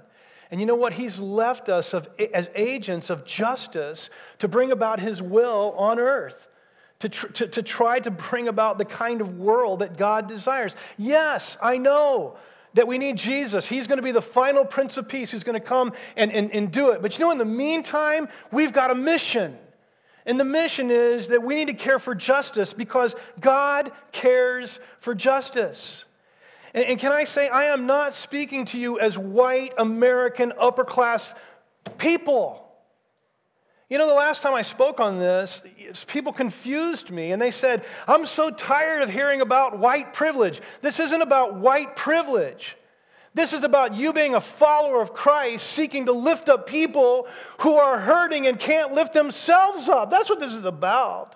And 0.50 0.60
you 0.60 0.66
know 0.66 0.76
what? 0.76 0.94
He's 0.94 1.20
left 1.20 1.70
us 1.70 1.94
of, 1.94 2.10
as 2.34 2.50
agents 2.56 3.12
of 3.12 3.26
justice 3.26 4.10
to 4.40 4.48
bring 4.48 4.72
about 4.72 5.00
His 5.00 5.22
will 5.22 5.76
on 5.78 6.00
earth, 6.00 6.48
to, 7.00 7.10
tr- 7.10 7.28
to, 7.28 7.48
to 7.48 7.62
try 7.62 8.00
to 8.00 8.10
bring 8.10 8.48
about 8.48 8.80
the 8.80 8.86
kind 8.86 9.22
of 9.22 9.38
world 9.38 9.80
that 9.80 9.96
God 9.96 10.28
desires. 10.28 10.76
Yes, 10.98 11.58
I 11.62 11.78
know 11.78 12.38
that 12.74 12.88
we 12.88 12.98
need 12.98 13.18
Jesus. 13.18 13.68
He's 13.68 13.86
going 13.86 13.98
to 13.98 14.04
be 14.04 14.12
the 14.12 14.22
final 14.22 14.66
Prince 14.66 14.98
of 14.98 15.08
Peace 15.08 15.30
who's 15.30 15.44
going 15.44 15.60
to 15.60 15.66
come 15.66 15.94
and, 16.16 16.32
and, 16.32 16.52
and 16.52 16.72
do 16.72 16.90
it. 16.90 17.04
But 17.04 17.20
you 17.20 17.26
know, 17.26 17.32
in 17.32 17.38
the 17.38 17.46
meantime, 17.46 18.30
we've 18.52 18.74
got 18.74 18.90
a 18.90 18.96
mission. 18.96 19.60
And 20.26 20.40
the 20.40 20.46
mission 20.46 20.90
is 20.90 21.28
that 21.28 21.44
we 21.44 21.56
need 21.56 21.68
to 21.68 21.74
care 21.74 22.00
for 22.00 22.16
justice 22.16 22.74
because 22.74 23.16
God 23.40 23.92
cares 24.12 24.80
for 25.00 25.14
justice. 25.14 26.06
And, 26.74 26.86
and, 26.86 27.00
can 27.00 27.12
I 27.12 27.26
say, 27.26 27.50
I 27.50 27.66
am 27.66 27.86
not 27.86 28.14
speaking 28.14 28.66
to 28.66 28.80
you 28.80 29.00
as 29.00 29.18
white 29.18 29.74
American 29.78 30.54
upper 30.58 30.86
class 30.86 31.36
people. 31.98 32.60
You 33.90 33.98
know, 33.98 34.08
the 34.08 34.14
last 34.14 34.42
time 34.42 34.54
I 34.54 34.64
spoke 34.64 35.00
on 35.00 35.20
this, 35.20 35.62
people 36.08 36.34
confused 36.34 37.12
me 37.12 37.32
and 37.32 37.42
they 37.42 37.52
said, 37.52 37.84
I'm 38.08 38.26
so 38.26 38.50
tired 38.50 39.04
of 39.04 39.10
hearing 39.10 39.42
about 39.42 39.78
white 39.78 40.14
privilege. 40.14 40.62
This 40.82 41.00
isn't 41.00 41.22
about 41.22 41.56
white 41.56 41.96
privilege. 41.96 42.76
This 43.36 43.54
is 43.54 43.64
about 43.64 43.96
you 43.96 44.14
being 44.14 44.36
a 44.36 44.42
follower 44.42 45.02
of 45.02 45.14
Christ, 45.14 45.66
seeking 45.66 46.06
to 46.06 46.12
lift 46.12 46.50
up 46.50 46.68
people 46.68 47.28
who 47.60 47.76
are 47.76 48.00
hurting 48.00 48.46
and 48.46 48.60
can't 48.60 48.94
lift 48.94 49.14
themselves 49.14 49.90
up. 49.90 50.12
That's 50.12 50.30
what 50.30 50.40
this 50.40 50.54
is 50.54 50.66
about. 50.66 51.36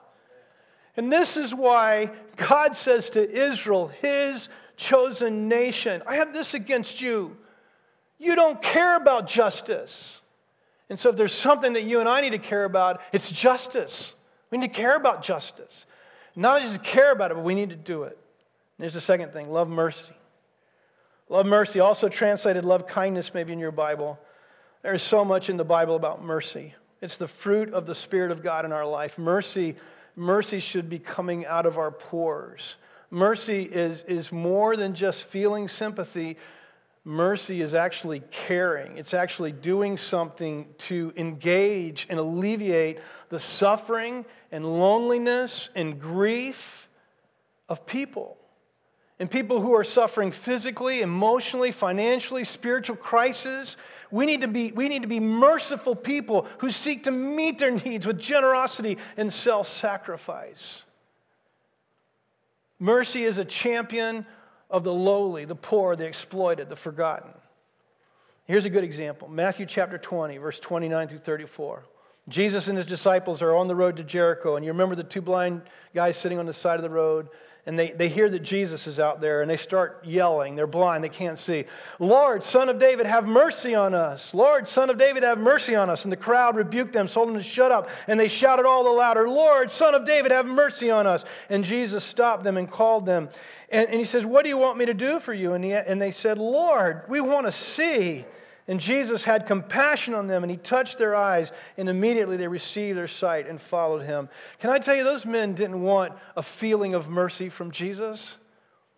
And 0.96 1.12
this 1.12 1.38
is 1.38 1.54
why 1.54 2.12
God 2.36 2.76
says 2.76 3.12
to 3.12 3.30
Israel, 3.30 3.88
his 3.88 4.50
chosen 4.76 5.48
nation, 5.48 6.04
I 6.06 6.16
have 6.16 6.34
this 6.34 6.54
against 6.54 7.02
you. 7.02 7.36
You 8.20 8.36
don't 8.36 8.62
care 8.62 8.96
about 8.96 9.28
justice. 9.28 10.22
And 10.90 10.98
so, 10.98 11.10
if 11.10 11.18
there's 11.18 11.34
something 11.34 11.74
that 11.74 11.84
you 11.84 12.00
and 12.00 12.08
I 12.08 12.22
need 12.22 12.32
to 12.32 12.40
care 12.40 12.64
about, 12.64 13.02
it's 13.12 13.30
justice. 13.30 14.14
We 14.50 14.58
need 14.58 14.74
to 14.74 14.80
care 14.80 14.96
about 14.96 15.22
justice. 15.22 15.86
Not 16.36 16.62
just 16.62 16.84
care 16.84 17.12
about 17.12 17.32
it, 17.32 17.34
but 17.34 17.44
we 17.44 17.56
need 17.56 17.72
to 17.72 17.76
do 17.76 18.04
it. 18.04 18.18
And 18.78 18.84
here's 18.84 18.94
the 18.94 19.02
second 19.02 19.34
thing 19.34 19.52
love 19.52 19.68
mercy. 19.68 20.14
Love 21.30 21.46
mercy, 21.46 21.80
also 21.80 22.08
translated 22.08 22.64
love 22.64 22.88
kindness, 22.88 23.34
maybe 23.34 23.52
in 23.52 23.60
your 23.60 23.72
Bible. 23.72 24.18
There's 24.82 25.02
so 25.02 25.26
much 25.26 25.50
in 25.50 25.58
the 25.58 25.66
Bible 25.66 25.96
about 25.96 26.24
mercy. 26.24 26.74
It's 27.02 27.18
the 27.18 27.28
fruit 27.28 27.74
of 27.74 27.86
the 27.86 27.96
Spirit 27.96 28.32
of 28.32 28.42
God 28.42 28.64
in 28.64 28.72
our 28.72 28.86
life. 28.86 29.18
Mercy, 29.18 29.76
mercy 30.16 30.60
should 30.60 30.90
be 30.90 31.00
coming 31.00 31.46
out 31.46 31.66
of 31.66 31.78
our 31.78 31.92
pores. 31.92 32.78
Mercy 33.10 33.64
is, 33.64 34.04
is 34.04 34.32
more 34.32 34.78
than 34.78 34.94
just 34.94 35.26
feeling 35.26 35.68
sympathy. 35.68 36.38
Mercy 37.04 37.62
is 37.62 37.76
actually 37.76 38.22
caring. 38.32 38.98
It's 38.98 39.14
actually 39.14 39.52
doing 39.52 39.98
something 39.98 40.68
to 40.80 41.12
engage 41.18 42.08
and 42.10 42.20
alleviate 42.20 43.00
the 43.30 43.40
suffering 43.40 44.26
and 44.52 44.66
loneliness 44.66 45.70
and 45.76 46.00
grief 46.00 46.88
of 47.68 47.86
people 47.86 48.37
and 49.20 49.30
people 49.30 49.62
who 49.62 49.74
are 49.74 49.84
suffering 49.84 50.32
physically, 50.32 51.02
emotionally, 51.02 51.72
financially, 51.72 52.44
spiritual 52.44 52.96
crisis. 52.96 53.78
We 54.12 54.26
need, 54.26 54.42
to 54.42 54.48
be, 54.48 54.72
we 54.72 54.90
need 54.90 55.02
to 55.02 55.08
be 55.08 55.20
merciful 55.20 55.96
people 55.96 56.48
who 56.60 56.70
seek 56.70 57.04
to 57.06 57.12
meet 57.12 57.58
their 57.58 57.72
needs 57.72 58.06
with 58.06 58.20
generosity 58.20 58.98
and 59.18 59.34
self 59.34 59.68
sacrifice. 59.68 60.84
Mercy 62.80 63.24
is 63.24 63.40
a 63.40 63.46
champion 63.46 64.26
of 64.70 64.84
the 64.84 64.94
lowly, 64.94 65.46
the 65.46 65.56
poor, 65.56 65.96
the 65.96 66.06
exploited, 66.06 66.70
the 66.70 66.76
forgotten. 66.76 67.32
Here's 68.46 68.66
a 68.66 68.70
good 68.70 68.84
example 68.84 69.28
Matthew 69.28 69.66
chapter 69.66 69.98
20, 69.98 70.38
verse 70.38 70.60
29 70.60 71.08
through 71.08 71.18
34. 71.20 71.84
Jesus 72.30 72.68
and 72.68 72.78
his 72.78 72.86
disciples 72.86 73.42
are 73.42 73.56
on 73.56 73.68
the 73.68 73.76
road 73.76 73.96
to 73.98 74.04
Jericho, 74.04 74.58
and 74.58 74.66
you 74.66 74.72
remember 74.72 74.96
the 74.96 75.04
two 75.04 75.22
blind 75.22 75.62
guys 75.96 76.18
sitting 76.18 76.40
on 76.40 76.46
the 76.46 76.54
side 76.54 76.76
of 76.76 76.84
the 76.84 76.90
road 76.90 77.30
and 77.68 77.78
they, 77.78 77.92
they 77.92 78.08
hear 78.08 78.30
that 78.30 78.44
Jesus 78.44 78.88
is 78.88 78.98
out 78.98 79.20
there 79.20 79.42
and 79.42 79.52
they 79.52 79.58
start 79.58 80.00
yelling. 80.06 80.56
They're 80.56 80.66
blind, 80.66 81.04
they 81.04 81.10
can't 81.10 81.38
see. 81.38 81.66
Lord, 82.00 82.42
son 82.42 82.70
of 82.70 82.80
David, 82.80 83.06
have 83.06 83.28
mercy 83.28 83.76
on 83.76 83.94
us. 83.94 84.34
Lord, 84.34 84.70
son 84.70 84.90
of 84.90 84.98
David, 84.98 85.24
have 85.24 85.38
mercy 85.38 85.76
on 85.76 85.90
us. 85.90 86.06
And 86.06 86.12
the 86.12 86.18
crowd 86.18 86.56
rebuked 86.56 86.94
them, 86.94 87.08
told 87.08 87.28
them 87.28 87.36
to 87.36 87.44
shut 87.44 87.74
up. 87.74 87.90
And 88.08 88.18
they 88.18 88.30
shouted 88.30 88.66
all 88.66 88.86
the 88.86 88.90
louder, 88.90 89.28
Lord, 89.28 89.70
son 89.70 89.94
of 89.94 90.06
David, 90.06 90.32
have 90.32 90.46
mercy 90.46 90.90
on 90.90 91.06
us. 91.06 91.26
And 91.50 91.66
Jesus 91.66 92.06
stopped 92.06 92.46
them 92.46 92.56
and 92.56 92.72
called 92.72 93.06
them. 93.06 93.28
And, 93.68 93.90
and 93.90 94.00
he 94.00 94.06
says, 94.06 94.26
What 94.26 94.44
do 94.44 94.50
you 94.50 94.58
want 94.58 94.78
me 94.78 94.86
to 94.86 94.94
do 94.94 95.20
for 95.20 95.34
you? 95.34 95.52
And, 95.52 95.62
he, 95.62 95.74
and 95.74 96.02
they 96.02 96.12
said, 96.12 96.38
Lord, 96.38 97.02
we 97.10 97.20
want 97.20 97.48
to 97.48 97.52
see. 97.52 98.24
And 98.68 98.82
Jesus 98.82 99.24
had 99.24 99.46
compassion 99.46 100.14
on 100.14 100.28
them 100.28 100.44
and 100.44 100.52
he 100.52 100.58
touched 100.58 100.98
their 100.98 101.16
eyes, 101.16 101.52
and 101.78 101.88
immediately 101.88 102.36
they 102.36 102.48
received 102.48 102.98
their 102.98 103.08
sight 103.08 103.48
and 103.48 103.62
followed 103.62 104.04
him. 104.04 104.28
Can 104.60 104.70
I 104.70 104.80
tell 104.80 104.96
you, 104.96 105.04
those 105.04 105.26
men 105.26 105.54
didn't 105.54 105.82
want 105.82 106.14
a 106.36 106.44
feeling 106.44 106.94
of 106.94 107.08
mercy 107.08 107.48
from 107.48 107.72
Jesus. 107.72 108.38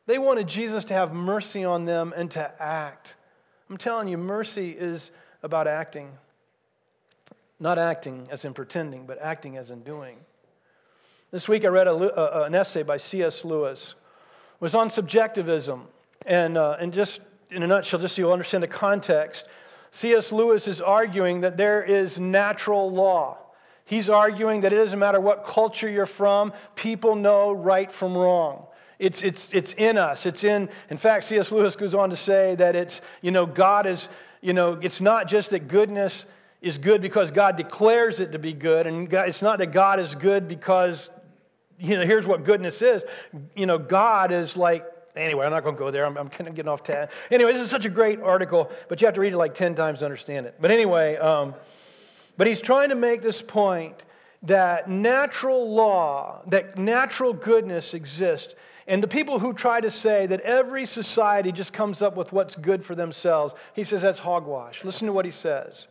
They 0.08 0.18
wanted 0.18 0.48
Jesus 0.48 0.86
to 0.86 0.96
have 0.96 1.14
mercy 1.14 1.64
on 1.64 1.84
them 1.84 2.14
and 2.16 2.32
to 2.32 2.52
act. 2.62 3.16
I'm 3.70 3.78
telling 3.78 4.08
you, 4.08 4.18
mercy 4.18 4.72
is 4.72 5.12
about 5.44 5.68
acting. 5.68 6.10
Not 7.60 7.78
acting 7.78 8.28
as 8.32 8.46
in 8.46 8.54
pretending, 8.54 9.06
but 9.06 9.20
acting 9.22 9.58
as 9.58 9.70
in 9.70 9.84
doing. 9.84 10.18
This 11.30 11.48
week 11.48 11.64
I 11.64 11.68
read 11.68 11.86
a, 11.86 11.92
a, 11.92 12.44
an 12.46 12.56
essay 12.56 12.82
by 12.82 12.98
C.S. 12.98 13.46
Lewis. 13.46 13.94
It 14.56 14.62
was 14.62 14.74
on 14.74 14.90
subjectivism. 14.90 15.88
And, 16.26 16.58
uh, 16.58 16.78
and 16.80 16.92
just 16.92 17.22
in 17.52 17.64
a 17.64 17.68
nutshell, 17.68 18.00
just 18.00 18.16
so 18.16 18.22
you'll 18.22 18.34
understand 18.34 18.64
the 18.64 18.68
context, 18.68 19.46
C.S. 19.92 20.32
Lewis 20.32 20.68
is 20.68 20.82
arguing 20.82 21.42
that 21.42 21.58
there 21.58 21.84
is 21.84 22.20
natural 22.20 22.92
law. 22.92 23.38
He's 23.86 24.10
arguing 24.10 24.62
that 24.62 24.72
it 24.72 24.76
doesn't 24.76 25.00
matter 25.00 25.20
what 25.20 25.46
culture 25.46 25.90
you're 25.90 26.06
from, 26.06 26.54
people 26.76 27.16
know 27.16 27.52
right 27.52 27.92
from 27.92 28.16
wrong. 28.16 28.68
It's, 29.00 29.24
it's, 29.24 29.54
it's 29.54 29.74
in 29.74 29.98
us. 29.98 30.26
It's 30.26 30.44
in, 30.44 30.70
in 30.90 30.98
fact, 30.98 31.26
C.S. 31.26 31.52
Lewis 31.52 31.76
goes 31.76 31.96
on 31.96 32.12
to 32.12 32.16
say 32.16 32.56
that 32.56 32.76
it's, 32.76 33.02
you 33.22 33.32
know, 33.32 33.46
God 33.46 33.88
is, 33.88 34.10
you 34.42 34.54
know, 34.54 34.78
it's 34.82 35.02
not 35.02 35.28
just 35.28 35.50
that 35.52 35.68
goodness 35.68 36.26
is 36.62 36.78
good 36.78 37.02
because 37.02 37.32
God 37.32 37.56
declares 37.56 38.20
it 38.20 38.34
to 38.34 38.40
be 38.40 38.54
good, 38.54 38.86
and 38.86 39.10
God, 39.10 39.30
it's 39.30 39.42
not 39.42 39.58
that 39.60 39.72
God 39.72 40.00
is 40.00 40.14
good 40.14 40.48
because, 40.48 41.10
you 41.80 41.96
know, 41.96 42.06
here's 42.06 42.28
what 42.28 42.44
goodness 42.44 42.82
is. 42.82 43.04
You 43.56 43.66
know, 43.66 43.78
God 43.78 44.32
is 44.32 44.58
like 44.58 44.86
Anyway, 45.20 45.46
I'm 45.46 45.52
not 45.52 45.64
going 45.64 45.76
to 45.76 45.80
go 45.80 45.92
there. 45.92 46.06
I'm, 46.06 46.18
I'm 46.18 46.30
kind 46.30 46.48
of 46.48 46.56
getting 46.56 46.70
off 46.70 46.84
task. 46.84 47.12
Anyway, 47.32 47.54
this 47.54 47.62
is 47.62 47.70
such 47.70 47.86
a 47.86 47.90
great 47.90 48.22
article, 48.22 48.72
but 48.88 49.02
you 49.02 49.08
have 49.08 49.16
to 49.16 49.22
read 49.22 49.34
it 49.34 49.38
like 49.38 49.54
10 49.54 49.76
times 49.76 50.00
to 50.00 50.06
understand 50.06 50.46
it. 50.46 50.56
But 50.60 50.72
anyway, 50.72 51.18
um, 51.18 51.54
but 52.38 52.48
he's 52.48 52.62
trying 52.62 52.90
to 52.90 52.96
make 52.96 53.22
this 53.22 53.42
point 53.42 54.04
that 54.44 54.90
natural 54.90 55.74
law, 55.74 56.42
that 56.48 56.78
natural 56.78 57.34
goodness 57.34 57.94
exists. 57.94 58.56
And 58.88 59.04
the 59.04 59.08
people 59.08 59.40
who 59.40 59.54
try 59.54 59.82
to 59.82 59.92
say 59.92 60.26
that 60.26 60.42
every 60.42 60.86
society 60.86 61.52
just 61.52 61.74
comes 61.74 62.02
up 62.02 62.16
with 62.16 62.32
what's 62.32 62.56
good 62.56 62.84
for 62.84 62.96
themselves, 62.96 63.54
he 63.74 63.84
says 63.84 64.02
that's 64.02 64.20
hogwash. 64.20 64.84
Listen 64.84 65.08
to 65.08 65.14
what 65.14 65.26
he 65.26 65.32
says. 65.32 65.88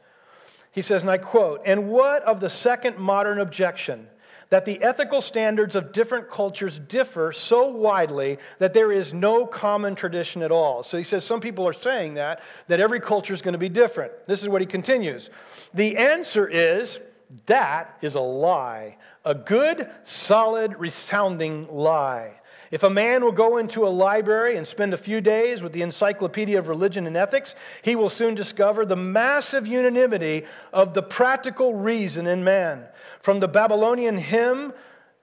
He 0.73 0.83
says, 0.83 1.03
and 1.03 1.11
I 1.11 1.19
quote, 1.19 1.63
and 1.65 1.89
what 1.89 2.23
of 2.23 2.41
the 2.41 2.51
second 2.51 2.99
modern 2.99 3.41
objection? 3.41 4.09
That 4.51 4.65
the 4.65 4.83
ethical 4.83 5.21
standards 5.21 5.75
of 5.75 5.93
different 5.93 6.31
cultures 6.31 6.79
differ 6.79 7.33
so 7.33 7.69
widely 7.69 8.39
that 8.59 8.73
there 8.73 8.91
is 8.91 9.13
no 9.13 9.47
common 9.47 9.95
tradition 9.95 10.43
at 10.43 10.51
all. 10.51 10.83
So 10.83 10.97
he 10.97 11.05
says 11.05 11.25
some 11.25 11.41
people 11.41 11.67
are 11.69 11.73
saying 11.73 12.15
that, 12.15 12.41
that 12.69 12.81
every 12.81 13.01
culture 13.01 13.35
is 13.35 13.43
going 13.43 13.53
to 13.53 13.59
be 13.59 13.69
different. 13.69 14.13
This 14.27 14.43
is 14.43 14.49
what 14.49 14.61
he 14.61 14.67
continues. 14.67 15.31
The 15.75 15.97
answer 15.97 16.49
is 16.49 16.99
that 17.47 17.99
is 18.01 18.15
a 18.15 18.21
lie, 18.21 18.97
a 19.25 19.35
good, 19.35 19.89
solid, 20.05 20.79
resounding 20.79 21.69
lie. 21.71 22.35
If 22.71 22.83
a 22.83 22.91
man 22.91 23.25
will 23.25 23.33
go 23.33 23.57
into 23.57 23.87
a 23.87 23.89
library 23.89 24.57
and 24.57 24.67
spend 24.67 24.93
a 24.93 24.99
few 24.99 25.21
days 25.21 25.63
with 25.63 25.73
the 25.73 25.83
Encyclopedia 25.83 26.59
of 26.59 26.69
Religion 26.69 27.07
and 27.07 27.17
Ethics, 27.17 27.55
he 27.83 27.97
will 27.97 28.11
soon 28.11 28.35
discover 28.35 28.85
the 28.85 28.97
massive 28.97 29.67
unanimity 29.67 30.45
of 30.73 30.93
the 30.93 31.03
practical 31.03 31.75
reason 31.75 32.27
in 32.27 32.45
man. 32.45 32.85
From 33.21 33.41
the 33.41 33.49
Babylonian 33.49 34.17
hymn 34.17 34.73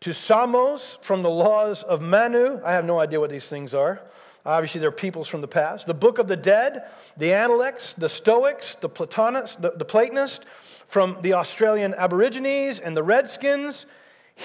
to 0.01 0.09
Samas, 0.11 1.01
from 1.01 1.21
the 1.21 1.29
laws 1.29 1.83
of 1.83 2.01
Manu, 2.01 2.61
I 2.63 2.73
have 2.73 2.85
no 2.85 2.99
idea 2.99 3.19
what 3.19 3.29
these 3.29 3.47
things 3.47 3.73
are. 3.73 4.01
Obviously, 4.45 4.79
they're 4.79 4.91
peoples 4.91 5.27
from 5.27 5.41
the 5.41 5.47
past. 5.47 5.87
The 5.87 5.93
Book 5.95 6.19
of 6.19 6.27
the 6.27 6.35
Dead, 6.35 6.83
the 7.17 7.33
Analects, 7.33 7.95
the 7.95 8.09
Stoics, 8.09 8.75
the 8.75 8.89
Platonists, 8.89 9.55
the, 9.55 9.71
the 9.71 9.85
Platonists, 9.85 10.45
from 10.87 11.17
the 11.21 11.33
Australian 11.33 11.95
Aborigines 11.95 12.79
and 12.79 12.95
the 12.95 13.01
Redskins. 13.01 13.87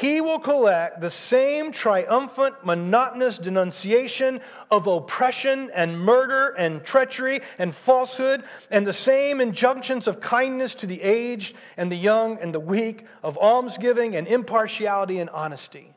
He 0.01 0.21
will 0.21 0.39
collect 0.39 1.01
the 1.01 1.11
same 1.11 1.73
triumphant, 1.73 2.65
monotonous 2.65 3.37
denunciation 3.37 4.41
of 4.71 4.87
oppression 4.87 5.71
and 5.75 6.01
murder 6.01 6.55
and 6.57 6.83
treachery 6.85 7.41
and 7.59 7.75
falsehood, 7.75 8.45
and 8.71 8.87
the 8.87 8.95
same 8.95 9.43
injunctions 9.43 10.07
of 10.07 10.19
kindness 10.21 10.75
to 10.77 10.87
the 10.87 11.03
aged 11.03 11.55
and 11.77 11.93
the 11.93 11.97
young 11.97 12.39
and 12.39 12.55
the 12.55 12.61
weak, 12.61 13.05
of 13.23 13.37
almsgiving 13.37 14.17
and 14.17 14.27
impartiality 14.27 15.19
and 15.19 15.29
honesty. 15.31 15.93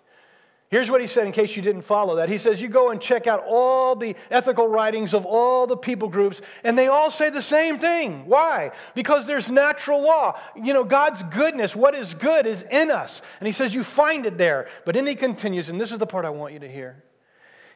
Here's 0.74 0.90
what 0.90 1.02
he 1.02 1.06
said 1.06 1.28
in 1.28 1.34
case 1.34 1.56
you 1.56 1.62
didn't 1.62 1.84
follow 1.84 2.16
that. 2.16 2.30
He 2.30 2.40
says, 2.40 2.60
You 2.60 2.68
go 2.68 2.90
and 2.90 3.00
check 3.00 3.28
out 3.28 3.44
all 3.46 3.96
the 3.96 4.16
ethical 4.32 4.68
writings 4.68 5.14
of 5.14 5.24
all 5.24 5.68
the 5.68 5.78
people 5.78 6.10
groups, 6.10 6.42
and 6.64 6.76
they 6.76 6.88
all 6.88 7.12
say 7.12 7.30
the 7.30 7.44
same 7.44 7.78
thing. 7.78 8.26
Why? 8.26 8.72
Because 8.96 9.28
there's 9.28 9.52
natural 9.52 10.02
law. 10.02 10.36
You 10.56 10.74
know, 10.74 10.84
God's 10.84 11.22
goodness, 11.22 11.76
what 11.76 11.94
is 11.94 12.16
good, 12.16 12.48
is 12.48 12.66
in 12.72 12.90
us. 12.90 13.22
And 13.40 13.46
he 13.46 13.52
says, 13.52 13.76
You 13.76 13.84
find 13.84 14.26
it 14.26 14.40
there. 14.40 14.68
But 14.84 14.96
then 14.96 15.06
he 15.06 15.14
continues, 15.14 15.70
and 15.70 15.80
this 15.80 15.92
is 15.92 16.00
the 16.00 16.08
part 16.08 16.26
I 16.26 16.32
want 16.32 16.54
you 16.54 16.60
to 16.62 16.68
hear. 16.68 17.04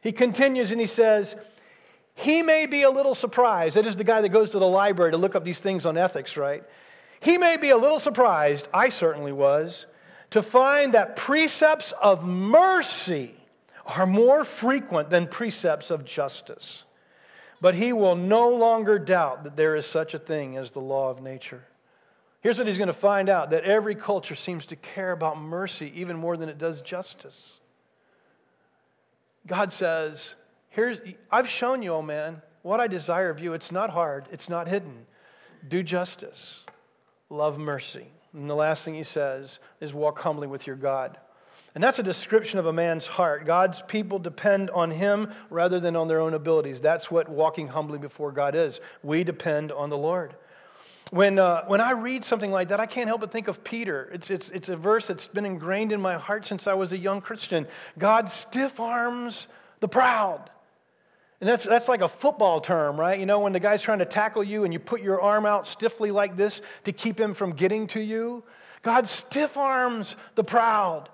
He 0.01 0.11
continues 0.11 0.71
and 0.71 0.81
he 0.81 0.87
says, 0.87 1.35
He 2.15 2.41
may 2.41 2.65
be 2.65 2.81
a 2.81 2.89
little 2.89 3.13
surprised. 3.13 3.75
That 3.75 3.85
is 3.85 3.95
the 3.95 4.05
guy 4.05 4.21
that 4.21 4.29
goes 4.29 4.49
to 4.53 4.59
the 4.59 4.67
library 4.67 5.11
to 5.11 5.17
look 5.17 5.35
up 5.35 5.43
these 5.43 5.59
things 5.59 5.85
on 5.85 5.97
ethics, 5.97 6.35
right? 6.35 6.63
He 7.19 7.37
may 7.37 7.57
be 7.57 7.69
a 7.69 7.77
little 7.77 7.99
surprised, 7.99 8.67
I 8.73 8.89
certainly 8.89 9.33
was 9.33 9.85
to 10.31 10.41
find 10.41 10.93
that 10.93 11.15
precepts 11.15 11.91
of 11.93 12.25
mercy 12.25 13.33
are 13.85 14.05
more 14.05 14.43
frequent 14.43 15.09
than 15.09 15.27
precepts 15.27 15.91
of 15.91 16.03
justice. 16.03 16.83
But 17.61 17.75
he 17.75 17.93
will 17.93 18.15
no 18.15 18.49
longer 18.49 18.99
doubt 18.99 19.45
that 19.45 19.55
there 19.55 19.75
is 19.75 19.85
such 19.85 20.13
a 20.13 20.19
thing 20.19 20.57
as 20.57 20.71
the 20.71 20.81
law 20.81 21.09
of 21.09 21.21
nature. 21.21 21.63
Here's 22.41 22.57
what 22.57 22.67
he's 22.67 22.77
going 22.77 22.87
to 22.87 22.93
find 22.93 23.29
out 23.29 23.49
that 23.49 23.63
every 23.63 23.95
culture 23.95 24.35
seems 24.35 24.67
to 24.67 24.75
care 24.75 25.11
about 25.11 25.41
mercy 25.41 25.91
even 25.95 26.17
more 26.17 26.37
than 26.37 26.49
it 26.49 26.57
does 26.57 26.81
justice. 26.81 27.59
God 29.47 29.71
says, 29.71 30.35
Here's, 30.69 30.99
I've 31.31 31.49
shown 31.49 31.81
you, 31.81 31.93
oh 31.93 32.01
man, 32.03 32.39
what 32.61 32.79
I 32.79 32.87
desire 32.87 33.29
of 33.29 33.39
you. 33.39 33.53
It's 33.53 33.71
not 33.71 33.89
hard, 33.89 34.27
it's 34.31 34.49
not 34.49 34.67
hidden. 34.67 35.05
Do 35.67 35.81
justice, 35.81 36.63
love 37.29 37.57
mercy. 37.57 38.05
And 38.33 38.49
the 38.49 38.55
last 38.55 38.83
thing 38.83 38.95
he 38.95 39.03
says 39.03 39.59
is 39.79 39.93
walk 39.93 40.19
humbly 40.19 40.47
with 40.47 40.67
your 40.67 40.75
God. 40.75 41.17
And 41.75 41.83
that's 41.83 41.99
a 41.99 42.03
description 42.03 42.57
of 42.59 42.65
a 42.65 42.73
man's 42.73 43.05
heart. 43.05 43.45
God's 43.45 43.83
people 43.83 44.17
depend 44.17 44.71
on 44.71 44.89
him 44.89 45.31
rather 45.49 45.79
than 45.79 45.95
on 45.95 46.07
their 46.07 46.19
own 46.19 46.33
abilities. 46.33 46.81
That's 46.81 47.11
what 47.11 47.29
walking 47.29 47.67
humbly 47.67 47.99
before 47.99 48.31
God 48.31 48.55
is. 48.55 48.81
We 49.03 49.23
depend 49.23 49.71
on 49.71 49.89
the 49.89 49.97
Lord. 49.97 50.33
When, 51.11 51.39
uh, 51.39 51.65
when 51.65 51.79
I 51.79 51.91
read 51.91 52.23
something 52.23 52.51
like 52.51 52.69
that, 52.69 52.79
I 52.79 52.85
can't 52.85 53.07
help 53.07 53.21
but 53.21 53.31
think 53.31 53.47
of 53.47 53.63
Peter. 53.63 54.09
It's, 54.11 54.29
it's, 54.29 54.49
it's 54.49 54.69
a 54.69 54.75
verse 54.75 55.07
that's 55.07 55.27
been 55.27 55.45
ingrained 55.45 55.91
in 55.91 56.01
my 56.01 56.15
heart 56.15 56.45
since 56.45 56.67
I 56.67 56.73
was 56.73 56.93
a 56.93 56.97
young 56.97 57.21
Christian. 57.21 57.67
God 57.97 58.29
stiff 58.29 58.79
arms 58.79 59.47
the 59.79 59.87
proud. 59.87 60.49
And 61.39 61.47
that's, 61.47 61.65
that's 61.65 61.87
like 61.87 62.01
a 62.01 62.07
football 62.07 62.59
term, 62.59 62.99
right? 62.99 63.19
You 63.19 63.27
know, 63.27 63.39
when 63.39 63.53
the 63.53 63.59
guy's 63.59 63.81
trying 63.81 63.99
to 63.99 64.05
tackle 64.05 64.43
you 64.43 64.63
and 64.63 64.73
you 64.73 64.79
put 64.79 65.01
your 65.01 65.21
arm 65.21 65.45
out 65.45 65.67
stiffly 65.67 66.09
like 66.09 66.35
this 66.35 66.61
to 66.85 66.91
keep 66.91 67.19
him 67.19 67.33
from 67.33 67.53
getting 67.53 67.87
to 67.87 68.01
you. 68.01 68.43
God 68.81 69.07
stiff 69.07 69.55
arms 69.55 70.15
the 70.35 70.43
proud, 70.43 71.09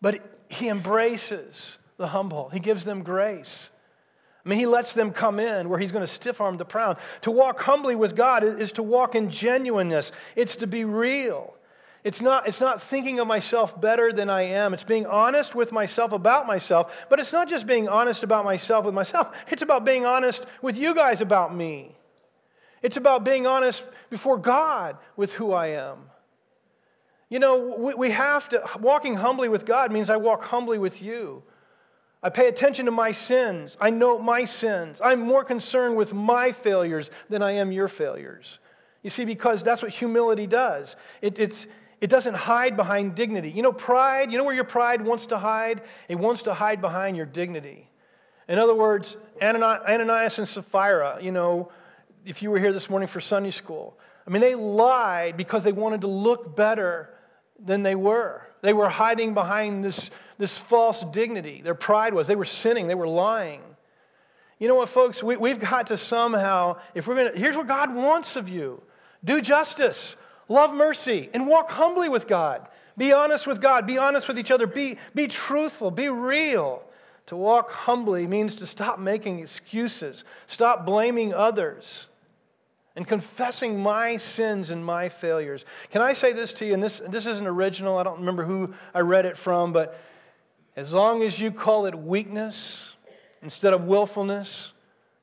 but 0.00 0.20
he 0.48 0.68
embraces 0.68 1.78
the 1.96 2.06
humble. 2.06 2.50
He 2.50 2.60
gives 2.60 2.84
them 2.84 3.02
grace. 3.02 3.70
I 4.44 4.48
mean, 4.48 4.58
he 4.58 4.66
lets 4.66 4.92
them 4.92 5.10
come 5.10 5.40
in 5.40 5.68
where 5.68 5.78
he's 5.78 5.90
going 5.90 6.04
to 6.04 6.12
stiff 6.12 6.40
arm 6.40 6.56
the 6.56 6.64
proud. 6.64 6.98
To 7.22 7.30
walk 7.30 7.60
humbly 7.60 7.96
with 7.96 8.14
God 8.14 8.44
is 8.44 8.72
to 8.72 8.82
walk 8.82 9.14
in 9.14 9.30
genuineness, 9.30 10.12
it's 10.36 10.56
to 10.56 10.66
be 10.66 10.84
real. 10.84 11.54
It's 12.04 12.20
not, 12.20 12.46
it's 12.46 12.60
not 12.60 12.82
thinking 12.82 13.18
of 13.18 13.26
myself 13.26 13.80
better 13.80 14.12
than 14.12 14.28
I 14.28 14.42
am. 14.42 14.74
It's 14.74 14.84
being 14.84 15.06
honest 15.06 15.54
with 15.54 15.72
myself 15.72 16.12
about 16.12 16.46
myself. 16.46 16.94
But 17.08 17.18
it's 17.18 17.32
not 17.32 17.48
just 17.48 17.66
being 17.66 17.88
honest 17.88 18.22
about 18.22 18.44
myself 18.44 18.84
with 18.84 18.94
myself, 18.94 19.34
it's 19.48 19.62
about 19.62 19.86
being 19.86 20.04
honest 20.04 20.44
with 20.60 20.76
you 20.76 20.94
guys 20.94 21.22
about 21.22 21.54
me. 21.56 21.96
It's 22.82 22.98
about 22.98 23.24
being 23.24 23.46
honest 23.46 23.82
before 24.10 24.36
God 24.36 24.98
with 25.16 25.32
who 25.32 25.54
I 25.54 25.68
am. 25.68 25.98
You 27.30 27.38
know, 27.38 27.74
we, 27.78 27.94
we 27.94 28.10
have 28.10 28.50
to, 28.50 28.62
walking 28.78 29.14
humbly 29.14 29.48
with 29.48 29.64
God 29.64 29.90
means 29.90 30.10
I 30.10 30.18
walk 30.18 30.44
humbly 30.44 30.76
with 30.76 31.00
you. 31.00 31.42
I 32.22 32.28
pay 32.28 32.48
attention 32.48 32.84
to 32.84 32.90
my 32.90 33.12
sins. 33.12 33.78
I 33.80 33.88
know 33.88 34.18
my 34.18 34.44
sins. 34.44 35.00
I'm 35.02 35.20
more 35.20 35.42
concerned 35.42 35.96
with 35.96 36.12
my 36.12 36.52
failures 36.52 37.10
than 37.30 37.42
I 37.42 37.52
am 37.52 37.72
your 37.72 37.88
failures. 37.88 38.58
You 39.02 39.08
see, 39.08 39.24
because 39.24 39.62
that's 39.62 39.82
what 39.82 39.90
humility 39.90 40.46
does. 40.46 40.96
It, 41.22 41.38
it's, 41.38 41.66
it 42.00 42.08
doesn't 42.08 42.34
hide 42.34 42.76
behind 42.76 43.14
dignity. 43.14 43.50
You 43.50 43.62
know, 43.62 43.72
pride, 43.72 44.30
you 44.32 44.38
know 44.38 44.44
where 44.44 44.54
your 44.54 44.64
pride 44.64 45.02
wants 45.02 45.26
to 45.26 45.38
hide? 45.38 45.82
It 46.08 46.16
wants 46.16 46.42
to 46.42 46.54
hide 46.54 46.80
behind 46.80 47.16
your 47.16 47.26
dignity. 47.26 47.88
In 48.48 48.58
other 48.58 48.74
words, 48.74 49.16
Ananias 49.40 50.38
and 50.38 50.48
Sapphira, 50.48 51.18
you 51.22 51.32
know, 51.32 51.70
if 52.26 52.42
you 52.42 52.50
were 52.50 52.58
here 52.58 52.72
this 52.72 52.90
morning 52.90 53.08
for 53.08 53.20
Sunday 53.20 53.50
school, 53.50 53.98
I 54.26 54.30
mean, 54.30 54.40
they 54.40 54.54
lied 54.54 55.36
because 55.36 55.64
they 55.64 55.72
wanted 55.72 56.02
to 56.02 56.08
look 56.08 56.56
better 56.56 57.10
than 57.58 57.82
they 57.82 57.94
were. 57.94 58.42
They 58.62 58.72
were 58.72 58.88
hiding 58.88 59.34
behind 59.34 59.84
this, 59.84 60.10
this 60.38 60.58
false 60.58 61.04
dignity. 61.12 61.62
Their 61.62 61.74
pride 61.74 62.14
was 62.14 62.26
they 62.26 62.36
were 62.36 62.44
sinning, 62.44 62.86
they 62.86 62.94
were 62.94 63.08
lying. 63.08 63.60
You 64.58 64.68
know 64.68 64.76
what, 64.76 64.88
folks? 64.88 65.22
We, 65.22 65.36
we've 65.36 65.60
got 65.60 65.88
to 65.88 65.96
somehow, 65.96 66.78
if 66.94 67.06
we're 67.06 67.16
going 67.16 67.32
to, 67.32 67.38
here's 67.38 67.56
what 67.56 67.66
God 67.66 67.94
wants 67.94 68.36
of 68.36 68.48
you 68.48 68.80
do 69.22 69.40
justice, 69.40 70.16
Love 70.48 70.74
mercy 70.74 71.30
and 71.32 71.46
walk 71.46 71.70
humbly 71.70 72.08
with 72.08 72.26
God. 72.26 72.68
Be 72.96 73.12
honest 73.12 73.46
with 73.46 73.60
God. 73.60 73.86
Be 73.86 73.98
honest 73.98 74.28
with 74.28 74.38
each 74.38 74.50
other. 74.50 74.66
Be, 74.66 74.98
be 75.14 75.26
truthful. 75.26 75.90
Be 75.90 76.08
real. 76.08 76.82
To 77.26 77.36
walk 77.36 77.70
humbly 77.70 78.26
means 78.26 78.54
to 78.56 78.66
stop 78.66 78.98
making 78.98 79.40
excuses, 79.40 80.24
stop 80.46 80.84
blaming 80.84 81.32
others, 81.32 82.08
and 82.96 83.08
confessing 83.08 83.82
my 83.82 84.18
sins 84.18 84.70
and 84.70 84.84
my 84.84 85.08
failures. 85.08 85.64
Can 85.90 86.02
I 86.02 86.12
say 86.12 86.32
this 86.32 86.52
to 86.54 86.66
you? 86.66 86.74
And 86.74 86.82
this, 86.82 87.00
this 87.08 87.26
isn't 87.26 87.46
original. 87.46 87.98
I 87.98 88.02
don't 88.02 88.20
remember 88.20 88.44
who 88.44 88.74
I 88.92 89.00
read 89.00 89.24
it 89.24 89.36
from, 89.36 89.72
but 89.72 89.98
as 90.76 90.92
long 90.92 91.22
as 91.22 91.40
you 91.40 91.50
call 91.50 91.86
it 91.86 91.94
weakness 91.94 92.92
instead 93.42 93.72
of 93.72 93.84
willfulness, 93.84 94.72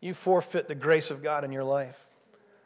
you 0.01 0.13
forfeit 0.13 0.67
the 0.67 0.76
grace 0.76 1.11
of 1.11 1.22
God 1.22 1.43
in 1.43 1.51
your 1.51 1.63
life. 1.63 2.07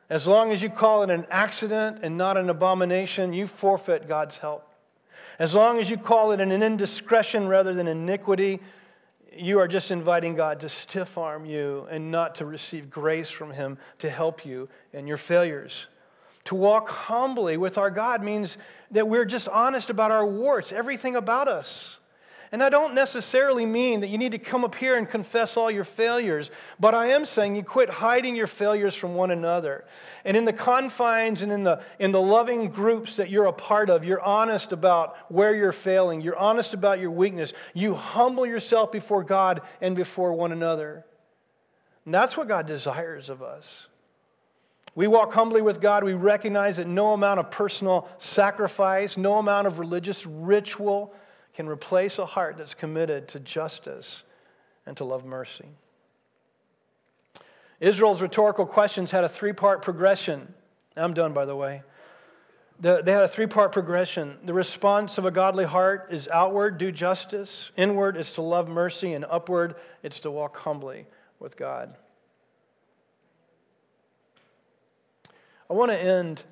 As 0.10 0.28
long 0.28 0.52
as 0.52 0.62
you 0.62 0.70
call 0.70 1.04
it 1.04 1.10
an 1.10 1.26
accident 1.30 2.00
and 2.04 2.18
not 2.18 2.38
an 2.38 2.50
abomination, 2.50 3.34
you 3.34 3.48
forfeit 3.48 4.08
God's 4.08 4.38
help. 4.38 4.72
As 5.40 5.56
long 5.56 5.80
as 5.80 5.90
you 5.90 5.98
call 5.98 6.32
it 6.32 6.40
an 6.40 6.52
indiscretion 6.52 7.48
rather 7.48 7.74
than 7.74 7.88
iniquity, 7.88 8.60
you 9.36 9.60
are 9.60 9.68
just 9.68 9.92
inviting 9.92 10.36
God 10.36 10.60
to 10.62 10.70
stiff 10.70 11.18
arm 11.18 11.46
you 11.46 11.88
and 11.90 12.12
not 12.12 12.36
to 12.36 12.46
receive 12.46 12.90
grace 12.90 13.30
from 13.30 13.52
Him 13.52 13.78
to 14.00 14.10
help 14.10 14.46
you 14.46 14.70
in 14.94 15.08
your 15.08 15.18
failures. 15.18 15.88
To 16.46 16.56
walk 16.56 16.90
humbly 16.90 17.58
with 17.58 17.78
our 17.78 17.90
God 17.90 18.24
means 18.24 18.58
that 18.92 19.08
we're 19.08 19.26
just 19.26 19.50
honest 19.50 19.90
about 19.90 20.12
our 20.12 20.26
warts, 20.26 20.72
everything 20.72 21.16
about 21.16 21.48
us. 21.48 21.98
And 22.52 22.62
I 22.64 22.70
don't 22.70 22.94
necessarily 22.94 23.66
mean 23.66 24.02
that 24.02 24.10
you 24.10 24.18
need 24.18 24.32
to 24.34 24.38
come 24.38 24.64
up 24.64 24.76
here 24.76 24.98
and 24.98 25.10
confess 25.10 25.58
all 25.58 25.70
your 25.72 25.84
failures, 25.84 26.52
but 26.80 26.94
I 26.94 27.08
am 27.08 27.26
saying 27.26 27.56
you 27.56 27.64
quit 27.64 27.90
hiding 27.90 28.36
your 28.36 28.48
failures 28.48 28.96
from 28.96 29.16
one 29.16 29.32
another. 29.32 29.86
And 30.24 30.38
in 30.38 30.46
the 30.46 30.54
confines 30.54 31.42
and 31.42 31.52
in 31.52 31.64
the, 31.64 31.82
in 32.00 32.12
the 32.12 32.22
loving 32.22 32.70
groups 32.70 33.16
that 33.16 33.30
you're 33.30 33.46
a 33.46 33.54
part 33.54 33.90
of, 33.90 34.06
you're 34.06 34.22
honest 34.22 34.72
about 34.72 35.18
where 35.30 35.56
you're 35.56 35.72
failing, 35.72 36.22
you're 36.22 36.38
honest 36.38 36.74
about 36.74 37.00
your 37.00 37.12
weakness, 37.12 37.54
you 37.74 37.96
humble 37.96 38.46
yourself 38.46 38.92
before 38.92 39.24
God 39.24 39.62
and 39.82 39.96
before 39.96 40.34
one 40.34 40.52
another. 40.52 41.06
And 42.06 42.14
that's 42.14 42.38
what 42.38 42.48
God 42.48 42.68
desires 42.68 43.30
of 43.30 43.42
us. 43.42 43.88
We 44.96 45.08
walk 45.08 45.34
humbly 45.34 45.62
with 45.62 45.82
God. 45.82 46.06
We 46.06 46.14
recognize 46.14 46.78
that 46.78 46.88
no 46.88 47.12
amount 47.12 47.42
of 47.42 47.52
personal 47.52 48.08
sacrifice, 48.18 49.18
no 49.18 49.40
amount 49.40 49.68
of 49.68 49.78
religious 49.78 50.26
ritual, 50.26 51.14
can 51.56 51.70
replace 51.70 52.20
a 52.20 52.26
heart 52.26 52.58
that's 52.58 52.74
committed 52.74 53.30
to 53.30 53.40
justice 53.40 54.24
and 54.86 54.98
to 54.98 55.06
love 55.06 55.26
mercy. 55.26 55.66
Israel's 57.80 58.22
rhetorical 58.22 58.66
questions 58.66 59.10
had 59.10 59.24
a 59.24 59.30
three 59.30 59.54
part 59.54 59.82
progression. 59.82 60.54
I'm 60.98 61.14
done, 61.14 61.34
by 61.34 61.46
the 61.46 61.56
way. 61.56 61.82
they 62.80 63.12
had 63.12 63.24
a 63.24 63.28
three 63.28 63.48
part 63.48 63.72
progression. 63.72 64.38
The 64.44 64.54
response 64.54 65.18
of 65.18 65.26
a 65.26 65.32
godly 65.32 65.64
heart 65.64 66.10
is 66.12 66.28
outward, 66.28 66.78
do 66.78 66.92
justice. 66.92 67.72
Inward 67.78 68.18
is 68.18 68.32
to 68.34 68.42
love 68.42 68.68
mercy. 68.68 69.14
And 69.14 69.26
upward, 69.26 69.76
it's 70.04 70.20
to 70.22 70.32
walk 70.32 70.58
humbly 70.58 71.06
with 71.40 71.56
God. 71.56 71.96
I 75.70 75.74
want 75.74 75.92
to 75.92 75.98
end. 75.98 76.44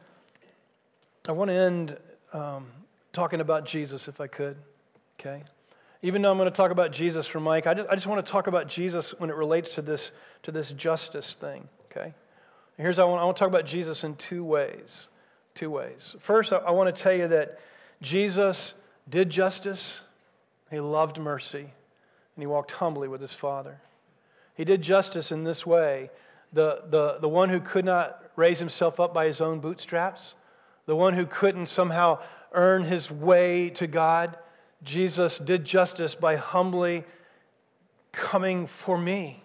I 1.27 1.33
want 1.33 1.49
to 1.49 1.55
end 1.55 1.97
um, 2.33 2.67
talking 3.11 3.39
about 3.41 3.65
Jesus, 3.65 4.07
if 4.07 4.19
I 4.19 4.27
could 4.27 4.57
okay? 5.19 5.43
Even 6.01 6.21
though 6.21 6.31
I'm 6.31 6.37
going 6.37 6.49
to 6.49 6.55
talk 6.55 6.71
about 6.71 6.91
Jesus 6.91 7.27
for 7.27 7.39
Mike, 7.39 7.65
I 7.67 7.73
just, 7.73 7.89
I 7.89 7.95
just 7.95 8.07
want 8.07 8.25
to 8.25 8.31
talk 8.31 8.47
about 8.47 8.67
Jesus 8.67 9.13
when 9.19 9.29
it 9.29 9.35
relates 9.35 9.75
to 9.75 9.81
this, 9.81 10.11
to 10.43 10.51
this 10.51 10.71
justice 10.71 11.35
thing, 11.35 11.67
okay? 11.85 12.13
Here's 12.77 12.97
how 12.97 13.03
I 13.03 13.09
want, 13.09 13.21
I 13.21 13.25
want 13.25 13.37
to 13.37 13.39
talk 13.39 13.49
about 13.49 13.65
Jesus 13.65 14.03
in 14.03 14.15
two 14.15 14.43
ways. 14.43 15.07
Two 15.55 15.69
ways. 15.69 16.15
First, 16.19 16.51
I, 16.51 16.57
I 16.57 16.71
want 16.71 16.93
to 16.93 17.01
tell 17.01 17.13
you 17.13 17.27
that 17.27 17.59
Jesus 18.01 18.73
did 19.07 19.29
justice 19.29 20.01
He 20.71 20.79
loved 20.79 21.19
mercy, 21.19 21.59
and 21.59 22.41
he 22.41 22.47
walked 22.47 22.71
humbly 22.71 23.07
with 23.07 23.21
his 23.21 23.33
Father. 23.33 23.79
He 24.55 24.65
did 24.65 24.81
justice 24.81 25.31
in 25.31 25.43
this 25.43 25.65
way. 25.65 26.09
The, 26.51 26.81
the, 26.89 27.17
the 27.21 27.29
one 27.29 27.49
who 27.49 27.59
could 27.59 27.85
not 27.85 28.23
raise 28.35 28.57
himself 28.57 28.99
up 28.99 29.13
by 29.13 29.27
his 29.27 29.39
own 29.39 29.59
bootstraps, 29.59 30.33
the 30.87 30.95
one 30.95 31.13
who 31.13 31.27
couldn't 31.27 31.67
somehow 31.67 32.19
earn 32.51 32.83
his 32.83 33.11
way 33.11 33.69
to 33.71 33.85
God, 33.85 34.37
Jesus 34.83 35.37
did 35.37 35.65
justice 35.65 36.15
by 36.15 36.35
humbly 36.35 37.03
coming 38.11 38.67
for 38.67 38.97
me, 38.97 39.43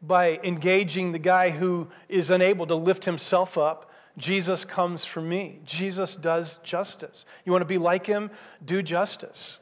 by 0.00 0.40
engaging 0.42 1.12
the 1.12 1.18
guy 1.18 1.50
who 1.50 1.88
is 2.08 2.30
unable 2.30 2.66
to 2.66 2.74
lift 2.74 3.04
himself 3.04 3.58
up. 3.58 3.90
Jesus 4.16 4.64
comes 4.64 5.04
for 5.04 5.20
me. 5.20 5.60
Jesus 5.64 6.14
does 6.14 6.58
justice. 6.62 7.26
You 7.44 7.52
want 7.52 7.62
to 7.62 7.66
be 7.66 7.78
like 7.78 8.06
him? 8.06 8.30
Do 8.64 8.82
justice. 8.82 9.58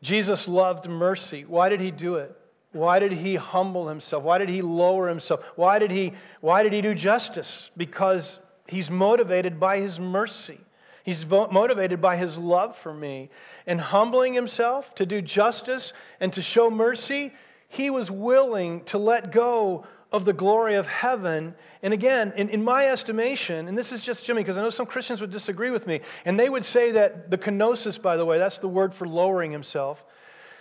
Jesus 0.00 0.48
loved 0.48 0.88
mercy. 0.88 1.44
Why 1.44 1.68
did 1.68 1.80
he 1.80 1.90
do 1.90 2.16
it? 2.16 2.36
Why 2.72 2.98
did 2.98 3.12
he 3.12 3.36
humble 3.36 3.88
himself? 3.88 4.24
Why 4.24 4.38
did 4.38 4.48
he 4.48 4.62
lower 4.62 5.08
himself? 5.08 5.44
Why 5.56 5.78
did 5.78 5.90
he, 5.90 6.14
why 6.40 6.62
did 6.62 6.72
he 6.72 6.80
do 6.80 6.94
justice? 6.94 7.70
Because 7.76 8.38
he's 8.66 8.90
motivated 8.90 9.60
by 9.60 9.78
his 9.78 10.00
mercy. 10.00 10.58
He's 11.04 11.26
motivated 11.26 12.00
by 12.00 12.16
his 12.16 12.38
love 12.38 12.76
for 12.76 12.94
me. 12.94 13.30
And 13.66 13.80
humbling 13.80 14.34
himself 14.34 14.94
to 14.96 15.06
do 15.06 15.20
justice 15.20 15.92
and 16.20 16.32
to 16.32 16.42
show 16.42 16.70
mercy, 16.70 17.32
he 17.68 17.90
was 17.90 18.10
willing 18.10 18.84
to 18.84 18.98
let 18.98 19.32
go 19.32 19.84
of 20.12 20.24
the 20.24 20.32
glory 20.32 20.74
of 20.74 20.86
heaven. 20.86 21.54
And 21.82 21.94
again, 21.94 22.32
in, 22.36 22.50
in 22.50 22.62
my 22.62 22.88
estimation, 22.88 23.66
and 23.66 23.76
this 23.76 23.92
is 23.92 24.02
just 24.02 24.24
Jimmy, 24.24 24.42
because 24.42 24.58
I 24.58 24.62
know 24.62 24.70
some 24.70 24.86
Christians 24.86 25.20
would 25.20 25.30
disagree 25.30 25.70
with 25.70 25.86
me, 25.86 26.02
and 26.24 26.38
they 26.38 26.50
would 26.50 26.64
say 26.64 26.92
that 26.92 27.30
the 27.30 27.38
kenosis, 27.38 28.00
by 28.00 28.16
the 28.16 28.24
way, 28.24 28.38
that's 28.38 28.58
the 28.58 28.68
word 28.68 28.92
for 28.92 29.08
lowering 29.08 29.50
himself. 29.50 30.04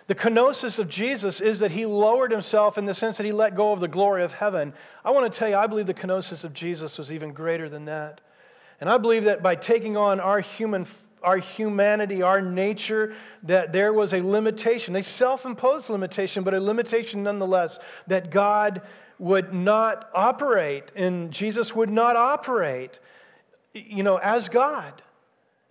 The 0.08 0.16
kenosis 0.16 0.80
of 0.80 0.90
Jesus 0.90 1.42
is 1.42 1.60
that 1.60 1.72
he 1.72 1.86
lowered 1.86 2.32
himself 2.32 2.78
in 2.78 2.86
the 2.86 2.94
sense 2.94 3.18
that 3.18 3.26
he 3.26 3.32
let 3.32 3.56
go 3.56 3.72
of 3.72 3.80
the 3.80 3.88
glory 3.88 4.24
of 4.24 4.32
heaven. 4.32 4.74
I 5.06 5.12
want 5.12 5.32
to 5.32 5.38
tell 5.38 5.50
you, 5.50 5.56
I 5.56 5.68
believe 5.68 5.86
the 5.86 5.94
kenosis 5.94 6.44
of 6.44 6.54
Jesus 6.54 6.98
was 6.98 7.12
even 7.12 7.34
greater 7.34 7.70
than 7.70 7.86
that. 7.86 8.22
And 8.82 8.90
I 8.90 8.98
believe 8.98 9.24
that 9.26 9.42
by 9.42 9.56
taking 9.56 9.96
on 9.96 10.20
our 10.20 10.42
human 10.42 10.86
our 11.24 11.38
humanity, 11.38 12.24
our 12.24 12.42
nature, 12.42 13.14
that 13.44 13.72
there 13.72 13.94
was 13.94 14.12
a 14.12 14.22
limitation, 14.22 14.96
a 14.96 15.04
self 15.04 15.46
imposed 15.46 15.90
limitation, 15.90 16.44
but 16.44 16.56
a 16.56 16.60
limitation 16.60 17.24
nonetheless, 17.24 17.80
that 18.08 18.32
God 18.32 18.82
would 19.20 19.54
not 19.54 20.10
operate 20.16 20.92
and 20.96 21.32
Jesus 21.32 21.76
would 21.76 21.92
not 21.92 22.16
operate, 22.16 23.00
you 23.74 24.02
know, 24.02 24.18
as 24.18 24.50
God. 24.50 25.02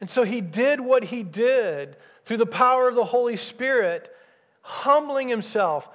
And 0.00 0.08
so 0.08 0.22
he 0.22 0.40
did 0.40 0.80
what 0.80 1.02
he 1.02 1.24
did 1.24 1.96
through 2.24 2.38
the 2.38 2.46
power 2.46 2.88
of 2.88 2.94
the 2.94 3.04
Holy 3.04 3.36
Spirit, 3.36 4.08
humbling 4.62 5.28
himself, 5.28 5.88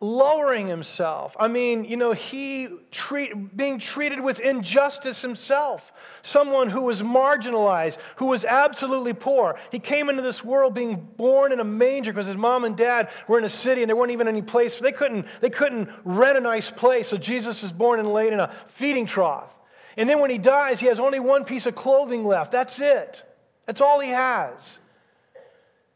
lowering 0.00 0.66
himself. 0.66 1.36
I 1.38 1.48
mean, 1.48 1.84
you 1.84 1.98
know, 1.98 2.12
he 2.12 2.68
treat, 2.90 3.54
being 3.54 3.78
treated 3.78 4.18
with 4.18 4.40
injustice 4.40 5.20
himself. 5.20 5.92
Someone 6.22 6.70
who 6.70 6.82
was 6.82 7.02
marginalized, 7.02 7.98
who 8.16 8.26
was 8.26 8.46
absolutely 8.46 9.12
poor. 9.12 9.58
He 9.70 9.78
came 9.78 10.08
into 10.08 10.22
this 10.22 10.42
world 10.42 10.74
being 10.74 10.96
born 10.96 11.52
in 11.52 11.60
a 11.60 11.64
manger 11.64 12.12
because 12.12 12.26
his 12.26 12.36
mom 12.36 12.64
and 12.64 12.76
dad 12.76 13.10
were 13.28 13.38
in 13.38 13.44
a 13.44 13.50
city 13.50 13.82
and 13.82 13.90
there 13.90 13.96
weren't 13.96 14.12
even 14.12 14.26
any 14.26 14.42
place. 14.42 14.78
They 14.78 14.92
couldn't, 14.92 15.26
they 15.42 15.50
couldn't 15.50 15.90
rent 16.04 16.38
a 16.38 16.40
nice 16.40 16.70
place. 16.70 17.08
So 17.08 17.18
Jesus 17.18 17.62
is 17.62 17.70
born 17.70 18.00
and 18.00 18.10
laid 18.10 18.32
in 18.32 18.40
a 18.40 18.50
feeding 18.66 19.04
trough. 19.04 19.54
And 19.98 20.08
then 20.08 20.20
when 20.20 20.30
he 20.30 20.38
dies, 20.38 20.80
he 20.80 20.86
has 20.86 20.98
only 20.98 21.20
one 21.20 21.44
piece 21.44 21.66
of 21.66 21.74
clothing 21.74 22.24
left. 22.24 22.52
That's 22.52 22.80
it. 22.80 23.22
That's 23.66 23.82
all 23.82 24.00
he 24.00 24.10
has. 24.10 24.79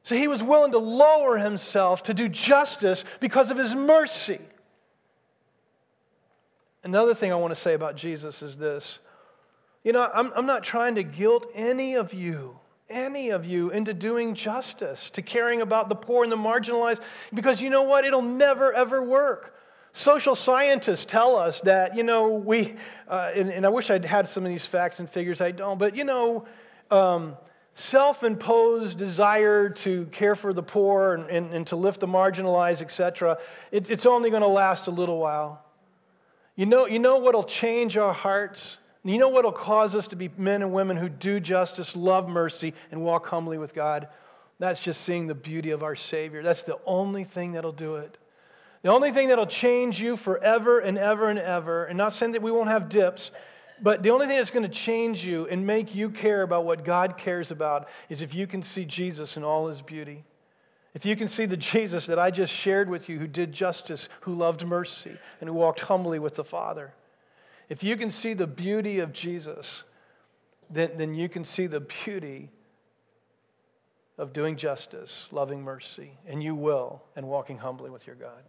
So 0.04 0.14
he 0.14 0.28
was 0.28 0.42
willing 0.42 0.72
to 0.72 0.78
lower 0.78 1.38
himself 1.38 2.04
to 2.04 2.14
do 2.14 2.28
justice 2.28 3.06
because 3.20 3.50
of 3.50 3.56
his 3.56 3.74
mercy. 3.74 4.38
Another 6.84 7.14
thing 7.14 7.32
I 7.32 7.36
want 7.36 7.54
to 7.54 7.60
say 7.60 7.72
about 7.72 7.96
Jesus 7.96 8.42
is 8.42 8.58
this. 8.58 8.98
You 9.82 9.92
know, 9.92 10.08
I'm, 10.14 10.30
I'm 10.36 10.44
not 10.44 10.62
trying 10.62 10.96
to 10.96 11.02
guilt 11.02 11.46
any 11.54 11.94
of 11.94 12.12
you, 12.12 12.58
any 12.90 13.30
of 13.30 13.46
you, 13.46 13.70
into 13.70 13.94
doing 13.94 14.34
justice, 14.34 15.08
to 15.10 15.22
caring 15.22 15.62
about 15.62 15.88
the 15.88 15.94
poor 15.94 16.22
and 16.22 16.30
the 16.30 16.36
marginalized, 16.36 17.00
because 17.32 17.62
you 17.62 17.70
know 17.70 17.84
what? 17.84 18.04
It'll 18.04 18.20
never, 18.20 18.74
ever 18.74 19.02
work. 19.02 19.56
Social 19.94 20.34
scientists 20.34 21.06
tell 21.06 21.36
us 21.36 21.60
that, 21.60 21.96
you 21.96 22.02
know, 22.02 22.28
we, 22.28 22.74
uh, 23.08 23.30
and, 23.34 23.50
and, 23.50 23.64
I 23.64 23.70
wish 23.70 23.90
I'd 23.90 24.04
had 24.04 24.28
some 24.28 24.44
of 24.44 24.50
these 24.50 24.66
facts 24.66 25.00
and 25.00 25.08
figures, 25.08 25.40
I 25.40 25.50
don't, 25.50 25.78
but, 25.78 25.96
you 25.96 26.04
know, 26.04 26.46
um, 26.90 27.36
self 27.74 28.22
imposed 28.22 28.96
desire 28.96 29.68
to 29.68 30.06
care 30.06 30.34
for 30.34 30.52
the 30.52 30.62
poor 30.62 31.14
and, 31.14 31.28
and, 31.28 31.52
and 31.52 31.66
to 31.66 31.76
lift 31.76 32.00
the 32.00 32.06
marginalized, 32.06 32.80
etc., 32.80 33.38
it, 33.70 33.90
it's 33.90 34.06
only 34.06 34.30
going 34.30 34.42
to 34.42 34.48
last 34.48 34.86
a 34.86 34.90
little 34.90 35.18
while. 35.18 35.62
You 36.56 36.66
know, 36.66 36.86
you 36.86 37.00
know 37.00 37.18
what 37.18 37.34
will 37.34 37.42
change 37.42 37.96
our 37.96 38.12
hearts? 38.12 38.78
You 39.02 39.18
know 39.18 39.28
what 39.28 39.44
will 39.44 39.52
cause 39.52 39.94
us 39.94 40.08
to 40.08 40.16
be 40.16 40.30
men 40.38 40.62
and 40.62 40.72
women 40.72 40.96
who 40.96 41.08
do 41.08 41.40
justice, 41.40 41.94
love 41.94 42.28
mercy, 42.28 42.72
and 42.90 43.02
walk 43.02 43.26
humbly 43.26 43.58
with 43.58 43.74
God? 43.74 44.08
That's 44.60 44.80
just 44.80 45.02
seeing 45.02 45.26
the 45.26 45.34
beauty 45.34 45.72
of 45.72 45.82
our 45.82 45.96
Savior. 45.96 46.42
That's 46.42 46.62
the 46.62 46.78
only 46.86 47.24
thing 47.24 47.52
that'll 47.52 47.72
do 47.72 47.96
it. 47.96 48.16
The 48.82 48.90
only 48.90 49.12
thing 49.12 49.28
that'll 49.28 49.46
change 49.46 50.00
you 50.00 50.16
forever 50.16 50.78
and 50.78 50.96
ever 50.96 51.28
and 51.28 51.38
ever, 51.38 51.84
and 51.86 51.98
not 51.98 52.12
saying 52.12 52.32
that 52.32 52.42
we 52.42 52.50
won't 52.50 52.68
have 52.68 52.88
dips, 52.88 53.30
but 53.82 54.02
the 54.02 54.10
only 54.10 54.26
thing 54.26 54.36
that's 54.36 54.50
going 54.50 54.64
to 54.64 54.68
change 54.68 55.24
you 55.24 55.46
and 55.48 55.66
make 55.66 55.94
you 55.94 56.10
care 56.10 56.42
about 56.42 56.64
what 56.64 56.84
God 56.84 57.18
cares 57.18 57.50
about 57.50 57.88
is 58.08 58.22
if 58.22 58.34
you 58.34 58.46
can 58.46 58.62
see 58.62 58.84
Jesus 58.84 59.36
in 59.36 59.44
all 59.44 59.66
his 59.66 59.82
beauty. 59.82 60.24
If 60.94 61.04
you 61.04 61.16
can 61.16 61.26
see 61.26 61.44
the 61.44 61.56
Jesus 61.56 62.06
that 62.06 62.18
I 62.18 62.30
just 62.30 62.52
shared 62.52 62.88
with 62.88 63.08
you, 63.08 63.18
who 63.18 63.26
did 63.26 63.52
justice, 63.52 64.08
who 64.20 64.34
loved 64.34 64.64
mercy, 64.64 65.16
and 65.40 65.48
who 65.48 65.54
walked 65.54 65.80
humbly 65.80 66.20
with 66.20 66.36
the 66.36 66.44
Father. 66.44 66.94
If 67.68 67.82
you 67.82 67.96
can 67.96 68.12
see 68.12 68.32
the 68.32 68.46
beauty 68.46 69.00
of 69.00 69.12
Jesus, 69.12 69.82
then, 70.70 70.92
then 70.96 71.14
you 71.14 71.28
can 71.28 71.44
see 71.44 71.66
the 71.66 71.80
beauty 71.80 72.50
of 74.18 74.32
doing 74.32 74.56
justice, 74.56 75.26
loving 75.32 75.62
mercy, 75.62 76.12
and 76.28 76.40
you 76.40 76.54
will, 76.54 77.02
and 77.16 77.26
walking 77.26 77.58
humbly 77.58 77.90
with 77.90 78.06
your 78.06 78.14
God. 78.14 78.44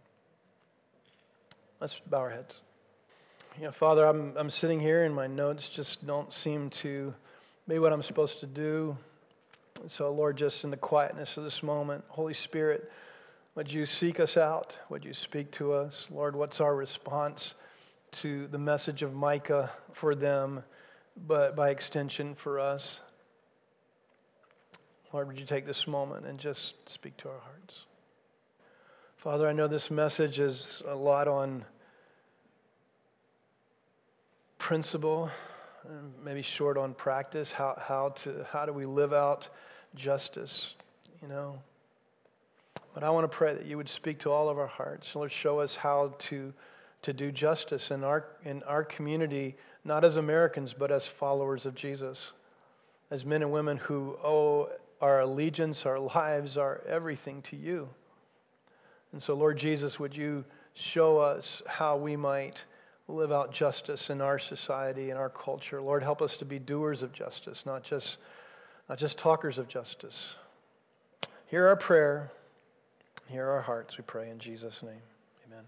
Let's 1.80 1.98
bow 1.98 2.18
our 2.18 2.30
heads 2.30 2.60
Father, 3.72 4.04
I'm, 4.04 4.34
I'm 4.36 4.50
sitting 4.50 4.78
here 4.78 5.04
and 5.04 5.14
my 5.14 5.26
notes 5.26 5.68
just 5.68 6.06
don't 6.06 6.30
seem 6.30 6.68
to 6.70 7.14
be 7.66 7.78
what 7.78 7.90
I'm 7.90 8.02
supposed 8.02 8.40
to 8.40 8.46
do. 8.46 8.96
So, 9.86 10.12
Lord, 10.12 10.36
just 10.36 10.64
in 10.64 10.70
the 10.70 10.76
quietness 10.76 11.38
of 11.38 11.44
this 11.44 11.62
moment, 11.62 12.04
Holy 12.08 12.34
Spirit, 12.34 12.92
would 13.54 13.72
you 13.72 13.86
seek 13.86 14.20
us 14.20 14.36
out? 14.36 14.76
Would 14.90 15.06
you 15.06 15.14
speak 15.14 15.50
to 15.52 15.72
us? 15.72 16.06
Lord, 16.10 16.36
what's 16.36 16.60
our 16.60 16.76
response 16.76 17.54
to 18.12 18.46
the 18.48 18.58
message 18.58 19.02
of 19.02 19.14
Micah 19.14 19.70
for 19.92 20.14
them, 20.14 20.62
but 21.26 21.56
by 21.56 21.70
extension 21.70 22.34
for 22.34 22.60
us? 22.60 23.00
Lord, 25.14 25.28
would 25.28 25.40
you 25.40 25.46
take 25.46 25.64
this 25.64 25.86
moment 25.86 26.26
and 26.26 26.38
just 26.38 26.90
speak 26.90 27.16
to 27.18 27.30
our 27.30 27.40
hearts? 27.40 27.86
Father, 29.16 29.48
I 29.48 29.54
know 29.54 29.66
this 29.66 29.90
message 29.90 30.40
is 30.40 30.82
a 30.86 30.94
lot 30.94 31.26
on 31.26 31.64
principle, 34.66 35.30
maybe 36.24 36.42
short 36.42 36.76
on 36.76 36.92
practice. 36.92 37.52
How, 37.52 37.80
how, 37.80 38.08
to, 38.08 38.44
how 38.50 38.66
do 38.66 38.72
we 38.72 38.84
live 38.84 39.12
out 39.12 39.48
justice, 39.94 40.74
you 41.22 41.28
know? 41.28 41.60
But 42.92 43.04
I 43.04 43.10
want 43.10 43.30
to 43.30 43.36
pray 43.36 43.54
that 43.54 43.64
you 43.64 43.76
would 43.76 43.88
speak 43.88 44.18
to 44.20 44.32
all 44.32 44.48
of 44.48 44.58
our 44.58 44.66
hearts. 44.66 45.14
Lord, 45.14 45.30
show 45.30 45.60
us 45.60 45.76
how 45.76 46.14
to, 46.18 46.52
to 47.02 47.12
do 47.12 47.30
justice 47.30 47.92
in 47.92 48.02
our, 48.02 48.26
in 48.44 48.64
our 48.64 48.82
community, 48.82 49.54
not 49.84 50.04
as 50.04 50.16
Americans, 50.16 50.74
but 50.74 50.90
as 50.90 51.06
followers 51.06 51.64
of 51.64 51.76
Jesus, 51.76 52.32
as 53.12 53.24
men 53.24 53.42
and 53.42 53.52
women 53.52 53.76
who 53.76 54.18
owe 54.20 54.68
our 55.00 55.20
allegiance, 55.20 55.86
our 55.86 56.00
lives, 56.00 56.58
our 56.58 56.82
everything 56.88 57.40
to 57.42 57.56
you. 57.56 57.88
And 59.12 59.22
so, 59.22 59.34
Lord 59.34 59.58
Jesus, 59.58 60.00
would 60.00 60.16
you 60.16 60.44
show 60.74 61.18
us 61.18 61.62
how 61.68 61.96
we 61.96 62.16
might 62.16 62.66
live 63.08 63.30
out 63.30 63.52
justice 63.52 64.10
in 64.10 64.20
our 64.20 64.38
society 64.38 65.10
and 65.10 65.18
our 65.18 65.28
culture. 65.28 65.80
Lord, 65.80 66.02
help 66.02 66.22
us 66.22 66.36
to 66.38 66.44
be 66.44 66.58
doers 66.58 67.02
of 67.02 67.12
justice, 67.12 67.64
not 67.64 67.82
just, 67.82 68.18
not 68.88 68.98
just 68.98 69.16
talkers 69.18 69.58
of 69.58 69.68
justice. 69.68 70.34
Hear 71.46 71.66
our 71.68 71.76
prayer. 71.76 72.32
Hear 73.28 73.48
our 73.48 73.62
hearts, 73.62 73.98
we 73.98 74.04
pray 74.04 74.30
in 74.30 74.38
Jesus' 74.38 74.82
name. 74.82 75.02
Amen. 75.46 75.64